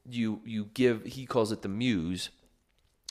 you 0.09 0.41
you 0.45 0.69
give 0.75 1.05
he 1.05 1.27
calls 1.27 1.53
it 1.53 1.63
the 1.63 1.69
muse. 1.69 2.31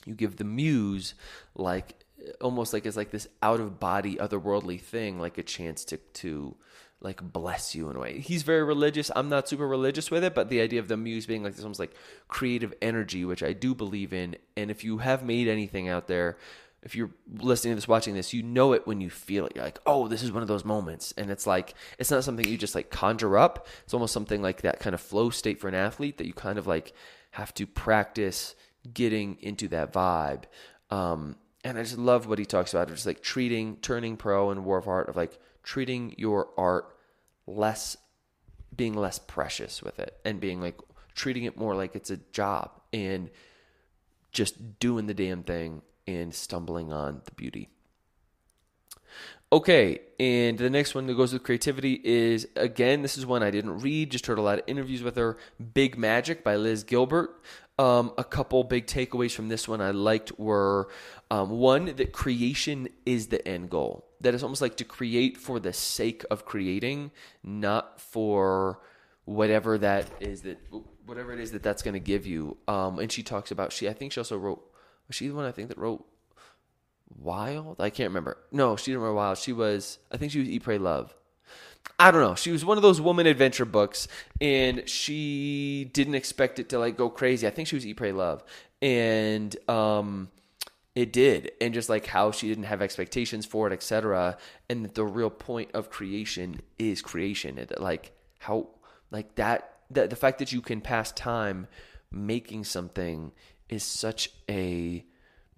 You 0.06 0.14
give 0.14 0.36
the 0.36 0.44
muse 0.44 1.14
like 1.54 2.04
almost 2.40 2.72
like 2.72 2.86
it's 2.86 2.96
like 2.96 3.10
this 3.10 3.26
out 3.42 3.60
of 3.60 3.80
body 3.80 4.16
otherworldly 4.16 4.80
thing 4.80 5.18
like 5.18 5.38
a 5.38 5.42
chance 5.42 5.84
to 5.86 5.96
to 5.96 6.54
like 7.00 7.22
bless 7.22 7.74
you 7.74 7.88
in 7.88 7.96
a 7.96 8.00
way. 8.00 8.20
He's 8.20 8.42
very 8.42 8.62
religious. 8.62 9.10
I'm 9.16 9.28
not 9.28 9.48
super 9.48 9.66
religious 9.66 10.10
with 10.10 10.22
it, 10.22 10.34
but 10.34 10.48
the 10.48 10.60
idea 10.60 10.80
of 10.80 10.88
the 10.88 10.96
muse 10.96 11.26
being 11.26 11.42
like 11.42 11.54
this 11.54 11.64
almost 11.64 11.80
like 11.80 11.94
creative 12.28 12.74
energy, 12.82 13.24
which 13.24 13.42
I 13.42 13.52
do 13.52 13.74
believe 13.74 14.12
in. 14.12 14.36
And 14.56 14.70
if 14.70 14.84
you 14.84 14.98
have 14.98 15.24
made 15.24 15.48
anything 15.48 15.88
out 15.88 16.08
there, 16.08 16.36
if 16.82 16.94
you're 16.94 17.10
listening 17.38 17.72
to 17.72 17.76
this, 17.76 17.88
watching 17.88 18.14
this, 18.14 18.32
you 18.32 18.42
know 18.42 18.72
it 18.72 18.86
when 18.86 19.00
you 19.00 19.10
feel 19.10 19.46
it. 19.46 19.52
You're 19.54 19.64
like, 19.64 19.80
oh, 19.86 20.08
this 20.08 20.22
is 20.22 20.32
one 20.32 20.42
of 20.42 20.48
those 20.48 20.64
moments. 20.64 21.12
And 21.16 21.30
it's 21.30 21.46
like, 21.46 21.74
it's 21.98 22.10
not 22.10 22.24
something 22.24 22.46
you 22.46 22.56
just 22.56 22.74
like 22.74 22.90
conjure 22.90 23.38
up. 23.38 23.66
It's 23.84 23.94
almost 23.94 24.14
something 24.14 24.40
like 24.42 24.62
that 24.62 24.80
kind 24.80 24.94
of 24.94 25.00
flow 25.00 25.30
state 25.30 25.60
for 25.60 25.68
an 25.68 25.74
athlete 25.74 26.18
that 26.18 26.26
you 26.26 26.32
kind 26.32 26.58
of 26.58 26.66
like 26.66 26.92
have 27.32 27.52
to 27.54 27.66
practice 27.66 28.54
getting 28.92 29.36
into 29.40 29.68
that 29.68 29.92
vibe. 29.92 30.44
Um, 30.90 31.36
and 31.64 31.78
I 31.78 31.82
just 31.82 31.98
love 31.98 32.26
what 32.26 32.38
he 32.38 32.46
talks 32.46 32.72
about. 32.72 32.90
It's 32.90 33.06
like 33.06 33.22
treating, 33.22 33.76
turning 33.76 34.16
pro 34.16 34.50
and 34.50 34.64
War 34.64 34.78
of 34.78 34.88
Art 34.88 35.08
of 35.08 35.16
like 35.16 35.38
treating 35.62 36.14
your 36.18 36.48
art 36.56 36.96
less, 37.46 37.96
being 38.74 38.94
less 38.94 39.18
precious 39.18 39.82
with 39.82 39.98
it 39.98 40.16
and 40.24 40.40
being 40.40 40.60
like 40.60 40.78
treating 41.14 41.44
it 41.44 41.56
more 41.56 41.74
like 41.74 41.94
it's 41.94 42.10
a 42.10 42.16
job 42.32 42.70
and 42.92 43.30
just 44.32 44.78
doing 44.78 45.06
the 45.06 45.14
damn 45.14 45.42
thing 45.42 45.82
and 46.06 46.34
stumbling 46.34 46.92
on 46.92 47.22
the 47.24 47.32
beauty. 47.32 47.68
Okay, 49.52 49.98
and 50.20 50.58
the 50.58 50.70
next 50.70 50.94
one 50.94 51.08
that 51.08 51.14
goes 51.14 51.32
with 51.32 51.42
creativity 51.42 52.00
is 52.04 52.46
again, 52.54 53.02
this 53.02 53.18
is 53.18 53.26
one 53.26 53.42
I 53.42 53.50
didn't 53.50 53.80
read, 53.80 54.10
just 54.10 54.26
heard 54.26 54.38
a 54.38 54.42
lot 54.42 54.60
of 54.60 54.64
interviews 54.68 55.02
with 55.02 55.16
her. 55.16 55.38
Big 55.74 55.98
Magic 55.98 56.44
by 56.44 56.54
Liz 56.54 56.84
Gilbert. 56.84 57.42
Um, 57.76 58.12
a 58.16 58.24
couple 58.24 58.62
big 58.62 58.86
takeaways 58.86 59.32
from 59.32 59.48
this 59.48 59.66
one 59.66 59.80
I 59.80 59.90
liked 59.90 60.38
were 60.38 60.88
um, 61.30 61.50
one, 61.50 61.86
that 61.86 62.12
creation 62.12 62.88
is 63.06 63.28
the 63.28 63.46
end 63.48 63.70
goal. 63.70 64.09
That 64.20 64.34
it's 64.34 64.42
almost 64.42 64.62
like 64.62 64.76
to 64.76 64.84
create 64.84 65.36
for 65.36 65.58
the 65.58 65.72
sake 65.72 66.24
of 66.30 66.44
creating, 66.44 67.10
not 67.42 68.00
for 68.00 68.80
whatever 69.24 69.78
that 69.78 70.06
is 70.20 70.42
that 70.42 70.58
whatever 71.06 71.32
it 71.32 71.40
is 71.40 71.52
that 71.52 71.62
that's 71.62 71.82
going 71.82 71.94
to 71.94 72.00
give 72.00 72.26
you. 72.26 72.56
Um, 72.68 72.98
and 72.98 73.10
she 73.10 73.22
talks 73.22 73.50
about 73.50 73.72
she 73.72 73.88
I 73.88 73.92
think 73.92 74.12
she 74.12 74.20
also 74.20 74.36
wrote 74.36 74.62
was 75.08 75.16
she 75.16 75.28
the 75.28 75.34
one 75.34 75.44
I 75.44 75.52
think 75.52 75.68
that 75.68 75.78
wrote 75.78 76.06
Wild? 77.18 77.80
I 77.80 77.90
can't 77.90 78.10
remember. 78.10 78.38
No, 78.52 78.76
she 78.76 78.92
didn't 78.92 79.02
write 79.02 79.14
Wild. 79.14 79.38
She 79.38 79.52
was 79.52 79.98
I 80.12 80.16
think 80.16 80.32
she 80.32 80.40
was 80.40 80.48
Eat 80.48 80.62
Pray 80.62 80.78
Love. 80.78 81.14
I 81.98 82.10
don't 82.10 82.22
know. 82.22 82.34
She 82.34 82.50
was 82.50 82.64
one 82.64 82.78
of 82.78 82.82
those 82.82 83.00
woman 83.00 83.26
adventure 83.26 83.64
books, 83.64 84.08
and 84.40 84.88
she 84.88 85.90
didn't 85.92 86.14
expect 86.14 86.58
it 86.58 86.70
to 86.70 86.78
like 86.78 86.96
go 86.96 87.10
crazy. 87.10 87.46
I 87.46 87.50
think 87.50 87.68
she 87.68 87.76
was 87.76 87.86
Eat, 87.86 87.96
Pray, 87.96 88.12
Love, 88.12 88.42
and 88.80 89.54
um, 89.68 90.30
it 91.00 91.14
did, 91.14 91.52
and 91.62 91.72
just 91.72 91.88
like 91.88 92.04
how 92.04 92.30
she 92.30 92.46
didn't 92.46 92.64
have 92.64 92.82
expectations 92.82 93.46
for 93.46 93.66
it, 93.66 93.72
etc. 93.72 94.36
And 94.68 94.84
the 94.92 95.04
real 95.06 95.30
point 95.30 95.70
of 95.72 95.88
creation 95.88 96.60
is 96.78 97.00
creation. 97.00 97.58
Like 97.78 98.12
how, 98.38 98.68
like 99.10 99.36
that, 99.36 99.78
that 99.90 100.10
the 100.10 100.16
fact 100.16 100.40
that 100.40 100.52
you 100.52 100.60
can 100.60 100.82
pass 100.82 101.10
time 101.10 101.68
making 102.10 102.64
something 102.64 103.32
is 103.70 103.82
such 103.82 104.28
a 104.50 105.06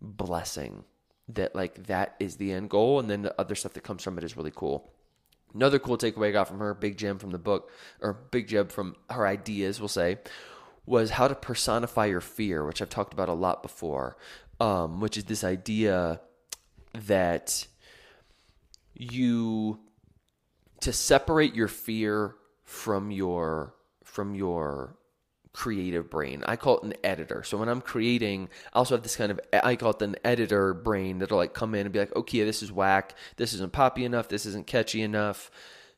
blessing. 0.00 0.84
That 1.28 1.56
like 1.56 1.88
that 1.88 2.14
is 2.20 2.36
the 2.36 2.52
end 2.52 2.70
goal, 2.70 3.00
and 3.00 3.10
then 3.10 3.22
the 3.22 3.34
other 3.40 3.56
stuff 3.56 3.72
that 3.72 3.82
comes 3.82 4.04
from 4.04 4.18
it 4.18 4.24
is 4.24 4.36
really 4.36 4.52
cool. 4.54 4.92
Another 5.52 5.80
cool 5.80 5.98
takeaway 5.98 6.28
I 6.28 6.30
got 6.30 6.46
from 6.46 6.60
her, 6.60 6.72
big 6.72 6.96
gem 6.96 7.18
from 7.18 7.30
the 7.30 7.38
book, 7.38 7.68
or 8.00 8.12
big 8.12 8.46
gem 8.46 8.68
from 8.68 8.94
her 9.10 9.26
ideas, 9.26 9.80
we'll 9.80 9.88
say, 9.88 10.18
was 10.86 11.10
how 11.10 11.28
to 11.28 11.34
personify 11.34 12.06
your 12.06 12.20
fear, 12.20 12.64
which 12.64 12.82
I've 12.82 12.88
talked 12.88 13.12
about 13.12 13.28
a 13.28 13.34
lot 13.34 13.62
before, 13.62 14.16
um, 14.62 15.00
which 15.00 15.16
is 15.16 15.24
this 15.24 15.42
idea 15.42 16.20
that 16.94 17.66
you 18.94 19.80
to 20.80 20.92
separate 20.92 21.54
your 21.54 21.66
fear 21.66 22.36
from 22.62 23.10
your 23.10 23.74
from 24.04 24.36
your 24.36 24.96
creative 25.52 26.08
brain. 26.08 26.44
I 26.46 26.54
call 26.54 26.78
it 26.78 26.84
an 26.84 26.94
editor. 27.02 27.42
So 27.42 27.58
when 27.58 27.68
I'm 27.68 27.80
creating, 27.80 28.48
I 28.72 28.78
also 28.78 28.94
have 28.94 29.02
this 29.02 29.16
kind 29.16 29.32
of 29.32 29.40
I 29.52 29.74
call 29.74 29.90
it 29.90 30.02
an 30.02 30.14
editor 30.24 30.74
brain 30.74 31.18
that'll 31.18 31.38
like 31.38 31.54
come 31.54 31.74
in 31.74 31.86
and 31.86 31.92
be 31.92 31.98
like, 31.98 32.14
okay, 32.14 32.44
this 32.44 32.62
is 32.62 32.70
whack. 32.70 33.16
This 33.36 33.54
isn't 33.54 33.72
poppy 33.72 34.04
enough. 34.04 34.28
This 34.28 34.46
isn't 34.46 34.68
catchy 34.68 35.02
enough. 35.02 35.50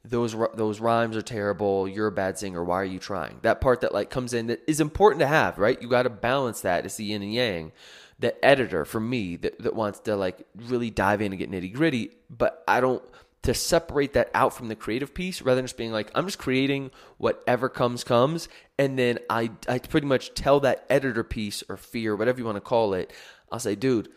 Those 0.07 0.35
those 0.55 0.81
rhymes 0.81 1.19
are 1.19 1.23
terrible. 1.23 1.87
You're 1.87 2.07
a 2.07 2.13
bad 2.13 2.39
singer. 2.39 2.65
Why 2.65 2.81
are 2.81 2.85
you 2.87 2.99
trying? 2.99 3.41
That 3.43 3.61
part 3.61 3.83
that 3.83 3.93
like 3.93 4.09
comes 4.09 4.33
in 4.33 4.47
that 4.47 4.63
is 4.67 4.81
important 4.81 5.21
to 5.21 5.27
have, 5.27 5.59
right? 5.59 5.81
You 5.83 5.89
got 5.89 6.05
to 6.05 6.11
balance 6.11 6.63
that. 6.63 6.87
It's 6.87 6.97
the 6.97 7.05
yin 7.05 7.23
and 7.23 7.35
yang. 7.35 7.73
The 8.19 8.43
editor 8.45 8.85
for 8.85 9.01
me 9.01 9.37
that 9.37 9.59
that 9.61 9.75
wants 9.75 10.01
to 10.01 10.17
like 10.17 10.47
really 10.55 10.91
dive 10.91 11.21
in 11.21 11.33
and 11.33 11.39
get 11.39 11.51
nitty 11.51 11.73
gritty, 11.73 12.13
but 12.31 12.63
I 12.69 12.81
don't 12.81 13.03
to 13.45 13.53
separate 13.53 14.15
that 14.15 14.31
out 14.35 14.55
from 14.55 14.69
the 14.69 14.75
creative 14.75 15.13
piece 15.13 15.43
rather 15.43 15.57
than 15.57 15.67
just 15.67 15.77
being 15.77 15.93
like 15.93 16.11
i'm 16.15 16.25
just 16.25 16.39
creating 16.39 16.91
whatever 17.19 17.69
comes 17.69 18.03
comes 18.03 18.49
and 18.79 18.99
then 18.99 19.19
i 19.29 19.51
i 19.69 19.79
pretty 19.79 20.07
much 20.07 20.33
tell 20.33 20.61
that 20.61 20.87
editor 20.89 21.23
piece 21.23 21.63
or 21.69 21.77
fear 21.77 22.17
whatever 22.17 22.39
you 22.39 22.45
want 22.45 22.57
to 22.57 22.61
call 22.63 22.95
it 22.95 23.13
i'll 23.53 23.59
say 23.59 23.75
dude 23.75 24.09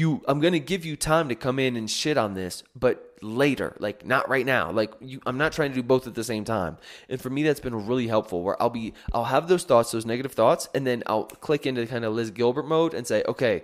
you 0.00 0.22
i'm 0.26 0.40
going 0.40 0.54
to 0.54 0.60
give 0.60 0.84
you 0.84 0.96
time 0.96 1.28
to 1.28 1.34
come 1.34 1.58
in 1.58 1.76
and 1.76 1.90
shit 1.90 2.16
on 2.16 2.34
this 2.34 2.64
but 2.74 3.14
later 3.20 3.76
like 3.78 4.04
not 4.04 4.26
right 4.30 4.46
now 4.46 4.70
like 4.70 4.92
you 5.00 5.20
i'm 5.26 5.36
not 5.36 5.52
trying 5.52 5.70
to 5.70 5.74
do 5.74 5.82
both 5.82 6.06
at 6.06 6.14
the 6.14 6.24
same 6.24 6.42
time 6.42 6.78
and 7.10 7.20
for 7.20 7.28
me 7.28 7.42
that's 7.42 7.60
been 7.60 7.86
really 7.86 8.08
helpful 8.08 8.42
where 8.42 8.60
i'll 8.62 8.70
be 8.70 8.94
i'll 9.12 9.24
have 9.24 9.46
those 9.46 9.62
thoughts 9.62 9.92
those 9.92 10.06
negative 10.06 10.32
thoughts 10.32 10.68
and 10.74 10.86
then 10.86 11.02
i'll 11.06 11.24
click 11.24 11.66
into 11.66 11.86
kind 11.86 12.04
of 12.04 12.14
liz 12.14 12.30
gilbert 12.30 12.66
mode 12.66 12.94
and 12.94 13.06
say 13.06 13.22
okay 13.28 13.62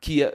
kia 0.00 0.32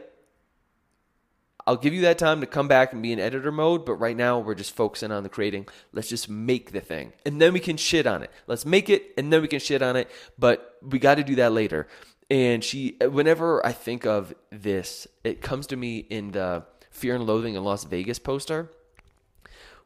I'll 1.65 1.77
give 1.77 1.93
you 1.93 2.01
that 2.01 2.17
time 2.17 2.41
to 2.41 2.45
come 2.45 2.67
back 2.67 2.91
and 2.91 3.01
be 3.01 3.13
in 3.13 3.19
editor 3.19 3.51
mode, 3.51 3.85
but 3.85 3.95
right 3.95 4.17
now 4.17 4.37
we're 4.39 4.53
just 4.53 4.75
focusing 4.75 5.11
on 5.11 5.23
the 5.23 5.29
creating. 5.29 5.67
Let's 5.93 6.09
just 6.09 6.27
make 6.27 6.73
the 6.73 6.81
thing. 6.81 7.13
And 7.25 7.41
then 7.41 7.53
we 7.53 7.61
can 7.61 7.77
shit 7.77 8.05
on 8.05 8.21
it. 8.21 8.31
Let's 8.47 8.65
make 8.65 8.89
it 8.89 9.13
and 9.17 9.31
then 9.31 9.41
we 9.41 9.47
can 9.47 9.59
shit 9.59 9.81
on 9.81 9.95
it, 9.95 10.11
but 10.37 10.77
we 10.81 10.99
got 10.99 11.15
to 11.15 11.23
do 11.23 11.35
that 11.35 11.53
later. 11.53 11.87
And 12.33 12.63
she 12.63 12.97
whenever 12.99 13.63
I 13.63 13.73
think 13.73 14.07
of 14.07 14.33
this, 14.49 15.05
it 15.23 15.43
comes 15.43 15.67
to 15.67 15.75
me 15.75 15.99
in 15.99 16.31
the 16.31 16.63
Fear 16.89 17.13
and 17.13 17.27
Loathing 17.27 17.53
in 17.53 17.63
Las 17.63 17.83
Vegas 17.83 18.17
poster 18.17 18.71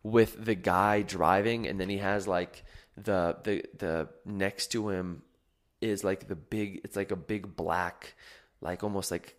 with 0.01 0.45
the 0.45 0.55
guy 0.55 1.01
driving 1.01 1.67
and 1.67 1.77
then 1.77 1.89
he 1.89 1.97
has 1.97 2.25
like 2.25 2.63
the 2.95 3.35
the 3.43 3.63
the 3.77 4.07
next 4.23 4.67
to 4.67 4.87
him 4.87 5.23
is 5.81 6.05
like 6.05 6.29
the 6.29 6.37
big 6.37 6.79
it's 6.85 6.95
like 6.95 7.11
a 7.11 7.17
big 7.17 7.57
black 7.57 8.15
like 8.61 8.81
almost 8.81 9.11
like 9.11 9.35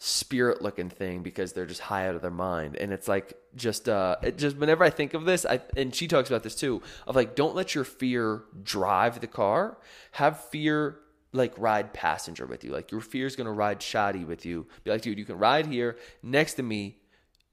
spirit 0.00 0.60
looking 0.60 0.90
thing 0.90 1.22
because 1.22 1.52
they're 1.52 1.64
just 1.64 1.82
high 1.82 2.08
out 2.08 2.16
of 2.16 2.22
their 2.22 2.30
mind. 2.32 2.74
And 2.74 2.92
it's 2.92 3.06
like 3.06 3.34
just 3.54 3.88
uh 3.88 4.16
it 4.20 4.36
just 4.36 4.56
whenever 4.56 4.82
i 4.82 4.90
think 4.90 5.14
of 5.14 5.26
this 5.26 5.46
i 5.46 5.60
and 5.76 5.94
she 5.94 6.08
talks 6.08 6.28
about 6.28 6.42
this 6.42 6.56
too 6.56 6.82
of 7.06 7.14
like 7.14 7.36
don't 7.36 7.54
let 7.54 7.76
your 7.76 7.84
fear 7.84 8.42
drive 8.64 9.20
the 9.20 9.28
car. 9.28 9.78
Have 10.12 10.40
fear 10.46 10.98
like 11.32 11.56
ride 11.58 11.92
passenger 11.92 12.46
with 12.46 12.64
you. 12.64 12.72
Like 12.72 12.90
your 12.90 13.00
fear 13.00 13.26
is 13.26 13.36
to 13.36 13.44
ride 13.44 13.82
shoddy 13.82 14.24
with 14.24 14.44
you. 14.44 14.66
Be 14.84 14.90
like 14.90 15.02
dude 15.02 15.18
you 15.18 15.24
can 15.24 15.38
ride 15.38 15.66
here 15.66 15.96
next 16.22 16.54
to 16.54 16.62
me. 16.62 16.98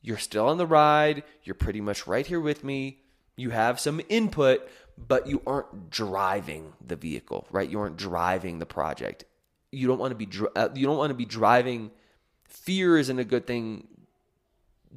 You're 0.01 0.17
still 0.17 0.47
on 0.47 0.57
the 0.57 0.67
ride. 0.67 1.23
You're 1.43 1.55
pretty 1.55 1.81
much 1.81 2.07
right 2.07 2.25
here 2.25 2.39
with 2.39 2.63
me. 2.63 3.01
You 3.35 3.51
have 3.51 3.79
some 3.79 4.01
input 4.09 4.67
but 5.07 5.27
you 5.27 5.41
aren't 5.47 5.89
driving 5.89 6.73
the 6.85 6.95
vehicle 6.95 7.47
right? 7.51 7.69
You 7.69 7.79
aren't 7.79 7.97
driving 7.97 8.59
the 8.59 8.65
project. 8.65 9.25
You 9.71 9.87
don't 9.87 9.99
want 9.99 10.17
to 10.17 10.25
be 10.25 10.27
uh, 10.55 10.69
you 10.73 10.85
don't 10.85 10.97
want 10.97 11.11
to 11.11 11.15
be 11.15 11.25
driving 11.25 11.91
fear 12.49 12.97
isn't 12.97 13.19
a 13.19 13.23
good 13.23 13.47
thing 13.47 13.87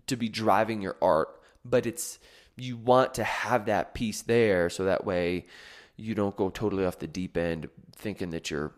to 0.06 0.16
be 0.16 0.28
driving 0.28 0.82
your 0.82 0.96
art, 1.00 1.28
but 1.64 1.86
it's 1.86 2.18
you 2.56 2.76
want 2.76 3.14
to 3.14 3.24
have 3.24 3.66
that 3.66 3.94
piece 3.94 4.22
there 4.22 4.68
so 4.68 4.84
that 4.84 5.04
way 5.04 5.46
you 5.96 6.14
don't 6.14 6.36
go 6.36 6.50
totally 6.50 6.84
off 6.84 6.98
the 6.98 7.06
deep 7.06 7.36
end 7.36 7.68
thinking 8.02 8.30
that 8.30 8.50
you're 8.50 8.72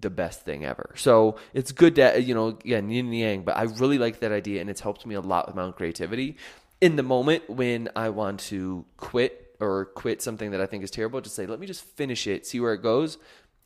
the 0.00 0.10
best 0.10 0.42
thing 0.42 0.64
ever. 0.64 0.94
So 0.96 1.36
it's 1.52 1.72
good 1.72 1.96
that 1.96 2.24
you 2.24 2.34
know 2.34 2.48
again 2.48 2.90
yin 2.90 3.06
and 3.06 3.14
yang, 3.16 3.42
but 3.42 3.56
I 3.56 3.62
really 3.64 3.98
like 3.98 4.20
that 4.20 4.32
idea 4.32 4.60
and 4.60 4.70
it's 4.70 4.80
helped 4.80 5.06
me 5.06 5.14
a 5.14 5.20
lot 5.20 5.46
with 5.46 5.56
my 5.56 5.62
own 5.62 5.72
creativity. 5.72 6.36
In 6.80 6.96
the 6.96 7.02
moment 7.02 7.48
when 7.48 7.88
I 7.94 8.08
want 8.10 8.40
to 8.40 8.84
quit 8.96 9.56
or 9.60 9.86
quit 9.86 10.20
something 10.20 10.50
that 10.50 10.60
I 10.60 10.66
think 10.66 10.82
is 10.82 10.90
terrible, 10.90 11.20
just 11.20 11.36
say, 11.36 11.46
let 11.46 11.60
me 11.60 11.66
just 11.66 11.84
finish 11.84 12.26
it, 12.26 12.46
see 12.46 12.60
where 12.60 12.74
it 12.74 12.82
goes, 12.82 13.18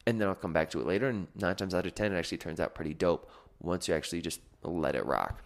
and 0.07 0.21
then 0.21 0.29
I'll 0.29 0.35
come 0.35 0.53
back 0.53 0.71
to 0.71 0.81
it 0.81 0.87
later. 0.87 1.09
And 1.09 1.29
nine 1.35 1.57
times 1.57 1.75
out 1.75 1.87
of 1.87 1.95
ten, 1.95 2.13
it 2.13 2.19
actually 2.19 2.39
turns 2.39 2.61
out 2.61 2.75
pretty 2.75 2.95
dope 2.95 3.31
once 3.61 3.89
you 3.89 3.95
actually 3.95 4.21
just 4.21 4.41
let 4.63 4.95
it 4.95 5.05
rock. 5.07 5.43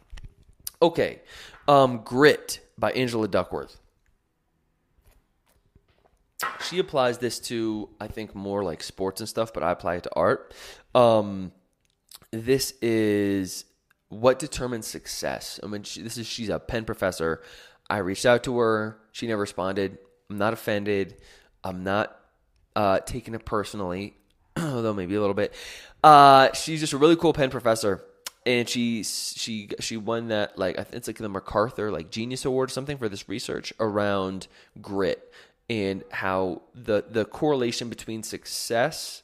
Okay, 0.81 1.20
um, 1.68 2.02
Grit 2.05 2.61
by 2.76 2.90
Angela 2.92 3.28
Duckworth. 3.28 3.78
She 6.68 6.78
applies 6.78 7.18
this 7.18 7.38
to, 7.40 7.88
I 8.00 8.07
think, 8.07 8.35
more 8.35 8.64
like 8.64 8.83
sports 8.83 9.20
and 9.20 9.28
stuff, 9.28 9.52
but 9.52 9.62
I 9.62 9.70
apply 9.70 9.96
it 9.96 10.05
to 10.05 10.14
art. 10.14 10.55
Um, 10.94 11.52
this 12.31 12.72
is 12.81 13.64
what 14.09 14.38
determines 14.38 14.87
success. 14.87 15.59
I 15.62 15.66
mean, 15.66 15.83
she, 15.83 16.02
this 16.02 16.16
is 16.18 16.26
she's 16.26 16.48
a 16.48 16.59
Penn 16.59 16.85
professor. 16.85 17.42
I 17.88 17.98
reached 17.98 18.26
out 18.26 18.44
to 18.44 18.59
her. 18.59 18.98
She 19.12 19.26
never 19.26 19.40
responded. 19.40 19.98
I'm 20.31 20.38
not 20.38 20.52
offended. 20.52 21.16
I'm 21.64 21.85
not 21.85 22.16
uh, 22.74 23.00
taking 23.00 23.35
it 23.35 23.44
personally, 23.44 24.16
although 24.57 24.94
maybe 24.94 25.14
a 25.14 25.20
little 25.20 25.35
bit. 25.35 25.52
Uh, 26.02 26.52
she's 26.52 26.81
just 26.81 26.92
a 26.92 26.98
really 26.98 27.16
cool 27.16 27.33
Penn 27.33 27.50
professor, 27.50 28.05
and 28.46 28.68
she 28.68 29.05
she 29.05 29.70
she 29.81 29.96
won 29.96 30.28
that 30.28 30.59
like 30.59 30.78
I 30.78 30.85
think 30.85 30.96
it's 30.96 31.09
like 31.09 31.18
the 31.18 31.28
MacArthur 31.28 31.90
like 31.90 32.11
Genius 32.11 32.44
Award 32.44 32.70
or 32.70 32.72
something 32.72 32.98
for 32.98 33.09
this 33.09 33.28
research 33.28 33.72
around 33.78 34.48
grit 34.81 35.33
and 35.68 36.03
how 36.11 36.62
the 36.75 37.05
the 37.09 37.25
correlation 37.25 37.88
between 37.88 38.22
success. 38.22 39.22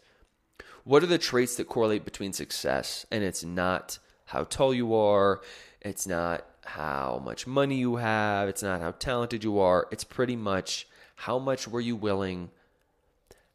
What 0.85 1.03
are 1.03 1.07
the 1.07 1.19
traits 1.19 1.57
that 1.57 1.69
correlate 1.69 2.05
between 2.05 2.33
success? 2.33 3.05
And 3.11 3.23
it's 3.23 3.45
not 3.45 3.99
how 4.27 4.45
tall 4.45 4.73
you 4.73 4.95
are. 4.95 5.43
It's 5.83 6.07
not 6.07 6.47
how 6.65 7.21
much 7.23 7.47
money 7.47 7.77
you 7.77 7.97
have. 7.97 8.49
It's 8.49 8.63
not 8.63 8.81
how 8.81 8.93
talented 8.93 9.45
you 9.45 9.59
are. 9.59 9.87
It's 9.91 10.05
pretty 10.05 10.37
much 10.37 10.89
how 11.17 11.39
much 11.39 11.69
were 11.69 11.81
you 11.81 11.95
willing 11.95 12.51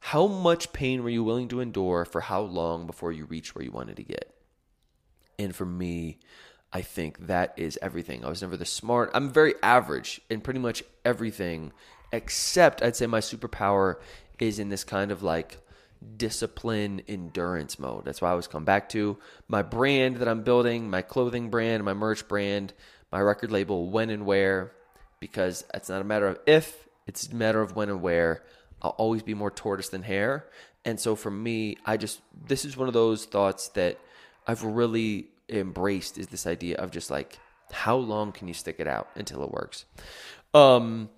how 0.07 0.27
much 0.27 0.73
pain 0.73 1.01
were 1.01 1.09
you 1.09 1.23
willing 1.23 1.47
to 1.47 1.61
endure 1.61 2.03
for 2.03 2.19
how 2.19 2.41
long 2.41 2.85
before 2.85 3.13
you 3.13 3.23
reach 3.23 3.55
where 3.55 3.63
you 3.63 3.71
wanted 3.71 3.95
to 3.95 4.03
get? 4.03 4.35
And 5.39 5.55
for 5.55 5.65
me, 5.65 6.19
I 6.73 6.81
think 6.81 7.27
that 7.27 7.53
is 7.55 7.79
everything. 7.81 8.25
I 8.25 8.27
was 8.27 8.41
never 8.41 8.57
the 8.57 8.65
smart. 8.65 9.11
I'm 9.13 9.29
very 9.29 9.53
average 9.63 10.19
in 10.29 10.41
pretty 10.41 10.59
much 10.59 10.83
everything, 11.05 11.71
except 12.13 12.81
I'd 12.81 12.95
say 12.95 13.07
my 13.07 13.19
superpower 13.19 13.95
is 14.39 14.59
in 14.59 14.69
this 14.69 14.83
kind 14.83 15.11
of 15.11 15.23
like 15.23 15.57
discipline 16.15 17.01
endurance 17.07 17.79
mode. 17.79 18.05
That's 18.05 18.21
why 18.21 18.29
I 18.29 18.31
always 18.31 18.47
come 18.47 18.63
back 18.63 18.87
to 18.89 19.17
my 19.47 19.63
brand 19.63 20.17
that 20.17 20.27
I'm 20.27 20.43
building, 20.43 20.89
my 20.89 21.01
clothing 21.01 21.49
brand, 21.49 21.83
my 21.83 21.93
merch 21.93 22.27
brand, 22.27 22.73
my 23.11 23.19
record 23.19 23.51
label, 23.51 23.89
when 23.89 24.09
and 24.09 24.25
where, 24.25 24.73
because 25.19 25.65
it's 25.73 25.89
not 25.89 26.01
a 26.01 26.05
matter 26.05 26.27
of 26.27 26.39
if, 26.45 26.87
it's 27.07 27.27
a 27.27 27.35
matter 27.35 27.61
of 27.61 27.75
when 27.75 27.89
and 27.89 28.01
where. 28.01 28.43
I'll 28.81 28.91
always 28.91 29.23
be 29.23 29.33
more 29.33 29.51
tortoise 29.51 29.89
than 29.89 30.03
hare. 30.03 30.45
And 30.85 30.99
so 30.99 31.15
for 31.15 31.31
me, 31.31 31.77
I 31.85 31.97
just, 31.97 32.21
this 32.45 32.63
is 32.63 32.77
one 32.77 32.87
of 32.89 32.93
those 32.93 33.25
thoughts 33.25 33.69
that 33.69 33.97
I've 34.45 34.63
really 34.63 35.27
embraced 35.49 36.17
is 36.17 36.27
this 36.27 36.45
idea 36.45 36.75
of 36.77 36.91
just 36.91 37.09
like, 37.09 37.39
how 37.71 37.95
long 37.95 38.33
can 38.33 38.47
you 38.47 38.53
stick 38.53 38.75
it 38.79 38.87
out 38.87 39.09
until 39.15 39.41
it 39.43 39.51
works? 39.51 39.85
Um, 40.53 41.09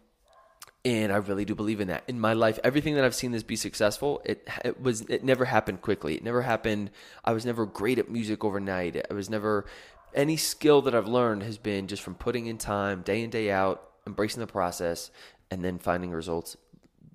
and 0.86 1.12
I 1.12 1.18
really 1.18 1.46
do 1.46 1.56
believe 1.56 1.82
in 1.82 1.88
that. 1.88 2.04
In 2.08 2.20
my 2.20 2.34
life, 2.34 2.60
everything 2.64 2.94
that 2.94 3.04
I've 3.04 3.16
seen 3.16 3.32
this 3.32 3.42
be 3.42 3.56
successful, 3.56 4.22
it 4.24 4.48
it 4.64 4.80
was 4.80 5.02
it 5.02 5.24
never 5.24 5.46
happened 5.46 5.82
quickly. 5.82 6.16
It 6.16 6.24
never 6.24 6.44
happened. 6.44 6.92
I 7.26 7.34
was 7.34 7.46
never 7.46 7.66
great 7.66 7.98
at 7.98 8.10
music 8.10 8.44
overnight. 8.44 9.04
I 9.10 9.14
was 9.14 9.30
never 9.30 9.66
any 10.14 10.38
skill 10.38 10.84
that 10.84 10.94
I've 10.94 11.08
learned 11.08 11.44
has 11.44 11.58
been 11.58 11.88
just 11.88 12.04
from 12.04 12.14
putting 12.14 12.46
in 12.46 12.60
time, 12.60 13.02
day 13.02 13.24
in 13.24 13.32
day 13.32 13.50
out, 13.52 13.90
embracing 14.06 14.40
the 14.40 14.48
process, 14.48 15.10
and 15.50 15.66
then 15.66 15.80
finding 15.80 16.12
results 16.12 16.56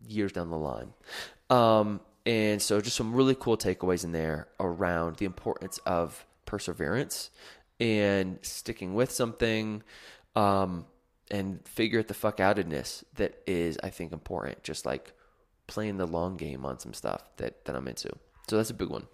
years 0.06 0.32
down 0.32 0.50
the 0.50 0.58
line. 0.58 0.92
Um, 1.48 2.00
and 2.26 2.60
so, 2.60 2.80
just 2.80 2.96
some 2.96 3.14
really 3.14 3.36
cool 3.36 3.56
takeaways 3.56 4.04
in 4.04 4.10
there 4.10 4.48
around 4.58 5.16
the 5.16 5.26
importance 5.26 5.78
of 5.86 6.26
perseverance 6.44 7.30
and 7.78 8.38
sticking 8.42 8.94
with 8.94 9.12
something 9.12 9.82
um, 10.34 10.86
and 11.30 11.66
figure 11.66 12.00
it 12.00 12.08
the 12.08 12.14
fuck 12.14 12.38
outedness 12.38 13.04
that 13.16 13.42
is, 13.46 13.78
I 13.82 13.90
think, 13.90 14.12
important. 14.12 14.62
Just 14.62 14.86
like 14.86 15.12
playing 15.66 15.96
the 15.96 16.06
long 16.06 16.36
game 16.36 16.66
on 16.66 16.78
some 16.78 16.92
stuff 16.92 17.22
that, 17.36 17.64
that 17.64 17.76
I'm 17.76 17.86
into. 17.88 18.10
So 18.48 18.56
that's 18.56 18.70
a 18.70 18.74
big 18.74 18.88
one. 18.88 19.06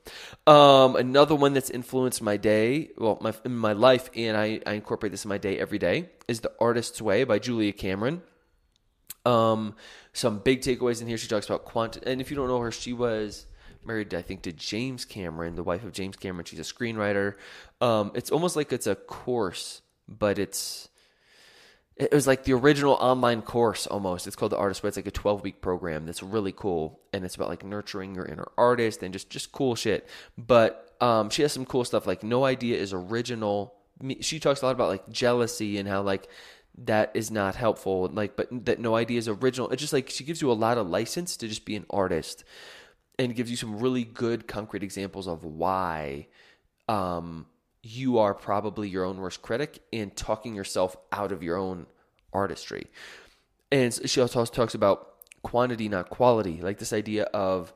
Um, 0.47 0.97
another 0.97 1.35
one 1.35 1.53
that's 1.53 1.69
influenced 1.69 2.23
my 2.23 2.39
day, 2.39 2.91
well, 2.97 3.19
my 3.21 3.35
my 3.47 3.75
life, 3.75 4.09
and 4.17 4.35
I, 4.35 4.61
I 4.67 4.73
incorporate 4.73 5.13
this 5.13 5.27
in 5.27 5.29
my 5.29 5.37
day 5.37 5.59
every 5.59 5.79
day, 5.79 6.09
is 6.27 6.41
The 6.41 6.53
Artist's 6.59 7.03
Way 7.03 7.25
by 7.25 7.39
Julia 7.39 7.73
Cameron. 7.73 8.23
Um, 9.27 9.75
some 10.15 10.39
big 10.39 10.63
takeaways 10.63 11.03
in 11.03 11.09
here. 11.09 11.19
She 11.19 11.29
talks 11.29 11.45
about 11.45 11.67
quant, 11.67 11.99
and 11.99 12.23
if 12.23 12.31
you 12.31 12.37
don't 12.37 12.49
know 12.49 12.61
her, 12.61 12.73
she 12.73 12.95
was 12.95 13.47
married, 13.85 14.15
I 14.15 14.23
think, 14.23 14.43
to 14.43 14.53
James 14.53 15.05
Cameron, 15.05 15.55
the 15.55 15.63
wife 15.63 15.85
of 15.85 15.93
James 15.93 16.17
Cameron. 16.17 16.47
She's 16.47 16.59
a 16.59 16.63
screenwriter. 16.63 17.35
Um, 17.83 18.13
it's 18.15 18.31
almost 18.31 18.57
like 18.57 18.73
it's 18.73 18.87
a 18.87 18.95
course, 18.95 19.83
but 20.09 20.39
it's 20.39 20.89
it 21.97 22.13
was 22.13 22.27
like 22.27 22.45
the 22.45 22.53
original 22.53 22.93
online 22.95 23.41
course 23.43 23.87
almost. 23.87 24.27
It's 24.27 24.37
called 24.37 24.53
the 24.53 24.59
Artist 24.59 24.83
Way. 24.83 24.89
It's 24.89 24.97
like 24.97 25.07
a 25.07 25.11
12 25.11 25.43
week 25.43 25.63
program 25.63 26.05
that's 26.05 26.23
really 26.23 26.53
cool, 26.53 27.01
and 27.13 27.25
it's 27.25 27.35
about 27.35 27.49
like 27.49 27.65
nurturing 27.65 28.15
your 28.15 28.27
inner 28.27 28.49
artist 28.59 29.03
and 29.03 29.13
just 29.13 29.31
just 29.31 29.53
cool 29.53 29.75
shit. 29.75 30.09
But 30.37 30.95
um, 31.01 31.31
she 31.31 31.43
has 31.43 31.53
some 31.53 31.65
cool 31.65 31.85
stuff 31.85 32.07
like 32.07 32.23
no 32.23 32.45
idea 32.45 32.77
is 32.77 32.93
original. 32.93 33.75
She 34.21 34.39
talks 34.39 34.61
a 34.61 34.67
lot 34.67 34.73
about 34.73 34.89
like 34.89 35.09
jealousy 35.09 35.79
and 35.79 35.89
how 35.89 36.03
like 36.03 36.29
that 36.79 37.11
is 37.15 37.31
not 37.31 37.55
helpful 37.55 38.07
like 38.13 38.37
but 38.37 38.49
that 38.67 38.79
no 38.79 38.95
idea 38.95 39.17
is 39.17 39.29
original 39.29 39.71
it's 39.71 39.81
just 39.81 39.95
like 39.95 40.11
she 40.11 40.25
gives 40.25 40.43
you 40.43 40.51
a 40.51 40.53
lot 40.53 40.77
of 40.77 40.87
license 40.87 41.35
to 41.37 41.49
just 41.49 41.65
be 41.65 41.75
an 41.75 41.87
artist 41.89 42.45
and 43.19 43.35
gives 43.35 43.51
you 43.51 43.57
some 43.57 43.79
really 43.79 44.05
good 44.05 44.47
concrete 44.47 44.83
examples 44.83 45.27
of 45.27 45.43
why 45.43 46.27
um, 46.89 47.47
you 47.87 48.19
are 48.19 48.35
probably 48.35 48.89
your 48.89 49.05
own 49.05 49.19
worst 49.19 49.43
critic 49.43 49.81
and 49.93 50.15
talking 50.17 50.55
yourself 50.55 50.97
out 51.13 51.31
of 51.31 51.43
your 51.43 51.57
own 51.57 51.87
artistry. 52.33 52.89
And 53.71 53.95
she 54.09 54.21
also 54.21 54.45
talks 54.45 54.75
about 54.75 55.09
quantity, 55.43 55.89
not 55.89 56.11
quality, 56.11 56.61
like 56.61 56.79
this 56.79 56.93
idea 56.93 57.25
of 57.25 57.73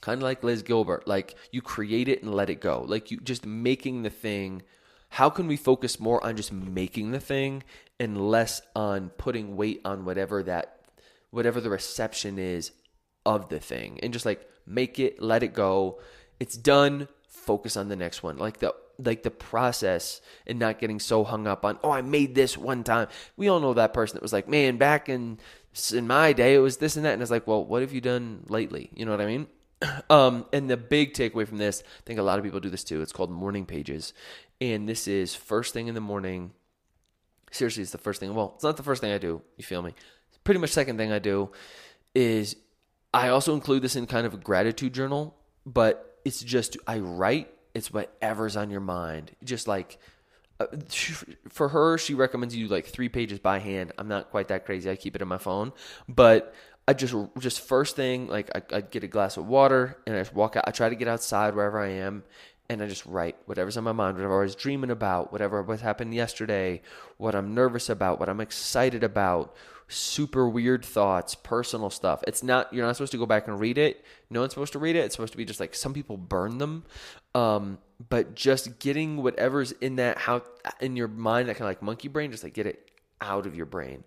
kind 0.00 0.18
of 0.18 0.22
like 0.22 0.44
Liz 0.44 0.62
Gilbert, 0.62 1.08
like 1.08 1.34
you 1.50 1.60
create 1.60 2.08
it 2.08 2.22
and 2.22 2.34
let 2.34 2.50
it 2.50 2.60
go, 2.60 2.84
like 2.86 3.10
you 3.10 3.18
just 3.18 3.44
making 3.44 4.02
the 4.02 4.10
thing. 4.10 4.62
How 5.10 5.28
can 5.28 5.46
we 5.46 5.56
focus 5.56 6.00
more 6.00 6.24
on 6.24 6.36
just 6.36 6.52
making 6.52 7.10
the 7.10 7.20
thing 7.20 7.64
and 7.98 8.30
less 8.30 8.62
on 8.74 9.10
putting 9.10 9.56
weight 9.56 9.80
on 9.84 10.04
whatever 10.04 10.42
that, 10.44 10.80
whatever 11.30 11.60
the 11.60 11.70
reception 11.70 12.38
is 12.38 12.72
of 13.26 13.48
the 13.48 13.60
thing, 13.60 13.98
and 14.02 14.12
just 14.12 14.26
like 14.26 14.48
make 14.66 14.98
it, 14.98 15.20
let 15.20 15.42
it 15.42 15.52
go. 15.52 16.00
It's 16.40 16.56
done. 16.56 17.08
Focus 17.28 17.76
on 17.76 17.88
the 17.88 17.96
next 17.96 18.22
one. 18.22 18.36
Like 18.36 18.58
the 18.58 18.74
like 18.98 19.22
the 19.22 19.30
process 19.30 20.20
and 20.46 20.58
not 20.58 20.78
getting 20.78 21.00
so 21.00 21.24
hung 21.24 21.46
up 21.46 21.64
on 21.64 21.78
oh 21.82 21.90
I 21.90 22.02
made 22.02 22.34
this 22.34 22.56
one 22.56 22.84
time. 22.84 23.08
We 23.36 23.48
all 23.48 23.60
know 23.60 23.74
that 23.74 23.94
person 23.94 24.16
that 24.16 24.22
was 24.22 24.32
like 24.32 24.48
man 24.48 24.76
back 24.76 25.08
in 25.08 25.38
in 25.92 26.06
my 26.06 26.32
day 26.32 26.54
it 26.54 26.58
was 26.58 26.76
this 26.76 26.96
and 26.96 27.04
that 27.04 27.14
and 27.14 27.22
it's 27.22 27.30
like 27.30 27.46
well 27.46 27.64
what 27.64 27.82
have 27.82 27.92
you 27.92 28.00
done 28.00 28.44
lately? 28.48 28.90
You 28.94 29.04
know 29.04 29.10
what 29.12 29.20
I 29.20 29.26
mean? 29.26 29.46
Um, 30.10 30.46
and 30.52 30.70
the 30.70 30.76
big 30.76 31.12
takeaway 31.12 31.46
from 31.46 31.58
this, 31.58 31.82
I 31.84 32.02
think 32.04 32.20
a 32.20 32.22
lot 32.22 32.38
of 32.38 32.44
people 32.44 32.60
do 32.60 32.70
this 32.70 32.84
too. 32.84 33.02
It's 33.02 33.12
called 33.12 33.32
morning 33.32 33.66
pages, 33.66 34.12
and 34.60 34.88
this 34.88 35.08
is 35.08 35.34
first 35.34 35.72
thing 35.72 35.88
in 35.88 35.94
the 35.94 36.00
morning. 36.00 36.52
Seriously, 37.50 37.82
it's 37.82 37.90
the 37.90 37.98
first 37.98 38.20
thing. 38.20 38.32
Well, 38.32 38.52
it's 38.54 38.62
not 38.62 38.76
the 38.76 38.84
first 38.84 39.00
thing 39.00 39.10
I 39.12 39.18
do. 39.18 39.42
You 39.56 39.64
feel 39.64 39.82
me? 39.82 39.94
Pretty 40.44 40.60
much 40.60 40.70
second 40.70 40.98
thing 40.98 41.10
I 41.10 41.18
do 41.18 41.50
is 42.14 42.54
I 43.14 43.28
also 43.28 43.54
include 43.54 43.82
this 43.82 43.96
in 43.96 44.06
kind 44.06 44.26
of 44.26 44.34
a 44.34 44.38
gratitude 44.38 44.92
journal, 44.92 45.36
but 45.66 46.18
it's 46.24 46.42
just 46.42 46.76
I 46.86 46.98
write 46.98 47.48
it's 47.74 47.92
whatever's 47.92 48.56
on 48.56 48.70
your 48.70 48.80
mind. 48.80 49.32
Just 49.44 49.68
like 49.68 49.98
uh, 50.60 50.66
for 51.48 51.68
her, 51.68 51.98
she 51.98 52.14
recommends 52.14 52.54
you 52.54 52.68
like 52.68 52.86
three 52.86 53.08
pages 53.08 53.38
by 53.38 53.58
hand. 53.58 53.92
I'm 53.98 54.08
not 54.08 54.30
quite 54.30 54.48
that 54.48 54.64
crazy. 54.64 54.90
I 54.90 54.96
keep 54.96 55.16
it 55.16 55.22
in 55.22 55.28
my 55.28 55.38
phone, 55.38 55.72
but 56.08 56.54
I 56.86 56.94
just 56.94 57.14
just 57.38 57.60
first 57.60 57.96
thing 57.96 58.26
like 58.26 58.50
I, 58.54 58.76
I 58.76 58.80
get 58.80 59.04
a 59.04 59.08
glass 59.08 59.36
of 59.36 59.46
water 59.46 59.98
and 60.06 60.16
I 60.16 60.24
walk 60.34 60.56
out. 60.56 60.64
I 60.66 60.72
try 60.72 60.88
to 60.88 60.96
get 60.96 61.08
outside 61.08 61.54
wherever 61.54 61.80
I 61.80 61.90
am, 61.90 62.24
and 62.72 62.82
I 62.82 62.88
just 62.88 63.06
write 63.06 63.36
whatever's 63.46 63.76
on 63.76 63.84
my 63.84 63.92
mind, 63.92 64.16
whatever 64.16 64.40
I 64.40 64.44
was 64.44 64.54
dreaming 64.54 64.90
about, 64.90 65.32
whatever 65.32 65.62
what 65.62 65.80
happened 65.80 66.14
yesterday, 66.14 66.82
what 67.16 67.34
I'm 67.34 67.54
nervous 67.54 67.88
about, 67.88 68.18
what 68.18 68.28
I'm 68.28 68.40
excited 68.40 69.04
about, 69.04 69.54
super 69.88 70.48
weird 70.48 70.84
thoughts, 70.84 71.34
personal 71.34 71.90
stuff. 71.90 72.22
It's 72.26 72.42
not 72.42 72.72
you're 72.72 72.86
not 72.86 72.96
supposed 72.96 73.12
to 73.12 73.18
go 73.18 73.26
back 73.26 73.46
and 73.46 73.60
read 73.60 73.78
it. 73.78 74.04
No 74.30 74.40
one's 74.40 74.52
supposed 74.52 74.72
to 74.72 74.78
read 74.78 74.96
it. 74.96 75.00
It's 75.00 75.14
supposed 75.14 75.32
to 75.32 75.38
be 75.38 75.44
just 75.44 75.60
like 75.60 75.74
some 75.74 75.94
people 75.94 76.16
burn 76.16 76.58
them. 76.58 76.84
Um, 77.34 77.78
but 78.08 78.34
just 78.34 78.78
getting 78.78 79.22
whatever's 79.22 79.72
in 79.72 79.96
that 79.96 80.18
how 80.18 80.42
in 80.80 80.96
your 80.96 81.08
mind 81.08 81.48
that 81.48 81.54
kind 81.54 81.62
of 81.62 81.70
like 81.70 81.82
monkey 81.82 82.08
brain, 82.08 82.30
just 82.30 82.42
like 82.42 82.54
get 82.54 82.66
it 82.66 82.90
out 83.20 83.46
of 83.46 83.54
your 83.54 83.66
brain. 83.66 84.04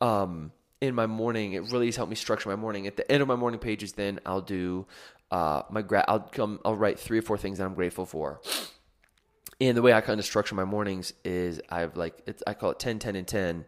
Um, 0.00 0.52
in 0.80 0.94
my 0.94 1.06
morning, 1.06 1.54
it 1.54 1.72
really 1.72 1.86
has 1.86 1.96
helped 1.96 2.10
me 2.10 2.16
structure 2.16 2.48
my 2.48 2.56
morning. 2.56 2.86
At 2.86 2.96
the 2.96 3.10
end 3.10 3.20
of 3.20 3.28
my 3.28 3.34
morning 3.34 3.58
pages, 3.58 3.92
then 3.94 4.20
I'll 4.24 4.40
do 4.40 4.86
uh, 5.30 5.62
my 5.70 5.82
gra- 5.82 6.04
I'll 6.08 6.20
come 6.20 6.60
I'll 6.64 6.76
write 6.76 6.98
three 6.98 7.18
or 7.18 7.22
four 7.22 7.38
things 7.38 7.58
that 7.58 7.64
I'm 7.64 7.74
grateful 7.74 8.06
for. 8.06 8.40
And 9.60 9.76
the 9.76 9.82
way 9.82 9.92
I 9.92 10.00
kind 10.00 10.20
of 10.20 10.26
structure 10.26 10.54
my 10.54 10.64
mornings 10.64 11.12
is 11.24 11.60
I've 11.68 11.96
like 11.96 12.22
it's 12.26 12.42
I 12.46 12.54
call 12.54 12.70
it 12.70 12.78
10 12.78 12.98
10 12.98 13.16
and 13.16 13.26
10 13.26 13.64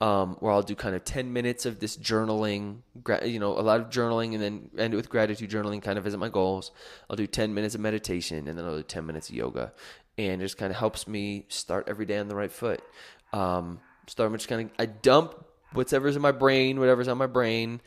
um, 0.00 0.36
where 0.40 0.52
I'll 0.52 0.62
do 0.62 0.74
kind 0.74 0.94
of 0.94 1.04
10 1.04 1.32
minutes 1.32 1.66
of 1.66 1.78
this 1.80 1.96
journaling, 1.96 2.78
you 3.24 3.38
know, 3.38 3.58
a 3.58 3.62
lot 3.62 3.80
of 3.80 3.88
journaling 3.88 4.34
and 4.34 4.42
then 4.42 4.70
end 4.76 4.92
it 4.92 4.96
with 4.96 5.08
gratitude 5.08 5.50
journaling, 5.50 5.80
kind 5.80 5.96
of 5.96 6.04
visit 6.04 6.18
my 6.18 6.28
goals. 6.28 6.72
I'll 7.08 7.16
do 7.16 7.26
10 7.26 7.54
minutes 7.54 7.74
of 7.74 7.80
meditation 7.80 8.48
and 8.48 8.58
then 8.58 8.64
I'll 8.64 8.76
do 8.76 8.82
10 8.82 9.06
minutes 9.06 9.28
of 9.28 9.34
yoga. 9.34 9.72
And 10.18 10.42
it 10.42 10.44
just 10.44 10.58
kind 10.58 10.70
of 10.70 10.76
helps 10.76 11.08
me 11.08 11.46
start 11.48 11.88
every 11.88 12.06
day 12.06 12.18
on 12.18 12.28
the 12.28 12.34
right 12.34 12.52
foot. 12.52 12.82
Um, 13.32 13.80
start 14.06 14.30
just 14.32 14.48
kind 14.48 14.62
of, 14.62 14.70
I 14.78 14.86
dump 14.86 15.42
whatever's 15.72 16.16
in 16.16 16.22
my 16.22 16.32
brain, 16.32 16.78
whatever's 16.78 17.08
on 17.08 17.16
my 17.16 17.26
brain. 17.26 17.80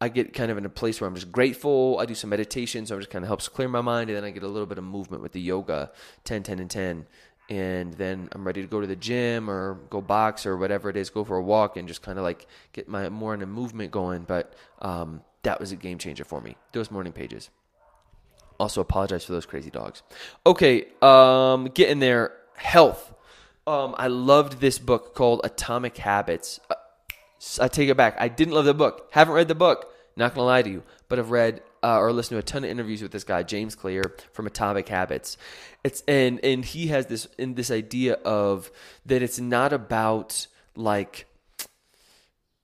I 0.00 0.08
get 0.08 0.32
kind 0.32 0.50
of 0.50 0.58
in 0.58 0.64
a 0.64 0.70
place 0.70 1.00
where 1.00 1.08
I'm 1.08 1.14
just 1.14 1.32
grateful. 1.32 1.98
I 2.00 2.06
do 2.06 2.14
some 2.14 2.30
meditation, 2.30 2.86
so 2.86 2.96
it 2.96 3.00
just 3.00 3.10
kind 3.10 3.24
of 3.24 3.26
helps 3.26 3.48
clear 3.48 3.68
my 3.68 3.80
mind. 3.80 4.10
And 4.10 4.16
then 4.16 4.24
I 4.24 4.30
get 4.30 4.44
a 4.44 4.48
little 4.48 4.66
bit 4.66 4.78
of 4.78 4.84
movement 4.84 5.22
with 5.22 5.32
the 5.32 5.40
yoga 5.40 5.90
10, 6.24 6.44
10, 6.44 6.60
and 6.60 6.70
10 6.70 7.06
and 7.48 7.94
then 7.94 8.28
I'm 8.32 8.46
ready 8.46 8.60
to 8.60 8.68
go 8.68 8.80
to 8.80 8.86
the 8.86 8.96
gym 8.96 9.48
or 9.48 9.74
go 9.88 10.00
box 10.00 10.44
or 10.44 10.56
whatever 10.56 10.90
it 10.90 10.96
is, 10.96 11.08
go 11.08 11.24
for 11.24 11.36
a 11.36 11.42
walk 11.42 11.76
and 11.76 11.88
just 11.88 12.02
kind 12.02 12.18
of 12.18 12.24
like 12.24 12.46
get 12.72 12.88
my 12.88 13.08
more 13.08 13.32
in 13.32 13.40
a 13.40 13.46
movement 13.46 13.90
going. 13.90 14.24
But 14.24 14.52
um, 14.80 15.22
that 15.44 15.58
was 15.58 15.72
a 15.72 15.76
game 15.76 15.98
changer 15.98 16.24
for 16.24 16.40
me. 16.40 16.56
Those 16.72 16.90
morning 16.90 17.12
pages. 17.12 17.48
Also 18.60 18.80
apologize 18.80 19.24
for 19.24 19.32
those 19.32 19.46
crazy 19.46 19.70
dogs. 19.70 20.02
Okay, 20.44 20.86
um, 21.00 21.66
getting 21.74 22.00
there. 22.00 22.32
Health. 22.56 23.14
Um, 23.68 23.94
I 23.98 24.08
loved 24.08 24.60
this 24.60 24.78
book 24.78 25.14
called 25.14 25.40
Atomic 25.44 25.96
Habits. 25.98 26.58
I 27.60 27.68
take 27.68 27.88
it 27.88 27.96
back. 27.96 28.16
I 28.18 28.28
didn't 28.28 28.54
love 28.54 28.64
the 28.64 28.74
book. 28.74 29.08
Haven't 29.12 29.34
read 29.34 29.48
the 29.48 29.54
book. 29.54 29.92
Not 30.16 30.34
gonna 30.34 30.46
lie 30.46 30.62
to 30.62 30.70
you, 30.70 30.82
but 31.08 31.18
I've 31.18 31.30
read 31.30 31.62
uh, 31.82 31.98
or 31.98 32.12
listened 32.12 32.36
to 32.36 32.38
a 32.38 32.42
ton 32.42 32.64
of 32.64 32.70
interviews 32.70 33.02
with 33.02 33.12
this 33.12 33.24
guy 33.24 33.42
James 33.42 33.74
Clear 33.74 34.16
from 34.32 34.46
Atomic 34.46 34.88
Habits. 34.88 35.36
It's 35.84 36.02
and 36.08 36.40
and 36.44 36.64
he 36.64 36.88
has 36.88 37.06
this 37.06 37.26
in 37.38 37.54
this 37.54 37.70
idea 37.70 38.14
of 38.24 38.70
that 39.06 39.22
it's 39.22 39.38
not 39.38 39.72
about 39.72 40.48
like 40.74 41.26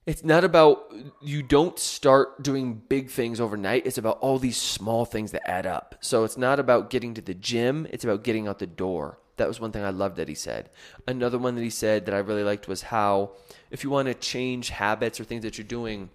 it's 0.05 0.23
not 0.23 0.43
about 0.43 0.93
you 1.21 1.41
don't 1.41 1.79
start 1.79 2.43
doing 2.43 2.81
big 2.89 3.09
things 3.09 3.39
overnight. 3.39 3.87
It's 3.87 3.97
about 3.97 4.19
all 4.19 4.37
these 4.37 4.57
small 4.57 5.05
things 5.05 5.31
that 5.31 5.49
add 5.49 5.65
up. 5.65 5.95
So 6.01 6.23
it's 6.25 6.37
not 6.37 6.59
about 6.59 6.89
getting 6.89 7.13
to 7.15 7.21
the 7.21 7.33
gym, 7.33 7.87
it's 7.89 8.03
about 8.03 8.23
getting 8.23 8.47
out 8.47 8.59
the 8.59 8.67
door. 8.67 9.19
That 9.37 9.47
was 9.47 9.59
one 9.59 9.71
thing 9.71 9.83
I 9.83 9.89
loved 9.89 10.15
that 10.17 10.29
he 10.29 10.35
said. 10.35 10.69
Another 11.07 11.37
one 11.37 11.55
that 11.55 11.61
he 11.61 11.69
said 11.69 12.05
that 12.05 12.15
I 12.15 12.19
really 12.19 12.43
liked 12.43 12.67
was 12.67 12.83
how 12.83 13.31
if 13.69 13.83
you 13.83 13.89
want 13.89 14.07
to 14.07 14.13
change 14.13 14.69
habits 14.69 15.19
or 15.19 15.25
things 15.25 15.43
that 15.43 15.57
you're 15.57 15.67
doing, 15.67 16.09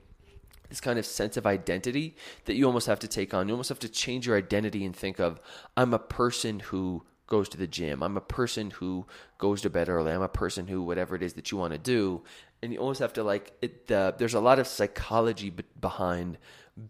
this 0.70 0.80
kind 0.80 0.98
of 0.98 1.04
sense 1.04 1.37
of 1.37 1.46
identity 1.46 2.16
that 2.44 2.54
you 2.54 2.64
almost 2.64 2.87
have 2.87 3.00
to 3.00 3.09
take 3.09 3.35
on. 3.35 3.48
You 3.48 3.54
almost 3.54 3.68
have 3.68 3.80
to 3.80 3.88
change 3.88 4.26
your 4.26 4.38
identity 4.38 4.85
and 4.85 4.94
think 4.94 5.18
of, 5.18 5.40
I'm 5.76 5.92
a 5.92 5.98
person 5.98 6.61
who 6.61 7.04
goes 7.26 7.48
to 7.50 7.59
the 7.59 7.66
gym. 7.66 8.02
I'm 8.02 8.16
a 8.16 8.22
person 8.22 8.70
who 8.70 9.06
goes 9.38 9.61
to 9.62 9.70
bed 9.70 9.88
early. 9.88 10.12
I'm 10.12 10.22
a 10.22 10.28
person 10.28 10.66
who, 10.66 10.83
whatever 10.83 11.14
it 11.14 11.22
is 11.22 11.35
that 11.35 11.50
you 11.50 11.59
want 11.59 11.72
to 11.72 11.78
do. 11.78 12.22
And 12.62 12.72
you 12.72 12.78
almost 12.78 13.00
have 13.00 13.12
to 13.14 13.22
like, 13.22 13.52
it, 13.61 13.87
the, 13.87 14.14
there's 14.16 14.35
a 14.35 14.40
lot 14.40 14.59
of 14.59 14.66
psychology 14.66 15.52
behind 15.80 16.38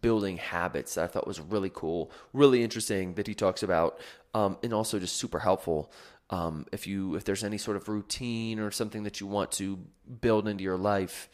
building 0.00 0.36
habits 0.36 0.94
that 0.94 1.04
I 1.04 1.06
thought 1.06 1.26
was 1.26 1.40
really 1.40 1.70
cool, 1.72 2.10
really 2.32 2.62
interesting 2.62 3.14
that 3.14 3.26
he 3.26 3.34
talks 3.34 3.62
about, 3.62 3.98
um, 4.34 4.58
and 4.62 4.72
also 4.72 4.98
just 4.98 5.16
super 5.16 5.38
helpful. 5.38 5.90
Um, 6.30 6.66
if 6.72 6.86
you 6.86 7.16
if 7.16 7.24
there's 7.24 7.44
any 7.44 7.58
sort 7.58 7.76
of 7.76 7.88
routine 7.88 8.60
or 8.60 8.70
something 8.70 9.02
that 9.02 9.20
you 9.20 9.26
want 9.26 9.50
to 9.52 9.78
build 10.20 10.46
into 10.48 10.62
your 10.64 10.76
life, 10.78 11.28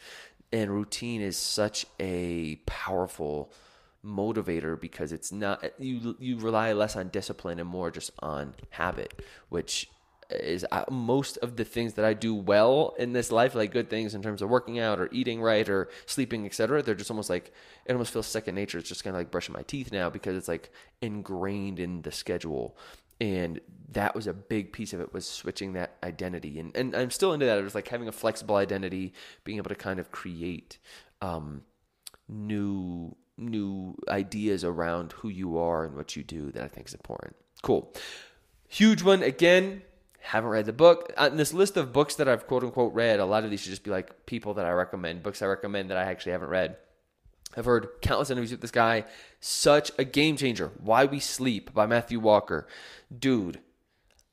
and 0.51 0.71
routine 0.71 1.21
is 1.21 1.37
such 1.37 1.85
a 1.99 2.55
powerful 2.65 3.51
motivator 4.05 4.79
because 4.79 5.11
it's 5.11 5.31
not 5.31 5.63
you 5.79 6.15
you 6.19 6.37
rely 6.37 6.71
less 6.71 6.95
on 6.95 7.09
discipline 7.09 7.59
and 7.59 7.67
more 7.67 7.91
just 7.91 8.11
on 8.19 8.53
habit 8.69 9.21
which 9.49 9.89
is 10.29 10.65
uh, 10.71 10.83
most 10.89 11.37
of 11.37 11.55
the 11.55 11.65
things 11.65 11.93
that 11.93 12.05
I 12.05 12.13
do 12.13 12.33
well 12.33 12.95
in 12.99 13.13
this 13.13 13.31
life 13.31 13.55
like 13.55 13.71
good 13.71 13.89
things 13.89 14.13
in 14.13 14.21
terms 14.21 14.41
of 14.41 14.49
working 14.49 14.79
out 14.79 14.99
or 14.99 15.09
eating 15.11 15.41
right 15.41 15.67
or 15.67 15.89
sleeping 16.05 16.45
etc 16.45 16.81
they're 16.81 16.95
just 16.95 17.09
almost 17.09 17.29
like 17.29 17.51
it 17.87 17.93
almost 17.93 18.11
feels 18.11 18.27
second 18.27 18.55
nature. 18.55 18.77
It's 18.77 18.89
just 18.89 19.03
kind 19.03 19.15
of 19.15 19.19
like 19.21 19.31
brushing 19.31 19.53
my 19.53 19.63
teeth 19.63 19.91
now 19.91 20.09
because 20.09 20.35
it's 20.35 20.49
like 20.49 20.71
ingrained 21.01 21.79
in 21.79 22.01
the 22.01 22.11
schedule 22.11 22.77
and 23.19 23.59
that 23.91 24.13
was 24.13 24.27
a 24.27 24.33
big 24.33 24.73
piece 24.73 24.93
of 24.93 24.99
it 24.99 25.13
was 25.13 25.27
switching 25.27 25.73
that 25.73 25.97
identity. 26.03 26.59
And, 26.59 26.75
and 26.75 26.95
i'm 26.95 27.11
still 27.11 27.33
into 27.33 27.45
that. 27.45 27.57
It 27.57 27.63
was 27.63 27.75
like 27.75 27.87
having 27.87 28.07
a 28.07 28.11
flexible 28.11 28.55
identity 28.55 29.13
being 29.43 29.57
able 29.57 29.69
to 29.69 29.75
kind 29.75 29.99
of 29.99 30.11
create 30.11 30.77
um, 31.21 31.61
new 32.27 33.15
new 33.37 33.95
ideas 34.09 34.63
around 34.63 35.11
who 35.13 35.29
you 35.29 35.59
are 35.59 35.85
and 35.85 35.95
what 35.95 36.15
you 36.15 36.23
do 36.23 36.51
that 36.51 36.63
i 36.63 36.67
think 36.67 36.87
is 36.87 36.93
important. 36.93 37.35
Cool. 37.61 37.93
Huge 38.67 39.03
one. 39.03 39.23
Again 39.23 39.83
haven't 40.19 40.49
read 40.49 40.65
the 40.65 40.73
book. 40.73 41.13
On 41.17 41.37
this 41.37 41.53
list 41.53 41.77
of 41.77 41.93
books 41.93 42.15
that 42.15 42.27
i've 42.27 42.47
quote 42.47 42.63
unquote 42.63 42.93
read 42.93 43.19
a 43.19 43.25
lot 43.25 43.43
of 43.43 43.49
these 43.49 43.61
should 43.61 43.69
just 43.69 43.83
be 43.83 43.91
like 43.91 44.25
people 44.25 44.55
that 44.55 44.65
i 44.65 44.71
recommend 44.71 45.23
books 45.23 45.41
i 45.41 45.45
recommend 45.45 45.89
that 45.89 45.97
i 45.97 46.03
actually 46.03 46.33
haven't 46.33 46.49
read 46.49 46.77
I've 47.57 47.65
heard 47.65 47.89
countless 48.01 48.29
interviews 48.29 48.51
with 48.51 48.61
this 48.61 48.71
guy. 48.71 49.05
Such 49.39 49.91
a 49.97 50.03
game 50.03 50.37
changer. 50.37 50.71
Why 50.79 51.05
We 51.05 51.19
Sleep 51.19 51.73
by 51.73 51.87
Matthew 51.87 52.19
Walker. 52.19 52.67
Dude, 53.17 53.59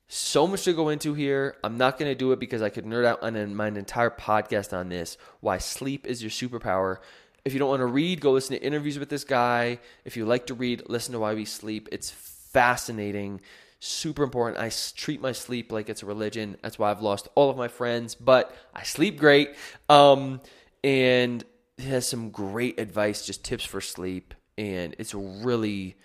so 0.07 0.45
much 0.45 0.63
to 0.65 0.73
go 0.73 0.89
into 0.89 1.15
here. 1.15 1.55
I'm 1.63 1.77
not 1.77 1.97
going 1.97 2.11
to 2.11 2.15
do 2.15 2.31
it 2.31 2.39
because 2.39 2.61
I 2.61 2.69
could 2.69 2.85
nerd 2.85 3.05
out 3.05 3.23
on 3.23 3.55
my 3.55 3.67
entire 3.67 4.11
podcast 4.11 4.77
on 4.77 4.89
this. 4.89 5.17
Why 5.39 5.57
sleep 5.57 6.05
is 6.05 6.21
your 6.21 6.29
superpower. 6.29 6.97
If 7.43 7.53
you 7.53 7.59
don't 7.59 7.69
want 7.69 7.79
to 7.79 7.87
read, 7.87 8.21
go 8.21 8.31
listen 8.31 8.55
to 8.55 8.63
interviews 8.63 8.99
with 8.99 9.09
this 9.09 9.23
guy. 9.23 9.79
If 10.03 10.15
you 10.15 10.25
like 10.25 10.45
to 10.47 10.53
read, 10.53 10.83
listen 10.87 11.13
to 11.13 11.19
Why 11.19 11.33
We 11.33 11.45
Sleep. 11.45 11.89
It's 11.91 12.11
fascinating, 12.11 13.41
super 13.79 14.23
important. 14.23 14.63
I 14.63 14.71
treat 14.95 15.19
my 15.19 15.31
sleep 15.31 15.71
like 15.71 15.89
it's 15.89 16.03
a 16.03 16.05
religion. 16.05 16.57
That's 16.61 16.77
why 16.77 16.91
I've 16.91 17.01
lost 17.01 17.27
all 17.33 17.49
of 17.49 17.57
my 17.57 17.67
friends, 17.67 18.13
but 18.13 18.55
I 18.73 18.83
sleep 18.83 19.17
great. 19.17 19.55
Um, 19.89 20.41
and 20.83 21.43
has 21.79 22.07
some 22.07 22.29
great 22.29 22.79
advice, 22.79 23.25
just 23.25 23.43
tips 23.43 23.65
for 23.65 23.81
sleep, 23.81 24.33
and 24.57 24.95
it's 24.97 25.13
really, 25.13 25.97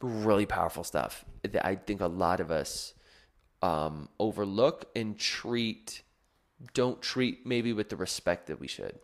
really 0.00 0.46
powerful 0.46 0.84
stuff 0.84 1.24
that 1.42 1.64
I 1.64 1.76
think 1.76 2.00
a 2.00 2.06
lot 2.06 2.40
of 2.40 2.50
us 2.50 2.94
um, 3.62 4.08
overlook 4.18 4.86
and 4.96 5.18
treat 5.18 6.02
don't 6.74 7.00
treat 7.00 7.46
maybe 7.46 7.72
with 7.72 7.88
the 7.88 7.96
respect 7.96 8.48
that 8.48 8.60
we 8.60 8.68
should. 8.68 8.98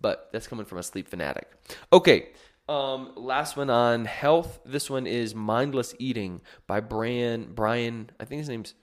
But 0.00 0.30
that's 0.32 0.46
coming 0.46 0.64
from 0.64 0.78
a 0.78 0.82
sleep 0.82 1.08
fanatic. 1.08 1.50
Okay, 1.92 2.28
um, 2.68 3.12
last 3.16 3.56
one 3.56 3.70
on 3.70 4.04
health. 4.04 4.60
This 4.64 4.88
one 4.88 5.06
is 5.06 5.34
Mindless 5.34 5.94
Eating 5.98 6.40
by 6.66 6.80
Brian. 6.80 7.52
Brian, 7.54 8.10
I 8.18 8.24
think 8.24 8.40
his 8.40 8.48
name's 8.48 8.74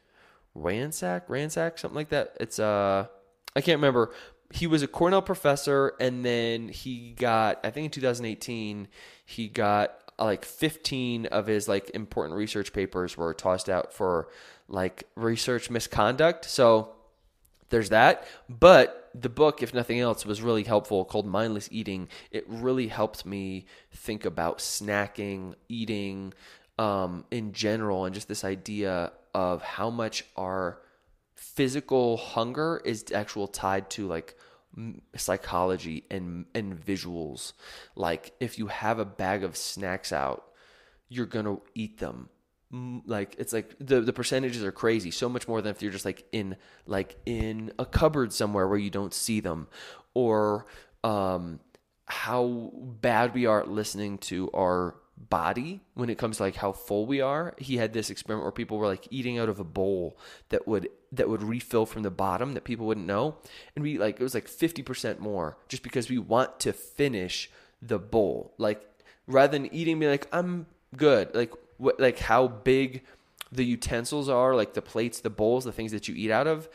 Ransack, 0.53 1.29
Ransack, 1.29 1.79
something 1.79 1.95
like 1.95 2.09
that. 2.09 2.37
It's 2.39 2.59
uh, 2.59 3.07
I 3.55 3.61
can't 3.61 3.77
remember. 3.77 4.13
He 4.53 4.67
was 4.67 4.83
a 4.83 4.87
Cornell 4.87 5.23
professor, 5.23 5.93
and 5.99 6.23
then 6.23 6.69
he 6.69 7.15
got, 7.17 7.59
I 7.63 7.71
think 7.71 7.85
in 7.85 7.91
2018, 7.91 8.87
he 9.25 9.47
got 9.47 9.97
uh, 10.19 10.25
like 10.25 10.45
15 10.45 11.25
of 11.25 11.47
his 11.47 11.67
like 11.67 11.89
important 11.95 12.37
research 12.37 12.71
papers 12.71 13.17
were 13.17 13.33
tossed 13.33 13.67
out 13.67 13.91
for 13.91 14.27
like 14.67 15.05
research 15.15 15.71
misconduct. 15.71 16.45
So 16.45 16.89
there's 17.69 17.89
that. 17.89 18.27
But 18.47 19.09
the 19.15 19.29
book, 19.29 19.63
if 19.63 19.73
nothing 19.73 19.99
else, 19.99 20.23
was 20.23 20.43
really 20.43 20.63
helpful 20.63 21.03
called 21.03 21.25
Mindless 21.25 21.67
Eating. 21.71 22.07
It 22.29 22.45
really 22.47 22.89
helped 22.89 23.25
me 23.25 23.65
think 23.91 24.23
about 24.23 24.59
snacking, 24.59 25.55
eating 25.67 26.33
um, 26.77 27.25
in 27.31 27.53
general, 27.53 28.05
and 28.05 28.13
just 28.13 28.27
this 28.27 28.43
idea 28.43 29.13
of 29.33 29.63
how 29.63 29.89
much 29.89 30.25
our 30.37 30.77
physical 31.33 32.17
hunger 32.17 32.81
is 32.85 33.05
actual 33.13 33.47
tied 33.47 33.89
to 33.89 34.07
like 34.07 34.35
psychology 35.15 36.05
and 36.09 36.45
and 36.55 36.73
visuals. 36.73 37.53
Like 37.95 38.33
if 38.39 38.57
you 38.57 38.67
have 38.67 38.99
a 38.99 39.05
bag 39.05 39.43
of 39.43 39.55
snacks 39.55 40.11
out 40.11 40.45
you're 41.13 41.25
going 41.25 41.45
to 41.45 41.61
eat 41.75 41.99
them. 41.99 42.29
Like 43.05 43.35
it's 43.37 43.53
like 43.53 43.75
the 43.79 44.01
the 44.01 44.13
percentages 44.13 44.63
are 44.63 44.71
crazy. 44.71 45.11
So 45.11 45.29
much 45.29 45.47
more 45.47 45.61
than 45.61 45.69
if 45.69 45.83
you're 45.83 45.91
just 45.91 46.05
like 46.05 46.25
in 46.31 46.55
like 46.87 47.15
in 47.23 47.71
a 47.77 47.85
cupboard 47.85 48.33
somewhere 48.33 48.67
where 48.67 48.79
you 48.79 48.89
don't 48.89 49.13
see 49.13 49.39
them. 49.39 49.67
Or 50.15 50.65
um 51.03 51.59
how 52.05 52.71
bad 52.73 53.35
we 53.35 53.45
are 53.45 53.61
at 53.61 53.69
listening 53.69 54.17
to 54.17 54.49
our 54.55 54.95
body 55.29 55.81
when 55.93 56.09
it 56.09 56.17
comes 56.17 56.37
to 56.37 56.43
like 56.43 56.55
how 56.55 56.71
full 56.71 57.05
we 57.05 57.21
are. 57.21 57.53
He 57.57 57.77
had 57.77 57.93
this 57.93 58.09
experiment 58.09 58.45
where 58.45 58.51
people 58.51 58.77
were 58.77 58.87
like 58.87 59.07
eating 59.09 59.37
out 59.37 59.49
of 59.49 59.59
a 59.59 59.63
bowl 59.63 60.17
that 60.49 60.67
would 60.67 60.89
that 61.11 61.29
would 61.29 61.43
refill 61.43 61.85
from 61.85 62.03
the 62.03 62.11
bottom 62.11 62.53
that 62.53 62.63
people 62.63 62.85
wouldn't 62.85 63.07
know. 63.07 63.35
And 63.75 63.83
we 63.83 63.97
like 63.97 64.19
it 64.19 64.23
was 64.23 64.33
like 64.33 64.47
50% 64.47 65.19
more 65.19 65.57
just 65.67 65.83
because 65.83 66.09
we 66.09 66.17
want 66.17 66.59
to 66.61 66.73
finish 66.73 67.49
the 67.81 67.99
bowl. 67.99 68.53
Like 68.57 68.85
rather 69.27 69.51
than 69.51 69.73
eating 69.73 69.99
be 69.99 70.07
like 70.07 70.27
I'm 70.31 70.65
good. 70.95 71.33
Like 71.33 71.53
what 71.77 71.99
like 71.99 72.19
how 72.19 72.47
big 72.47 73.03
the 73.51 73.65
utensils 73.65 74.29
are, 74.29 74.55
like 74.55 74.73
the 74.73 74.81
plates, 74.81 75.21
the 75.21 75.29
bowls, 75.29 75.63
the 75.63 75.71
things 75.71 75.91
that 75.91 76.07
you 76.07 76.15
eat 76.15 76.31
out 76.31 76.47
of. 76.47 76.69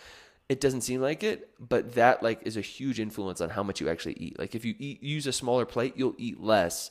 It 0.48 0.62
doesn't 0.62 0.80
seem 0.80 1.02
like 1.02 1.22
it, 1.22 1.50
but 1.60 1.94
that 1.94 2.22
like 2.22 2.40
is 2.44 2.56
a 2.56 2.62
huge 2.62 3.00
influence 3.00 3.42
on 3.42 3.50
how 3.50 3.62
much 3.62 3.82
you 3.82 3.88
actually 3.90 4.14
eat. 4.14 4.38
Like 4.38 4.54
if 4.54 4.64
you 4.64 4.74
eat, 4.78 5.02
use 5.02 5.26
a 5.26 5.32
smaller 5.32 5.66
plate, 5.66 5.92
you'll 5.96 6.14
eat 6.16 6.40
less 6.40 6.90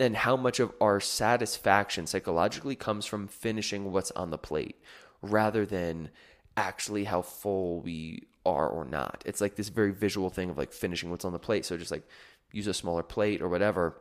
and 0.00 0.16
how 0.16 0.36
much 0.36 0.60
of 0.60 0.72
our 0.80 1.00
satisfaction 1.00 2.06
psychologically 2.06 2.76
comes 2.76 3.04
from 3.06 3.26
finishing 3.26 3.92
what's 3.92 4.10
on 4.12 4.30
the 4.30 4.38
plate 4.38 4.76
rather 5.22 5.66
than 5.66 6.10
actually 6.56 7.04
how 7.04 7.22
full 7.22 7.80
we 7.80 8.26
are 8.46 8.68
or 8.68 8.84
not. 8.84 9.22
It's 9.26 9.40
like 9.40 9.56
this 9.56 9.68
very 9.68 9.92
visual 9.92 10.30
thing 10.30 10.50
of 10.50 10.58
like 10.58 10.72
finishing 10.72 11.10
what's 11.10 11.24
on 11.24 11.32
the 11.32 11.38
plate. 11.38 11.64
So 11.64 11.76
just 11.76 11.90
like 11.90 12.06
use 12.52 12.66
a 12.66 12.74
smaller 12.74 13.02
plate 13.02 13.42
or 13.42 13.48
whatever. 13.48 14.00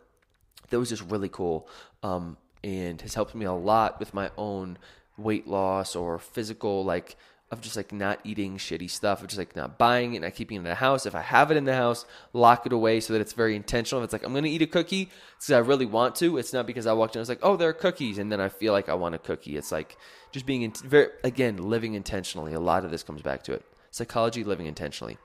That 0.70 0.80
was 0.80 0.90
just 0.90 1.04
really 1.04 1.30
cool 1.30 1.68
um, 2.04 2.38
and 2.64 3.02
has 3.02 3.14
helped 3.14 3.36
me 3.36 3.46
a 3.46 3.54
lot 3.54 4.00
with 4.00 4.14
my 4.14 4.32
own 4.38 4.78
weight 5.18 5.48
loss 5.48 5.96
or 5.96 6.20
physical 6.20 6.84
like 6.84 7.16
of 7.50 7.62
just 7.62 7.78
like 7.78 7.94
not 7.94 8.20
eating 8.26 8.58
shitty 8.58 8.90
stuff, 8.90 9.22
of 9.22 9.28
just 9.28 9.38
like 9.38 9.56
not 9.56 9.78
buying 9.78 10.16
it, 10.16 10.22
not 10.22 10.34
keeping 10.36 10.58
it 10.58 10.60
in 10.60 10.64
the 10.66 10.76
house. 10.76 11.06
If 11.06 11.16
I 11.16 11.22
have 11.22 11.50
it 11.50 11.56
in 11.56 11.64
the 11.64 11.76
house, 11.76 12.06
lock 12.34 12.66
it 12.66 12.74
away 12.74 13.00
so 13.00 13.14
that 13.14 13.22
it's 13.22 13.32
very 13.32 13.56
intentional. 13.56 14.02
If 14.02 14.08
it's 14.08 14.14
like 14.14 14.24
I'm 14.24 14.34
gonna 14.34 14.48
eat 14.48 14.62
a 14.62 14.68
cookie, 14.68 15.10
because 15.38 15.52
I 15.52 15.60
really 15.60 15.86
want 15.86 16.16
to. 16.16 16.38
It's 16.38 16.52
not 16.52 16.68
because 16.68 16.86
I 16.86 16.94
walked 16.94 17.16
in. 17.16 17.20
I 17.20 17.22
was 17.22 17.30
like, 17.30 17.40
oh, 17.42 17.56
there 17.56 17.70
are 17.70 17.74
cookies, 17.74 18.18
and 18.18 18.30
then 18.30 18.42
I 18.42 18.50
feel 18.50 18.74
like 18.74 18.90
I 18.90 18.96
want 18.96 19.16
a 19.16 19.18
cookie. 19.18 19.56
It's 19.56 19.72
like 19.72 19.98
just 20.32 20.46
being 20.46 20.64
in, 20.64 20.72
very 20.72 21.08
again 21.24 21.58
living 21.58 21.94
intentionally. 21.94 22.54
A 22.54 22.60
lot 22.60 22.84
of 22.84 22.92
this 22.92 23.04
comes 23.04 23.22
back 23.22 23.44
to 23.44 23.54
it. 23.54 23.64
Psychology, 23.92 24.44
living 24.44 24.66
intentionally. 24.66 25.18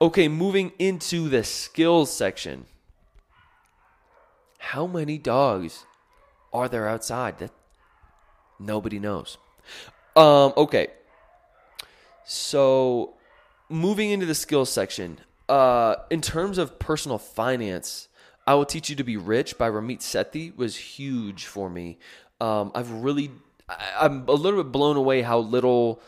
Okay, 0.00 0.28
moving 0.28 0.72
into 0.78 1.30
the 1.30 1.42
skills 1.42 2.12
section. 2.12 2.66
How 4.58 4.86
many 4.86 5.16
dogs 5.16 5.86
are 6.52 6.68
there 6.68 6.86
outside? 6.86 7.38
That 7.38 7.50
nobody 8.60 8.98
knows. 8.98 9.38
Um, 10.14 10.52
okay 10.58 10.88
so, 12.24 13.14
moving 13.68 14.10
into 14.10 14.26
the 14.26 14.34
skills 14.34 14.70
section, 14.70 15.18
uh, 15.48 15.96
in 16.10 16.20
terms 16.20 16.58
of 16.58 16.78
personal 16.78 17.18
finance, 17.18 18.08
I 18.46 18.54
Will 18.54 18.64
Teach 18.64 18.90
You 18.90 18.96
to 18.96 19.04
Be 19.04 19.16
Rich 19.16 19.58
by 19.58 19.70
Ramit 19.70 20.00
Sethi 20.00 20.56
was 20.56 20.76
huge 20.76 21.46
for 21.46 21.70
me. 21.70 21.98
Um, 22.40 22.72
I've 22.74 22.90
really, 22.90 23.30
I, 23.68 24.06
am 24.06 24.24
a 24.28 24.32
little 24.32 24.62
bit 24.62 24.72
blown 24.72 24.96
away 24.96 25.22
how 25.22 25.38
little 25.38 26.02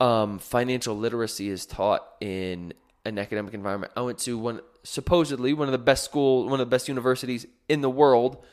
um, 0.00 0.38
financial 0.38 0.96
literacy 0.96 1.48
is 1.48 1.66
taught 1.66 2.06
in 2.20 2.72
an 3.04 3.18
academic 3.18 3.54
environment. 3.54 3.92
I 3.96 4.02
went 4.02 4.18
to 4.20 4.38
one, 4.38 4.60
supposedly 4.84 5.54
one 5.54 5.68
of 5.68 5.72
the 5.72 5.78
best 5.78 6.04
school, 6.04 6.44
one 6.44 6.54
of 6.54 6.58
the 6.58 6.66
best 6.66 6.88
universities 6.88 7.46
in 7.68 7.80
the 7.80 7.90
world 7.90 8.44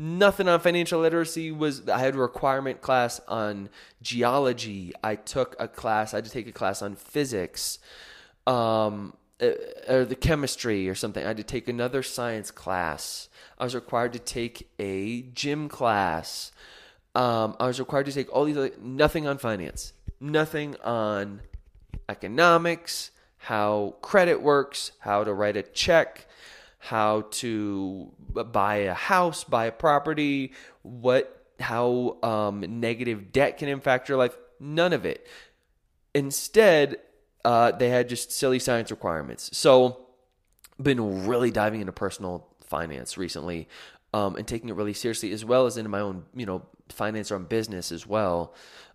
nothing 0.00 0.48
on 0.48 0.58
financial 0.60 1.00
literacy 1.00 1.52
was 1.52 1.86
i 1.90 1.98
had 1.98 2.14
a 2.14 2.18
requirement 2.18 2.80
class 2.80 3.20
on 3.28 3.68
geology. 4.00 4.92
I 5.04 5.14
took 5.14 5.54
a 5.60 5.68
class 5.68 6.14
i 6.14 6.16
had 6.16 6.24
to 6.24 6.30
take 6.30 6.48
a 6.48 6.52
class 6.52 6.80
on 6.80 6.96
physics 6.96 7.78
um, 8.46 9.14
uh, 9.42 9.50
or 9.88 10.04
the 10.06 10.16
chemistry 10.16 10.88
or 10.88 10.94
something. 10.94 11.22
I 11.22 11.28
had 11.28 11.36
to 11.36 11.44
take 11.44 11.68
another 11.68 12.02
science 12.02 12.50
class. 12.50 13.28
I 13.58 13.64
was 13.64 13.74
required 13.74 14.14
to 14.14 14.18
take 14.18 14.70
a 14.78 15.22
gym 15.22 15.68
class. 15.68 16.50
Um, 17.14 17.56
i 17.60 17.66
was 17.66 17.78
required 17.78 18.06
to 18.06 18.12
take 18.12 18.32
all 18.32 18.44
these 18.44 18.56
other, 18.56 18.70
nothing 18.80 19.26
on 19.26 19.36
finance 19.36 19.92
nothing 20.20 20.76
on 20.84 21.40
economics 22.08 23.10
how 23.36 23.96
credit 24.00 24.40
works 24.40 24.92
how 25.00 25.24
to 25.24 25.34
write 25.34 25.56
a 25.56 25.62
check 25.62 26.26
how 26.80 27.26
to 27.30 28.10
buy 28.52 28.76
a 28.76 28.94
house, 28.94 29.44
buy 29.44 29.66
a 29.66 29.72
property, 29.72 30.52
what 30.82 31.46
how 31.60 32.16
um, 32.22 32.64
negative 32.80 33.32
debt 33.32 33.58
can 33.58 33.68
impact 33.68 34.08
your 34.08 34.16
life. 34.16 34.36
None 34.58 34.94
of 34.94 35.04
it. 35.04 35.26
Instead, 36.14 36.96
uh, 37.44 37.72
they 37.72 37.90
had 37.90 38.08
just 38.08 38.32
silly 38.32 38.58
science 38.58 38.90
requirements. 38.90 39.56
So, 39.56 40.06
been 40.82 41.26
really 41.26 41.50
diving 41.50 41.80
into 41.80 41.92
personal 41.92 42.46
finance 42.64 43.18
recently, 43.18 43.68
um, 44.14 44.36
and 44.36 44.48
taking 44.48 44.70
it 44.70 44.74
really 44.74 44.94
seriously, 44.94 45.32
as 45.32 45.44
well 45.44 45.66
as 45.66 45.76
into 45.76 45.90
my 45.90 46.00
own, 46.00 46.24
you 46.34 46.46
know, 46.46 46.62
finance 46.88 47.30
or 47.30 47.38
business 47.38 47.92
as 47.92 48.06
well. 48.06 48.54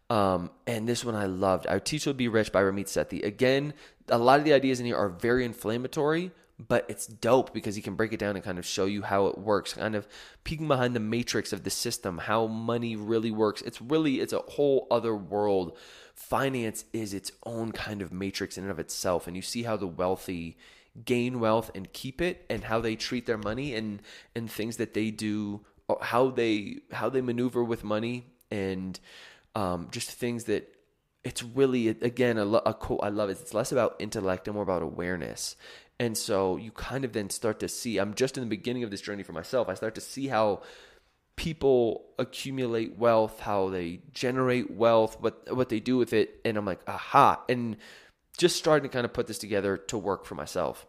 Um, 0.10 0.50
and 0.66 0.88
this 0.88 1.06
one 1.06 1.16
I 1.16 1.26
loved. 1.26 1.68
I 1.68 1.80
Teach 1.80 2.04
to 2.06 2.14
Be 2.14 2.28
Rich 2.28 2.52
by 2.52 2.62
Ramit 2.62 2.86
Sethi. 2.86 3.24
Again, 3.24 3.74
a 4.10 4.18
lot 4.18 4.40
of 4.40 4.46
the 4.46 4.54
ideas 4.54 4.80
in 4.80 4.86
here 4.88 4.98
are 4.98 5.10
very 5.10 5.46
inflammatory, 5.46 6.32
but 6.58 6.86
it's 6.88 7.06
dope 7.06 7.54
because 7.54 7.76
he 7.76 7.82
can 7.82 7.96
break 7.96 8.14
it 8.14 8.20
down 8.20 8.36
and 8.36 8.46
kind 8.46 8.58
of 8.58 8.66
show 8.66 8.86
you 8.86 9.02
how 9.02 9.28
it 9.28 9.38
works 9.38 9.74
kind 9.74 9.96
of 9.96 10.08
peeking 10.44 10.68
behind 10.68 10.96
the 10.96 11.00
matrix 11.00 11.52
of 11.52 11.64
the 11.64 11.70
system 11.70 12.18
how 12.20 12.48
money 12.48 12.96
really 12.96 13.32
works 13.32 13.62
it's 13.64 13.82
really 13.82 14.20
it's 14.22 14.34
a 14.34 14.40
whole 14.40 14.88
other 14.90 15.16
world 15.16 15.78
finance 16.14 16.86
is 16.94 17.14
its 17.14 17.32
own 17.46 17.72
kind 17.72 18.02
of 18.02 18.14
matrix 18.14 18.58
in 18.58 18.64
and 18.64 18.72
of 18.72 18.80
itself 18.80 19.28
and 19.28 19.36
you 19.36 19.42
see 19.42 19.64
how 19.64 19.76
the 19.76 19.88
wealthy 19.88 20.58
gain 21.04 21.42
wealth 21.42 21.70
and 21.76 21.92
keep 21.92 22.22
it 22.22 22.46
and 22.50 22.64
how 22.66 22.80
they 22.80 22.96
treat 22.96 23.26
their 23.26 23.38
money 23.38 23.76
and 23.76 24.02
and 24.34 24.50
things 24.50 24.78
that 24.78 24.94
they 24.94 25.12
do 25.12 25.60
how 26.02 26.30
they 26.30 26.78
how 26.92 27.10
they 27.10 27.22
maneuver 27.22 27.64
with 27.64 27.84
money 27.84 28.28
and 28.50 29.00
um, 29.56 29.88
just 29.92 30.12
things 30.12 30.46
that 30.46 30.72
it's 31.24 31.42
really 31.44 31.88
again 31.90 32.38
a, 32.38 32.46
a 32.46 32.74
cool 32.74 33.00
I 33.02 33.10
love 33.10 33.30
it. 33.30 33.40
It's 33.42 33.54
less 33.54 33.72
about 33.72 33.96
intellect 34.00 34.48
and 34.48 34.54
more 34.54 34.64
about 34.64 34.84
awareness. 34.84 35.56
And 36.00 36.18
so 36.18 36.58
you 36.58 36.72
kind 36.72 37.06
of 37.06 37.14
then 37.14 37.30
start 37.30 37.60
to 37.62 37.70
see, 37.70 37.98
I'm 37.98 38.14
just 38.14 38.38
in 38.38 38.44
the 38.44 38.50
beginning 38.50 38.84
of 38.84 38.92
this 38.92 39.02
journey 39.02 39.24
for 39.24 39.34
myself. 39.34 39.70
I 39.70 39.76
start 39.76 39.96
to 39.96 40.02
see 40.02 40.28
how 40.28 40.62
people 41.38 42.06
accumulate 42.20 42.98
wealth, 42.98 43.40
how 43.40 43.70
they 43.70 44.02
generate 44.14 44.72
wealth, 44.72 45.18
what 45.20 45.54
what 45.54 45.70
they 45.70 45.80
do 45.80 45.98
with 45.98 46.14
it, 46.14 46.40
and 46.46 46.58
I'm 46.58 46.66
like, 46.66 46.82
aha. 46.88 47.44
And 47.48 47.78
just 48.38 48.58
starting 48.58 48.90
to 48.90 48.94
kind 48.94 49.06
of 49.06 49.14
put 49.14 49.28
this 49.28 49.38
together 49.38 49.78
to 49.78 49.98
work 49.98 50.26
for 50.26 50.36
myself. 50.36 50.86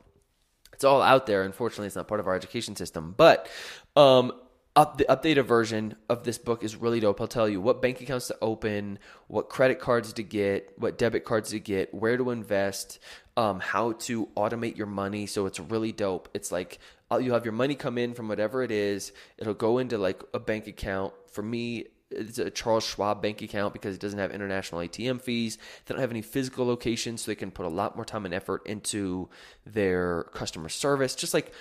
It's 0.72 0.84
all 0.84 1.00
out 1.00 1.26
there. 1.26 1.42
Unfortunately, 1.42 1.86
it's 1.86 1.96
not 1.96 2.08
part 2.08 2.20
of 2.20 2.26
our 2.26 2.34
education 2.34 2.76
system. 2.76 3.14
But 3.16 3.48
um, 3.94 4.32
up 4.76 4.98
the 4.98 5.06
updated 5.06 5.46
version 5.46 5.96
of 6.10 6.24
this 6.24 6.36
book 6.36 6.62
is 6.62 6.76
really 6.76 7.00
dope. 7.00 7.20
I'll 7.20 7.26
tell 7.26 7.48
you 7.48 7.62
what 7.62 7.80
bank 7.80 8.00
accounts 8.02 8.26
to 8.28 8.36
open, 8.42 8.98
what 9.26 9.48
credit 9.48 9.80
cards 9.80 10.12
to 10.12 10.22
get, 10.22 10.74
what 10.76 10.98
debit 10.98 11.24
cards 11.24 11.50
to 11.50 11.58
get, 11.58 11.94
where 11.94 12.18
to 12.18 12.30
invest, 12.30 12.98
um, 13.38 13.58
how 13.58 13.92
to 13.92 14.26
automate 14.36 14.76
your 14.76 14.86
money. 14.86 15.26
So 15.26 15.46
it's 15.46 15.58
really 15.58 15.92
dope. 15.92 16.28
It's 16.34 16.52
like 16.52 16.78
uh, 17.10 17.16
you 17.16 17.32
have 17.32 17.44
your 17.44 17.52
money 17.52 17.74
come 17.74 17.96
in 17.96 18.12
from 18.12 18.28
whatever 18.28 18.62
it 18.62 18.70
is. 18.70 19.12
It'll 19.38 19.54
go 19.54 19.78
into 19.78 19.96
like 19.96 20.22
a 20.34 20.38
bank 20.38 20.66
account. 20.66 21.14
For 21.32 21.42
me, 21.42 21.86
it's 22.10 22.38
a 22.38 22.50
Charles 22.50 22.84
Schwab 22.84 23.20
bank 23.20 23.42
account 23.42 23.72
because 23.72 23.94
it 23.94 24.00
doesn't 24.00 24.18
have 24.18 24.30
international 24.30 24.80
ATM 24.80 25.20
fees. 25.20 25.58
They 25.84 25.94
don't 25.94 26.00
have 26.00 26.10
any 26.10 26.22
physical 26.22 26.66
locations, 26.66 27.22
so 27.22 27.30
they 27.30 27.34
can 27.34 27.50
put 27.50 27.66
a 27.66 27.70
lot 27.70 27.96
more 27.96 28.04
time 28.04 28.24
and 28.24 28.34
effort 28.34 28.66
into 28.66 29.28
their 29.64 30.24
customer 30.32 30.68
service. 30.68 31.14
Just 31.14 31.34
like 31.34 31.52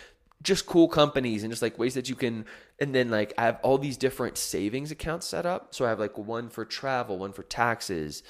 just 0.42 0.66
cool 0.66 0.88
companies 0.88 1.44
and 1.44 1.52
just 1.52 1.62
like 1.62 1.80
ways 1.80 1.96
that 1.96 2.10
you 2.10 2.16
can 2.16 2.46
and 2.80 2.94
then 2.94 3.10
like 3.10 3.34
I 3.38 3.44
have 3.44 3.60
all 3.64 3.78
these 3.78 3.98
different 3.98 4.38
savings 4.38 4.92
accounts 4.92 5.28
set 5.28 5.46
up. 5.46 5.74
So 5.74 5.86
I 5.86 5.90
have 5.90 6.00
like 6.00 6.18
one 6.18 6.50
for 6.50 6.66
travel, 6.66 7.18
one 7.18 7.34
for 7.34 7.44
taxes, 7.44 8.24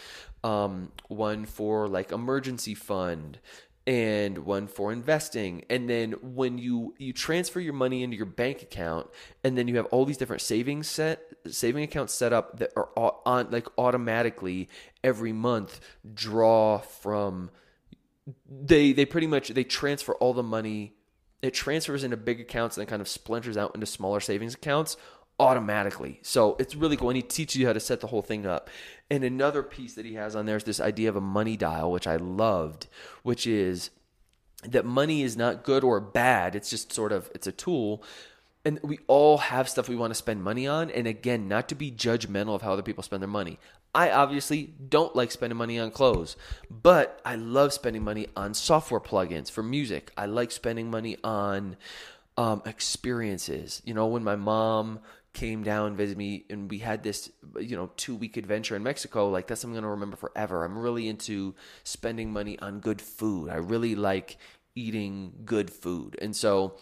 um, 0.43 0.91
one 1.08 1.45
for 1.45 1.88
like 1.88 2.12
emergency 2.12 2.76
fund, 2.76 3.39
and 3.88 4.39
one 4.39 4.66
for 4.66 4.91
investing 4.91 5.64
and 5.70 5.88
then 5.88 6.14
when 6.22 6.58
you 6.58 6.95
you 6.97 7.14
transfer 7.14 7.60
your 7.60 7.74
money 7.74 8.01
into 8.01 8.18
your 8.18 8.26
bank 8.26 8.64
account 8.64 9.08
and 9.43 9.56
then 9.56 9.68
you 9.68 9.76
have 9.76 9.86
all 9.88 10.06
these 10.06 10.18
different 10.18 10.41
savings 10.41 10.88
set 10.88 11.22
saving 11.47 11.84
accounts 11.84 12.12
set 12.12 12.34
up 12.34 12.58
that 12.58 12.72
are 12.76 12.89
on 13.28 13.47
like 13.51 13.68
automatically 13.78 14.68
every 15.03 15.32
month 15.32 15.80
draw 16.16 16.80
from 16.80 17.51
they 18.49 18.91
they 18.91 19.06
pretty 19.06 19.28
much 19.28 19.49
they 19.49 19.64
transfer 19.64 20.16
all 20.16 20.34
the 20.34 20.41
money 20.41 20.95
it 21.42 21.54
transfers 21.54 22.04
into 22.04 22.18
big 22.18 22.40
accounts 22.40 22.78
and 22.78 22.82
then 22.82 22.90
kind 22.90 23.02
of 23.02 23.08
splinters 23.08 23.58
out 23.58 23.76
into 23.76 23.86
smaller 23.86 24.20
savings 24.20 24.54
accounts 24.54 24.98
automatically. 25.40 26.20
So 26.24 26.56
it's 26.60 26.76
really 26.76 26.98
cool. 26.98 27.10
And 27.10 27.18
he 27.18 27.22
teaches 27.22 27.58
you 27.58 27.68
how 27.68 27.74
to 27.74 27.80
set 27.80 28.02
the 28.02 28.08
whole 28.08 28.22
thing 28.22 28.46
up. 28.46 28.70
And 29.10 29.24
another 29.24 29.64
piece 29.64 29.94
that 29.96 30.06
he 30.06 30.14
has 30.16 30.36
on 30.36 30.46
there 30.46 30.58
is 30.58 30.64
this 30.64 30.80
idea 30.80 31.10
of 31.10 31.16
a 31.16 31.22
money 31.22 31.58
dial, 31.58 31.92
which 31.92 32.08
I 32.08 32.16
loved, 32.16 32.88
which 33.24 33.46
is 33.46 33.90
that 34.64 34.86
money 34.86 35.22
is 35.22 35.38
not 35.38 35.64
good 35.64 35.84
or 35.84 36.00
bad. 36.00 36.56
It's 36.56 36.70
just 36.70 36.94
sort 36.94 37.12
of 37.12 37.30
it's 37.36 37.48
a 37.48 37.52
tool. 37.52 38.04
And 38.64 38.80
we 38.82 39.00
all 39.08 39.38
have 39.38 39.70
stuff 39.70 39.88
we 39.88 39.96
want 39.96 40.12
to 40.12 40.16
spend 40.16 40.44
money 40.44 40.66
on. 40.66 40.90
And 40.90 41.06
again, 41.06 41.48
not 41.48 41.70
to 41.70 41.76
be 41.76 41.92
judgmental 41.92 42.56
of 42.56 42.64
how 42.64 42.74
other 42.74 42.82
people 42.82 43.04
spend 43.04 43.22
their 43.22 43.28
money. 43.28 43.60
I 43.96 44.12
obviously 44.12 44.74
don't 44.89 45.16
like 45.16 45.32
spending 45.32 45.58
money 45.58 45.80
on 45.80 45.89
clothes, 45.89 46.36
but 46.70 47.22
I 47.24 47.36
love 47.36 47.72
spending 47.72 48.04
money 48.04 48.28
on 48.36 48.54
software 48.54 49.00
plugins 49.00 49.50
for 49.50 49.64
music. 49.64 50.12
I 50.18 50.26
like 50.26 50.52
spending 50.52 50.91
money 50.91 51.16
on 51.24 51.78
um, 52.38 52.62
experiences. 52.66 53.82
You 53.86 53.93
know, 53.93 54.08
when 54.08 54.24
my 54.24 54.36
mom 54.36 55.00
came 55.32 55.64
down 55.64 55.98
visit 55.98 56.18
me 56.18 56.46
and 56.50 56.72
we 56.72 56.78
had 56.78 57.04
this 57.04 57.30
you 57.60 57.76
know 57.76 57.91
two 57.98 58.16
week 58.16 58.38
adventure 58.38 58.74
in 58.74 58.82
mexico 58.82 59.28
like 59.30 59.48
that's 59.48 59.60
something 59.60 59.76
i'm 59.76 59.84
going 59.84 59.89
to 59.89 59.93
remember 59.93 60.16
forever 60.16 60.64
i'm 60.64 60.78
really 60.78 61.10
into 61.10 61.54
spending 61.84 62.32
money 62.32 62.58
on 62.60 62.80
good 62.80 63.02
food 63.02 63.50
i 63.50 63.56
really 63.56 63.96
like 63.96 64.38
eating 64.76 65.34
good 65.43 65.70
food 65.70 66.18
and 66.22 66.34
so 66.34 66.78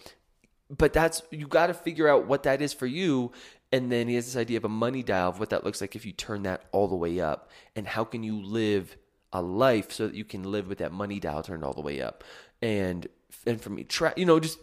but 0.69 0.93
that's 0.93 1.23
you 1.31 1.47
got 1.47 1.67
to 1.67 1.73
figure 1.73 2.07
out 2.07 2.27
what 2.27 2.43
that 2.43 2.61
is 2.61 2.73
for 2.73 2.85
you 2.85 3.31
and 3.73 3.91
then 3.91 4.07
he 4.07 4.15
has 4.15 4.25
this 4.25 4.37
idea 4.37 4.55
of 4.55 4.63
a 4.63 4.69
money 4.69 5.03
dial 5.03 5.27
of 5.29 5.39
what 5.39 5.49
that 5.49 5.65
looks 5.65 5.81
like 5.81 5.97
if 5.97 6.05
you 6.05 6.13
turn 6.13 6.43
that 6.43 6.63
all 6.71 6.87
the 6.87 6.95
way 6.95 7.19
up 7.19 7.49
and 7.75 7.85
how 7.85 8.05
can 8.05 8.23
you 8.23 8.41
live 8.41 8.95
a 9.33 9.41
life 9.41 9.91
so 9.91 10.07
that 10.07 10.15
you 10.15 10.23
can 10.23 10.43
live 10.43 10.69
with 10.69 10.77
that 10.77 10.93
money 10.93 11.19
dial 11.19 11.43
turned 11.43 11.65
all 11.65 11.73
the 11.73 11.81
way 11.81 12.01
up 12.01 12.23
and 12.61 13.07
and 13.45 13.59
for 13.59 13.71
me 13.71 13.83
try 13.83 14.13
you 14.15 14.25
know 14.25 14.39
just 14.39 14.59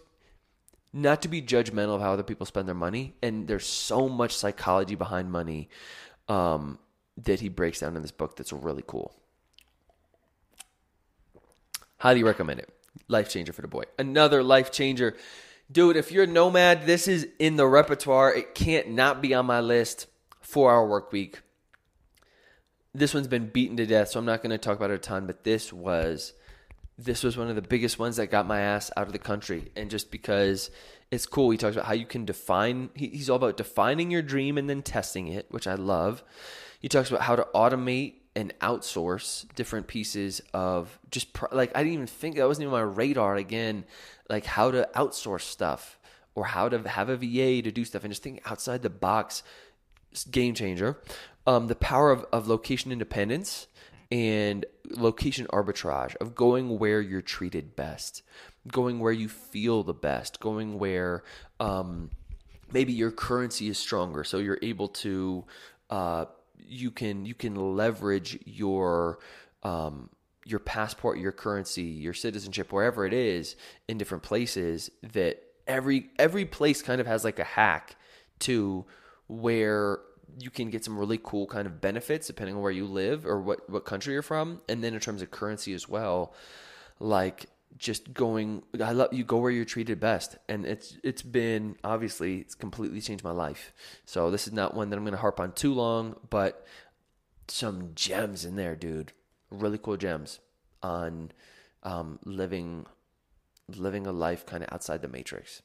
not 0.92 1.22
to 1.22 1.28
be 1.28 1.40
judgmental 1.40 1.94
of 1.94 2.00
how 2.00 2.12
other 2.12 2.22
people 2.22 2.46
spend 2.46 2.66
their 2.66 2.74
money. 2.74 3.14
And 3.22 3.46
there's 3.46 3.66
so 3.66 4.08
much 4.08 4.34
psychology 4.34 4.94
behind 4.94 5.30
money 5.30 5.68
um, 6.28 6.78
that 7.16 7.40
he 7.40 7.48
breaks 7.48 7.80
down 7.80 7.96
in 7.96 8.02
this 8.02 8.11
book 8.11 8.36
that's 8.36 8.52
really 8.52 8.84
cool. 8.86 9.14
Highly 11.98 12.22
recommend 12.22 12.61
it. 12.61 12.70
Life 13.08 13.28
changer 13.28 13.52
for 13.52 13.62
the 13.62 13.68
boy. 13.68 13.84
Another 13.98 14.42
life 14.42 14.72
changer. 14.72 15.16
Dude, 15.70 15.96
if 15.96 16.10
you're 16.10 16.24
a 16.24 16.26
nomad, 16.26 16.86
this 16.86 17.06
is 17.06 17.28
in 17.38 17.56
the 17.56 17.66
repertoire. 17.66 18.34
It 18.34 18.54
can't 18.54 18.90
not 18.90 19.22
be 19.22 19.34
on 19.34 19.46
my 19.46 19.60
list. 19.60 20.06
Four 20.40 20.72
hour 20.72 20.86
work 20.86 21.12
week. 21.12 21.42
This 22.92 23.14
one's 23.14 23.28
been 23.28 23.46
beaten 23.46 23.76
to 23.76 23.86
death, 23.86 24.08
so 24.08 24.18
I'm 24.18 24.26
not 24.26 24.42
going 24.42 24.50
to 24.50 24.58
talk 24.58 24.76
about 24.76 24.90
it 24.90 24.94
a 24.94 24.98
ton, 24.98 25.26
but 25.26 25.44
this 25.44 25.72
was 25.72 26.32
this 27.04 27.22
was 27.22 27.36
one 27.36 27.48
of 27.48 27.56
the 27.56 27.62
biggest 27.62 27.98
ones 27.98 28.16
that 28.16 28.26
got 28.26 28.46
my 28.46 28.60
ass 28.60 28.90
out 28.96 29.06
of 29.06 29.12
the 29.12 29.18
country. 29.18 29.70
And 29.74 29.90
just 29.90 30.10
because 30.10 30.70
it's 31.10 31.24
cool, 31.24 31.50
he 31.50 31.56
talks 31.56 31.74
about 31.76 31.86
how 31.86 31.94
you 31.94 32.04
can 32.04 32.24
define, 32.24 32.90
he, 32.94 33.08
he's 33.08 33.30
all 33.30 33.36
about 33.36 33.56
defining 33.56 34.10
your 34.10 34.22
dream 34.22 34.58
and 34.58 34.68
then 34.68 34.82
testing 34.82 35.28
it, 35.28 35.46
which 35.50 35.66
I 35.66 35.74
love. 35.74 36.22
He 36.78 36.88
talks 36.88 37.08
about 37.08 37.22
how 37.22 37.36
to 37.36 37.46
automate 37.54 38.14
and 38.37 38.53
outsource 38.61 39.47
different 39.55 39.87
pieces 39.87 40.41
of 40.55 40.99
just 41.11 41.28
like, 41.53 41.72
I 41.74 41.81
didn't 41.81 41.95
even 41.95 42.07
think 42.07 42.37
that 42.37 42.47
wasn't 42.47 42.64
even 42.64 42.72
my 42.72 42.81
radar 42.81 43.37
again, 43.37 43.85
like 44.28 44.45
how 44.45 44.70
to 44.70 44.89
outsource 44.95 45.43
stuff 45.43 45.99
or 46.35 46.45
how 46.45 46.68
to 46.68 46.89
have 46.89 47.09
a 47.09 47.16
VA 47.16 47.62
to 47.62 47.72
do 47.72 47.85
stuff 47.85 48.05
and 48.05 48.12
just 48.12 48.22
think 48.22 48.41
outside 48.51 48.83
the 48.83 48.91
box. 48.91 49.43
Game 50.31 50.55
changer. 50.55 51.01
Um, 51.47 51.68
the 51.68 51.74
power 51.74 52.11
of, 52.11 52.26
of 52.33 52.49
location 52.49 52.93
independence 52.93 53.66
and 54.11 54.66
location 54.91 55.47
arbitrage 55.53 56.16
of 56.16 56.35
going 56.35 56.78
where 56.78 57.01
you're 57.01 57.22
treated 57.22 57.76
best, 57.76 58.22
going 58.68 58.99
where 58.99 59.12
you 59.12 59.28
feel 59.28 59.83
the 59.83 59.95
best, 59.95 60.41
going 60.41 60.78
where 60.78 61.22
um, 61.61 62.11
maybe 62.72 62.93
your 62.93 63.11
currency 63.11 63.68
is 63.68 63.78
stronger, 63.78 64.24
so 64.24 64.39
you're 64.39 64.59
able 64.62 64.89
to 64.89 65.45
uh, 65.91 66.24
you 66.68 66.90
can 66.90 67.24
you 67.24 67.34
can 67.34 67.54
leverage 67.76 68.38
your 68.44 69.18
um, 69.62 70.11
your 70.44 70.61
passport, 70.61 71.18
your 71.18 71.32
currency, 71.32 71.82
your 71.82 72.14
citizenship, 72.14 72.72
wherever 72.72 73.04
it 73.06 73.12
is, 73.12 73.56
in 73.88 73.98
different 73.98 74.22
places. 74.22 74.90
That 75.02 75.42
every 75.66 76.11
every 76.18 76.44
place 76.44 76.82
kind 76.82 77.00
of 77.00 77.06
has 77.06 77.24
like 77.24 77.38
a 77.38 77.44
hack 77.44 77.96
to 78.40 78.84
where 79.28 80.00
you 80.38 80.50
can 80.50 80.70
get 80.70 80.84
some 80.84 80.98
really 80.98 81.18
cool 81.22 81.46
kind 81.46 81.66
of 81.66 81.80
benefits 81.80 82.26
depending 82.26 82.54
on 82.54 82.62
where 82.62 82.72
you 82.72 82.86
live 82.86 83.26
or 83.26 83.40
what 83.40 83.68
what 83.68 83.84
country 83.84 84.12
you're 84.12 84.22
from 84.22 84.61
and 84.68 84.82
then 84.82 84.94
in 84.94 85.00
terms 85.00 85.22
of 85.22 85.30
currency 85.30 85.74
as 85.74 85.88
well 85.88 86.32
like 87.00 87.46
just 87.76 88.12
going 88.12 88.62
I 88.82 88.92
love 88.92 89.12
you 89.12 89.24
go 89.24 89.38
where 89.38 89.50
you're 89.50 89.64
treated 89.64 90.00
best 90.00 90.36
and 90.48 90.66
it's 90.66 90.98
it's 91.02 91.22
been 91.22 91.76
obviously 91.82 92.38
it's 92.38 92.54
completely 92.54 93.00
changed 93.00 93.24
my 93.24 93.30
life. 93.30 93.72
So 94.04 94.30
this 94.30 94.46
is 94.46 94.52
not 94.52 94.74
one 94.74 94.90
that 94.90 94.96
I'm 94.96 95.04
going 95.04 95.12
to 95.12 95.20
harp 95.20 95.40
on 95.40 95.52
too 95.52 95.72
long, 95.72 96.16
but 96.28 96.66
some 97.48 97.92
gems 97.94 98.44
in 98.44 98.56
there, 98.56 98.76
dude. 98.76 99.12
Really 99.50 99.78
cool 99.78 99.96
gems 99.96 100.40
on 100.82 101.32
um, 101.82 102.18
living 102.24 102.86
living 103.74 104.06
a 104.06 104.12
life 104.12 104.46
kind 104.46 104.62
of 104.62 104.72
outside 104.72 105.02
the 105.02 105.08
matrix 105.08 105.62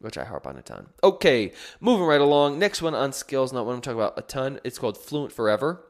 which 0.00 0.18
I 0.18 0.24
harp 0.24 0.46
on 0.46 0.58
a 0.58 0.62
ton. 0.62 0.88
Okay, 1.02 1.52
moving 1.80 2.04
right 2.04 2.20
along. 2.20 2.58
Next 2.58 2.82
one 2.82 2.94
on 2.94 3.14
skills, 3.14 3.54
not 3.54 3.64
one 3.64 3.76
I'm 3.76 3.80
talking 3.80 3.98
about 3.98 4.18
a 4.18 4.22
ton. 4.22 4.60
It's 4.62 4.78
called 4.78 4.98
Fluent 4.98 5.32
Forever 5.32 5.82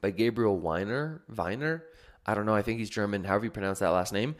by 0.00 0.10
Gabriel 0.10 0.58
Wyner. 0.58 1.20
Weiner? 1.28 1.84
I 2.26 2.34
don't 2.34 2.46
know. 2.46 2.56
I 2.56 2.62
think 2.62 2.80
he's 2.80 2.90
German, 2.90 3.22
however 3.22 3.44
you 3.44 3.52
pronounce 3.52 3.78
that 3.78 3.90
last 3.90 4.12
name. 4.12 4.34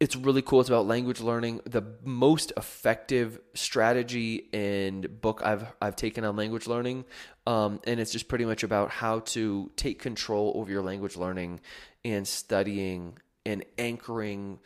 It's 0.00 0.16
really 0.16 0.42
cool. 0.42 0.60
It's 0.60 0.68
about 0.68 0.86
language 0.86 1.20
learning. 1.20 1.60
The 1.64 1.82
most 2.02 2.52
effective 2.56 3.38
strategy 3.54 4.48
and 4.52 5.20
book 5.20 5.40
I've 5.44 5.66
I've 5.80 5.96
taken 5.96 6.24
on 6.24 6.36
language 6.36 6.66
learning, 6.66 7.04
um, 7.46 7.80
and 7.86 8.00
it's 8.00 8.10
just 8.10 8.28
pretty 8.28 8.44
much 8.44 8.64
about 8.64 8.90
how 8.90 9.20
to 9.20 9.70
take 9.76 10.00
control 10.00 10.52
over 10.56 10.70
your 10.70 10.82
language 10.82 11.16
learning 11.16 11.60
and 12.04 12.26
studying 12.26 13.18
and 13.46 13.64
anchoring 13.78 14.58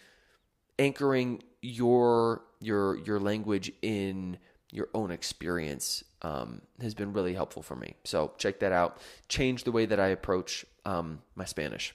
anchoring 0.79 1.43
your 1.61 2.43
your 2.61 2.97
your 2.99 3.21
language 3.21 3.71
in 3.83 4.39
your 4.71 4.89
own 4.95 5.11
experience 5.11 6.05
um, 6.23 6.61
has 6.81 6.95
been 6.95 7.13
really 7.13 7.35
helpful 7.35 7.63
for 7.63 7.77
me. 7.77 7.95
So 8.05 8.33
check 8.39 8.61
that 8.61 8.73
out. 8.73 8.99
Change 9.29 9.65
the 9.65 9.73
way 9.73 9.87
that 9.87 10.01
I 10.01 10.09
approach 10.09 10.65
um, 10.85 11.21
my 11.35 11.45
Spanish. 11.45 11.95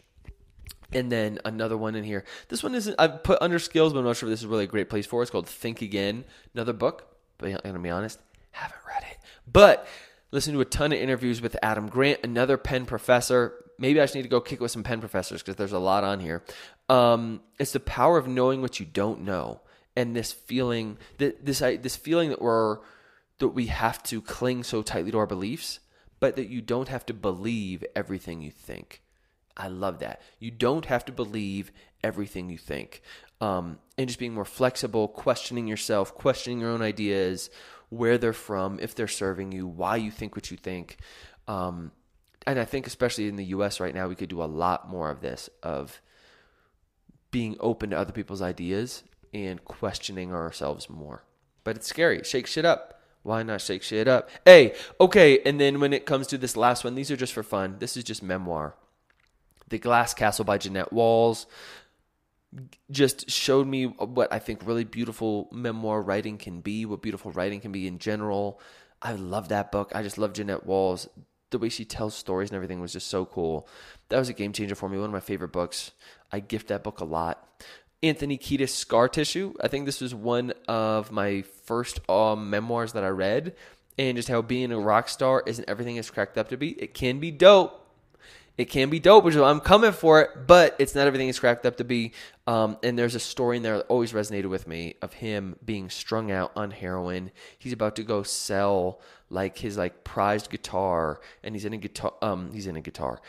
And 0.94 1.12
then 1.12 1.39
another 1.46 1.78
one 1.78 1.96
in 1.96 2.04
here. 2.04 2.24
This 2.50 2.64
one 2.64 2.76
isn't. 2.76 2.96
I've 3.00 3.24
put 3.24 3.41
under 3.41 3.60
skills, 3.60 3.94
but 3.94 4.00
I'm 4.00 4.06
not 4.06 4.18
sure 4.18 4.30
if 4.30 4.34
this 4.34 4.41
is 4.41 4.48
really 4.48 4.66
a 4.66 4.68
great 4.68 4.89
place 4.89 5.06
for. 5.06 5.22
It. 5.22 5.24
It's 5.24 5.32
called 5.32 5.48
Think 5.48 5.82
Again. 5.82 6.26
Another 6.54 6.74
book. 6.74 7.08
But 7.38 7.52
I'm 7.52 7.60
gonna 7.64 7.80
be 7.80 7.89
honest, 7.89 8.20
haven't 8.52 8.80
read 8.88 9.04
it. 9.10 9.18
But 9.52 9.88
listen 10.32 10.54
to 10.54 10.62
a 10.62 10.66
ton 10.66 10.94
of 10.94 11.00
interviews 11.00 11.41
with 11.41 11.58
Adam 11.62 11.88
Grant, 11.88 12.20
another 12.24 12.58
Penn 12.58 12.86
professor. 12.86 13.54
Maybe 13.78 14.00
I 14.00 14.04
just 14.04 14.16
need 14.16 14.22
to 14.22 14.30
go 14.30 14.39
kick 14.39 14.60
with 14.62 14.72
some 14.72 14.84
Penn 14.84 15.00
professors 15.00 15.41
because 15.41 15.56
there's 15.56 15.74
a 15.74 15.80
lot 15.80 16.04
on 16.04 16.20
here. 16.20 16.44
Um, 16.89 17.41
it's 17.60 17.72
the 17.72 17.80
power 17.80 18.18
of 18.18 18.28
knowing 18.28 18.62
what 18.62 18.80
you 18.80 18.86
don't 18.86 19.22
know 19.22 19.62
and 19.96 20.16
this 20.16 20.32
feeling 20.32 20.98
that 21.18 21.46
this 21.46 21.60
this 21.60 21.96
feeling 21.96 22.30
that 22.30 22.41
we're 22.41 22.80
that 23.39 23.50
we 23.50 23.68
have 23.68 24.02
to 24.04 24.22
cling 24.22 24.64
so 24.64 24.82
tightly 24.82 25.12
to 25.12 25.18
our 25.18 25.28
beliefs, 25.28 25.80
but 26.20 26.36
that 26.36 26.50
you 26.50 26.62
don't 26.62 26.88
have 26.88 27.06
to 27.08 27.14
believe 27.14 27.84
everything 27.96 28.41
you 28.41 28.52
think. 28.52 29.03
I 29.56 29.68
love 29.68 29.99
that. 29.99 30.22
You 30.39 30.51
don't 30.51 30.86
have 30.86 31.06
to 31.06 31.12
believe 31.12 31.72
everything 32.04 32.49
you 32.49 32.58
think. 32.58 33.01
Um, 33.41 33.80
and 33.97 34.08
just 34.08 34.20
being 34.20 34.34
more 34.34 34.45
flexible, 34.45 35.08
questioning 35.08 35.68
yourself, 35.68 36.16
questioning 36.16 36.60
your 36.60 36.72
own 36.72 36.82
ideas, 36.82 37.49
where 37.89 38.18
they're 38.18 38.34
from, 38.34 38.80
if 38.80 38.95
they're 38.95 39.08
serving 39.08 39.51
you, 39.51 39.68
why 39.68 39.97
you 39.97 40.12
think 40.12 40.36
what 40.36 40.49
you 40.49 40.58
think. 40.58 40.97
Um, 41.47 41.91
and 42.47 42.60
I 42.60 42.66
think, 42.66 42.88
especially 42.88 43.28
in 43.28 43.36
the 43.36 43.45
US 43.45 43.80
right 43.80 43.93
now, 43.93 44.08
we 44.08 44.16
could 44.16 44.30
do 44.30 44.43
a 44.43 44.45
lot 44.45 44.89
more 44.89 45.10
of 45.10 45.22
this 45.22 45.49
of 45.62 46.01
being 47.32 47.56
open 47.60 47.91
to 47.91 47.97
other 47.97 48.12
people's 48.12 48.41
ideas 48.41 49.04
and 49.34 49.64
questioning 49.66 50.34
ourselves 50.34 50.89
more. 50.89 51.24
But 51.64 51.76
it's 51.76 51.88
scary. 51.88 52.24
Shake 52.24 52.47
shit 52.47 52.66
up. 52.66 53.01
Why 53.24 53.41
not 53.41 53.62
shake 53.62 53.84
shit 53.84 54.08
up? 54.08 54.30
Hey, 54.45 54.76
okay. 54.99 55.39
And 55.45 55.60
then 55.60 55.80
when 55.80 55.93
it 55.93 56.06
comes 56.06 56.28
to 56.28 56.38
this 56.38 56.58
last 56.58 56.84
one, 56.84 56.95
these 56.95 57.10
are 57.10 57.16
just 57.18 57.34
for 57.34 57.43
fun. 57.43 57.78
This 57.80 57.95
is 57.95 58.04
just 58.04 58.22
memoir. 58.22 58.76
The 59.70 59.80
Glass 59.80 60.14
Castle 60.14 60.45
by 60.45 60.57
Jeanette 60.57 60.93
Walls 60.93 61.47
just 62.91 63.30
showed 63.30 63.68
me 63.68 63.86
what 63.86 64.32
I 64.32 64.39
think 64.39 64.66
really 64.66 64.84
beautiful 64.84 65.49
memoir 65.51 66.01
writing 66.01 66.38
can 66.38 66.61
be, 66.61 66.86
what 66.86 67.01
beautiful 67.01 67.32
writing 67.32 67.59
can 67.59 67.72
be 67.72 67.88
in 67.88 67.99
general. 67.99 68.59
I 69.01 69.14
love 69.14 69.49
that 69.49 69.72
book. 69.72 69.91
I 69.95 70.03
just 70.03 70.18
love 70.18 70.34
Jeanette 70.34 70.66
Walls. 70.66 71.07
The 71.49 71.59
way 71.59 71.70
she 71.70 71.86
tells 71.86 72.16
stories 72.16 72.49
and 72.49 72.55
everything 72.55 72.80
was 72.80 72.93
just 72.93 73.07
so 73.07 73.26
cool. 73.26 73.68
That 74.09 74.18
was 74.18 74.30
a 74.30 74.34
game 74.34 74.53
changer 74.53 74.76
for 74.76 74.89
me. 74.89 74.97
One 74.97 75.07
of 75.07 75.11
my 75.11 75.20
favorite 75.20 75.51
books. 75.51 75.91
I 76.32 76.39
gift 76.39 76.68
that 76.70 76.84
book 76.84 76.99
a 76.99 77.05
lot. 77.05 77.47
Anthony 78.01 78.38
Kiedis 78.38 78.70
Scar 78.70 79.07
Tissue. 79.07 79.53
I 79.61 79.68
think 79.68 79.86
this 79.86 80.01
was 80.01 80.16
one 80.16 80.53
of 80.68 81.11
my 81.11 81.43
first 81.66 82.07
um, 82.09 82.49
memoirs 82.49 82.93
that 82.93 83.03
I 83.03 83.09
read. 83.09 83.55
And 83.97 84.18
just 84.18 84.30
how 84.30 84.41
being 84.41 84.72
a 84.72 84.80
rock 84.80 85.09
star 85.09 85.43
isn't 85.45 85.70
everything 85.70 85.97
it's 85.97 86.09
cracked 86.09 86.38
up 86.38 86.49
to 86.49 86.57
be. 86.57 86.70
It 86.72 86.93
can 86.95 87.20
be 87.20 87.30
dope 87.30 87.83
it 88.58 88.66
can 88.66 88.89
be 88.89 88.99
dope, 88.99 89.24
which 89.24 89.36
is 89.36 89.41
I'm 89.41 89.60
coming 89.60 89.91
for 89.91 90.22
it, 90.22 90.30
but 90.45 90.76
it's 90.78 90.93
not 90.93 91.08
everything 91.08 91.28
it's 91.28 91.39
cracked 91.39 91.66
up 91.66 91.78
to 91.78 91.84
be. 91.84 92.12
Um, 92.45 92.78
and 92.84 92.97
there's 92.97 93.16
a 93.16 93.20
story 93.20 93.58
in 93.58 93.64
there 93.64 93.78
that 93.78 93.88
always 93.88 94.14
resonated 94.14 94.49
with 94.49 94.68
me 94.68 94.95
of 95.01 95.14
him 95.14 95.56
being 95.64 95.89
strung 95.89 96.32
out 96.32 96.51
on 96.56 96.72
heroin. 96.72 97.32
He's 97.58 97.74
about 97.74 97.95
to 97.95 98.04
go 98.04 98.22
sell 98.22 99.01
like 99.30 99.58
his 99.58 99.78
like 99.78 100.04
prized 100.04 100.51
guitar, 100.51 101.20
and 101.43 101.56
he's 101.56 101.66
in 101.66 101.74
a 101.74 101.78
guitar. 101.78 102.14
Um, 102.22 102.51
he's 102.54 102.68
in 102.68 102.76
a 102.76 102.82
guitar. 102.82 103.22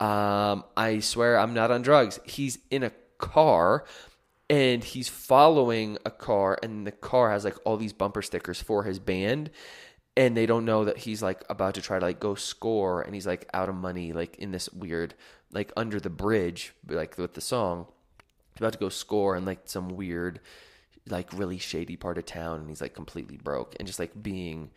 Um, 0.00 0.64
I 0.76 0.98
swear 0.98 1.38
I'm 1.38 1.54
not 1.54 1.70
on 1.70 1.82
drugs. 1.82 2.18
He's 2.24 2.58
in 2.70 2.82
a 2.82 2.90
car 3.18 3.84
and 4.50 4.84
he's 4.84 5.08
following 5.08 5.98
a 6.04 6.10
car 6.10 6.58
and 6.62 6.86
the 6.86 6.92
car 6.92 7.30
has 7.30 7.44
like 7.44 7.56
all 7.64 7.76
these 7.76 7.92
bumper 7.92 8.20
stickers 8.20 8.60
for 8.60 8.82
his 8.82 8.98
band 8.98 9.50
and 10.16 10.36
they 10.36 10.46
don't 10.46 10.64
know 10.64 10.84
that 10.84 10.98
he's 10.98 11.22
like 11.22 11.42
about 11.48 11.74
to 11.74 11.82
try 11.82 11.98
to 11.98 12.04
like 12.04 12.20
go 12.20 12.34
score 12.34 13.02
and 13.02 13.14
he's 13.14 13.26
like 13.26 13.48
out 13.52 13.68
of 13.68 13.74
money 13.74 14.12
like 14.12 14.36
in 14.36 14.52
this 14.52 14.68
weird 14.72 15.14
like 15.52 15.72
under 15.76 15.98
the 15.98 16.10
bridge 16.10 16.72
like 16.88 17.18
with 17.18 17.34
the 17.34 17.40
song. 17.40 17.86
He's 18.52 18.60
about 18.60 18.74
to 18.74 18.78
go 18.78 18.88
score 18.88 19.36
in 19.36 19.44
like 19.44 19.60
some 19.64 19.88
weird 19.88 20.40
like 21.08 21.32
really 21.32 21.58
shady 21.58 21.96
part 21.96 22.18
of 22.18 22.26
town 22.26 22.60
and 22.60 22.68
he's 22.68 22.80
like 22.80 22.94
completely 22.94 23.36
broke. 23.36 23.74
And 23.78 23.86
just 23.86 23.98
like 23.98 24.22
being 24.22 24.70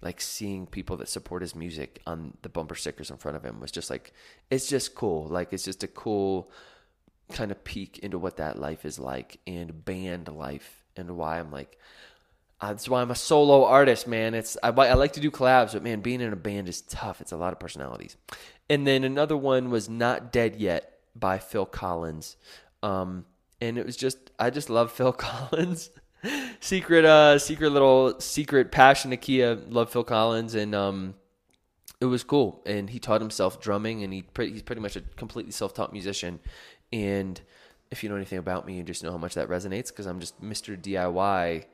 like 0.00 0.20
seeing 0.20 0.66
people 0.66 0.96
that 0.98 1.08
support 1.08 1.42
his 1.42 1.54
music 1.54 2.00
on 2.06 2.36
the 2.42 2.48
bumper 2.48 2.74
stickers 2.74 3.10
in 3.10 3.16
front 3.16 3.36
of 3.36 3.44
him 3.44 3.60
was 3.60 3.70
just 3.70 3.90
like 3.90 4.12
it's 4.50 4.68
just 4.68 4.94
cool. 4.94 5.26
Like 5.26 5.52
it's 5.52 5.64
just 5.64 5.82
a 5.82 5.88
cool 5.88 6.50
kind 7.32 7.50
of 7.50 7.62
peek 7.64 7.98
into 7.98 8.18
what 8.18 8.38
that 8.38 8.58
life 8.58 8.86
is 8.86 8.98
like 8.98 9.38
and 9.46 9.84
band 9.84 10.28
life 10.28 10.84
and 10.96 11.16
why 11.16 11.38
I'm 11.38 11.52
like 11.52 11.78
uh, 12.60 12.68
that's 12.68 12.88
why 12.88 13.00
I'm 13.00 13.10
a 13.10 13.14
solo 13.16 13.64
artist, 13.64 14.08
man. 14.08 14.34
It's 14.34 14.56
I, 14.62 14.68
I 14.68 14.94
like 14.94 15.12
to 15.12 15.20
do 15.20 15.30
collabs, 15.30 15.72
but 15.74 15.82
man, 15.82 16.00
being 16.00 16.20
in 16.20 16.32
a 16.32 16.36
band 16.36 16.68
is 16.68 16.80
tough. 16.82 17.20
It's 17.20 17.32
a 17.32 17.36
lot 17.36 17.52
of 17.52 17.60
personalities. 17.60 18.16
And 18.68 18.86
then 18.86 19.04
another 19.04 19.36
one 19.36 19.70
was 19.70 19.88
"Not 19.88 20.32
Dead 20.32 20.56
Yet" 20.56 20.98
by 21.14 21.38
Phil 21.38 21.66
Collins, 21.66 22.36
um, 22.82 23.26
and 23.60 23.78
it 23.78 23.86
was 23.86 23.96
just 23.96 24.30
I 24.38 24.50
just 24.50 24.70
love 24.70 24.90
Phil 24.98 25.12
Collins. 25.12 25.90
secret, 26.58 27.04
uh, 27.04 27.38
secret 27.38 27.70
little 27.70 28.18
secret 28.18 28.72
passion 28.72 29.12
to 29.12 29.16
Kia. 29.16 29.54
Love 29.68 29.90
Phil 29.90 30.02
Collins, 30.02 30.56
and 30.56 30.74
um, 30.74 31.14
it 32.00 32.06
was 32.06 32.24
cool. 32.24 32.60
And 32.66 32.90
he 32.90 32.98
taught 32.98 33.20
himself 33.20 33.60
drumming, 33.60 34.02
and 34.02 34.12
he 34.12 34.22
pre- 34.22 34.50
he's 34.50 34.62
pretty 34.62 34.82
much 34.82 34.96
a 34.96 35.02
completely 35.16 35.52
self-taught 35.52 35.92
musician. 35.92 36.40
And 36.92 37.40
if 37.92 38.02
you 38.02 38.08
know 38.08 38.16
anything 38.16 38.38
about 38.38 38.66
me, 38.66 38.76
you 38.76 38.82
just 38.82 39.04
know 39.04 39.12
how 39.12 39.18
much 39.18 39.34
that 39.34 39.48
resonates 39.48 39.88
because 39.88 40.06
I'm 40.06 40.18
just 40.18 40.42
Mr. 40.42 40.76
DIY 40.76 41.66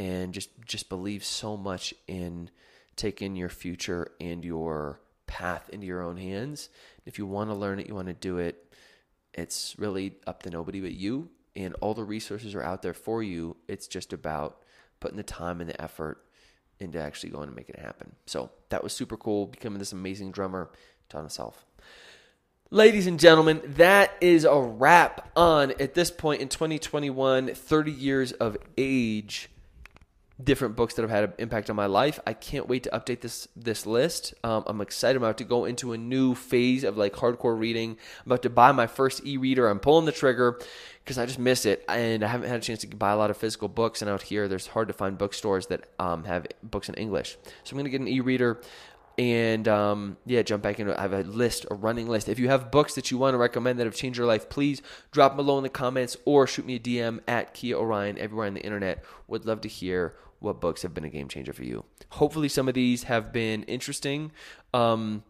and 0.00 0.32
just 0.32 0.48
just 0.64 0.88
believe 0.88 1.22
so 1.22 1.58
much 1.58 1.92
in 2.08 2.48
taking 2.96 3.36
your 3.36 3.50
future 3.50 4.10
and 4.18 4.42
your 4.42 4.98
path 5.26 5.68
into 5.68 5.86
your 5.86 6.02
own 6.02 6.16
hands. 6.16 6.70
If 7.04 7.18
you 7.18 7.26
want 7.26 7.50
to 7.50 7.54
learn 7.54 7.78
it, 7.78 7.86
you 7.86 7.94
want 7.94 8.08
to 8.08 8.14
do 8.14 8.38
it. 8.38 8.72
It's 9.34 9.74
really 9.78 10.16
up 10.26 10.42
to 10.44 10.50
nobody 10.50 10.80
but 10.80 10.92
you, 10.92 11.28
and 11.54 11.74
all 11.82 11.92
the 11.92 12.02
resources 12.02 12.54
are 12.54 12.62
out 12.62 12.80
there 12.80 12.94
for 12.94 13.22
you. 13.22 13.58
It's 13.68 13.86
just 13.86 14.14
about 14.14 14.62
putting 15.00 15.18
the 15.18 15.22
time 15.22 15.60
and 15.60 15.68
the 15.68 15.80
effort 15.80 16.24
into 16.78 16.98
actually 16.98 17.30
going 17.30 17.50
to 17.50 17.54
make 17.54 17.68
it 17.68 17.78
happen. 17.78 18.12
So 18.24 18.50
that 18.70 18.82
was 18.82 18.94
super 18.94 19.18
cool. 19.18 19.46
Becoming 19.46 19.80
this 19.80 19.92
amazing 19.92 20.30
drummer, 20.30 20.70
taught 21.10 21.20
himself. 21.20 21.66
Ladies 22.70 23.06
and 23.06 23.20
gentlemen, 23.20 23.60
that 23.66 24.12
is 24.22 24.44
a 24.44 24.58
wrap 24.58 25.30
on, 25.36 25.72
at 25.72 25.92
this 25.92 26.10
point 26.10 26.40
in 26.40 26.48
2021, 26.48 27.54
30 27.54 27.92
years 27.92 28.32
of 28.32 28.56
age 28.78 29.50
different 30.44 30.76
books 30.76 30.94
that 30.94 31.02
have 31.02 31.10
had 31.10 31.24
an 31.24 31.32
impact 31.38 31.70
on 31.70 31.76
my 31.76 31.86
life. 31.86 32.20
I 32.26 32.32
can't 32.32 32.68
wait 32.68 32.84
to 32.84 32.90
update 32.90 33.20
this 33.20 33.48
this 33.56 33.86
list. 33.86 34.34
Um, 34.44 34.64
I'm 34.66 34.80
excited 34.80 35.16
about 35.16 35.38
to 35.38 35.44
go 35.44 35.64
into 35.64 35.92
a 35.92 35.98
new 35.98 36.34
phase 36.34 36.84
of 36.84 36.96
like 36.96 37.14
hardcore 37.14 37.58
reading. 37.58 37.96
I'm 38.24 38.32
about 38.32 38.42
to 38.42 38.50
buy 38.50 38.72
my 38.72 38.86
first 38.86 39.24
e-reader. 39.26 39.68
I'm 39.68 39.80
pulling 39.80 40.06
the 40.06 40.12
trigger 40.12 40.60
because 41.04 41.18
I 41.18 41.26
just 41.26 41.38
miss 41.38 41.66
it, 41.66 41.84
and 41.88 42.22
I 42.22 42.28
haven't 42.28 42.48
had 42.48 42.58
a 42.58 42.62
chance 42.62 42.80
to 42.80 42.86
buy 42.88 43.12
a 43.12 43.16
lot 43.16 43.30
of 43.30 43.36
physical 43.36 43.68
books. 43.68 44.02
And 44.02 44.10
out 44.10 44.22
here, 44.22 44.48
there's 44.48 44.68
hard 44.68 44.88
to 44.88 44.94
find 44.94 45.18
bookstores 45.18 45.66
that 45.68 45.84
um, 45.98 46.24
have 46.24 46.46
books 46.62 46.88
in 46.88 46.94
English. 46.94 47.36
So 47.64 47.72
I'm 47.72 47.78
gonna 47.78 47.90
get 47.90 48.00
an 48.00 48.08
e-reader. 48.08 48.60
And 49.18 49.68
um, 49.68 50.16
yeah, 50.24 50.40
jump 50.40 50.62
back 50.62 50.80
into 50.80 50.92
it. 50.92 50.98
I 50.98 51.02
have 51.02 51.12
a 51.12 51.22
list, 51.22 51.66
a 51.70 51.74
running 51.74 52.08
list. 52.08 52.30
If 52.30 52.38
you 52.38 52.48
have 52.48 52.70
books 52.70 52.94
that 52.94 53.10
you 53.10 53.18
want 53.18 53.34
to 53.34 53.38
recommend 53.38 53.78
that 53.78 53.84
have 53.84 53.94
changed 53.94 54.16
your 54.16 54.26
life, 54.26 54.48
please 54.48 54.80
drop 55.10 55.32
them 55.32 55.44
below 55.44 55.58
in 55.58 55.62
the 55.62 55.68
comments 55.68 56.16
or 56.24 56.46
shoot 56.46 56.64
me 56.64 56.76
a 56.76 56.78
DM 56.78 57.20
at 57.28 57.52
Kia 57.52 57.76
Orion 57.76 58.16
everywhere 58.16 58.46
on 58.46 58.54
the 58.54 58.62
internet. 58.62 59.04
Would 59.28 59.44
love 59.44 59.60
to 59.62 59.68
hear 59.68 60.14
what 60.40 60.60
books 60.60 60.82
have 60.82 60.92
been 60.92 61.04
a 61.04 61.10
game 61.10 61.28
changer 61.28 61.52
for 61.52 61.64
you. 61.64 61.84
Hopefully, 62.10 62.48
some 62.48 62.68
of 62.68 62.74
these 62.74 63.04
have 63.04 63.32
been 63.32 63.62
interesting 63.64 64.32
um, 64.74 65.22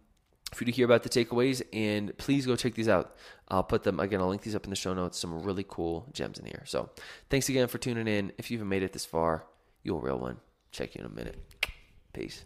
for 0.54 0.64
you 0.64 0.72
to 0.72 0.76
hear 0.76 0.84
about 0.84 1.02
the 1.02 1.08
takeaways, 1.08 1.62
and 1.72 2.16
please 2.16 2.46
go 2.46 2.56
check 2.56 2.74
these 2.74 2.88
out. 2.88 3.16
I'll 3.48 3.62
put 3.62 3.82
them 3.82 4.00
again. 4.00 4.20
I'll 4.20 4.28
link 4.28 4.42
these 4.42 4.54
up 4.54 4.64
in 4.64 4.70
the 4.70 4.76
show 4.76 4.94
notes. 4.94 5.18
Some 5.18 5.42
really 5.42 5.64
cool 5.68 6.06
gems 6.12 6.38
in 6.38 6.46
here. 6.46 6.62
So, 6.64 6.90
thanks 7.28 7.48
again 7.48 7.68
for 7.68 7.78
tuning 7.78 8.08
in. 8.08 8.32
If 8.38 8.50
you 8.50 8.58
have 8.58 8.66
made 8.66 8.82
it 8.82 8.92
this 8.92 9.04
far, 9.04 9.44
you're 9.82 9.98
a 9.98 10.02
real 10.02 10.18
one. 10.18 10.38
Check 10.70 10.94
you 10.94 11.00
in 11.00 11.06
a 11.06 11.14
minute. 11.14 11.38
Peace. 12.12 12.44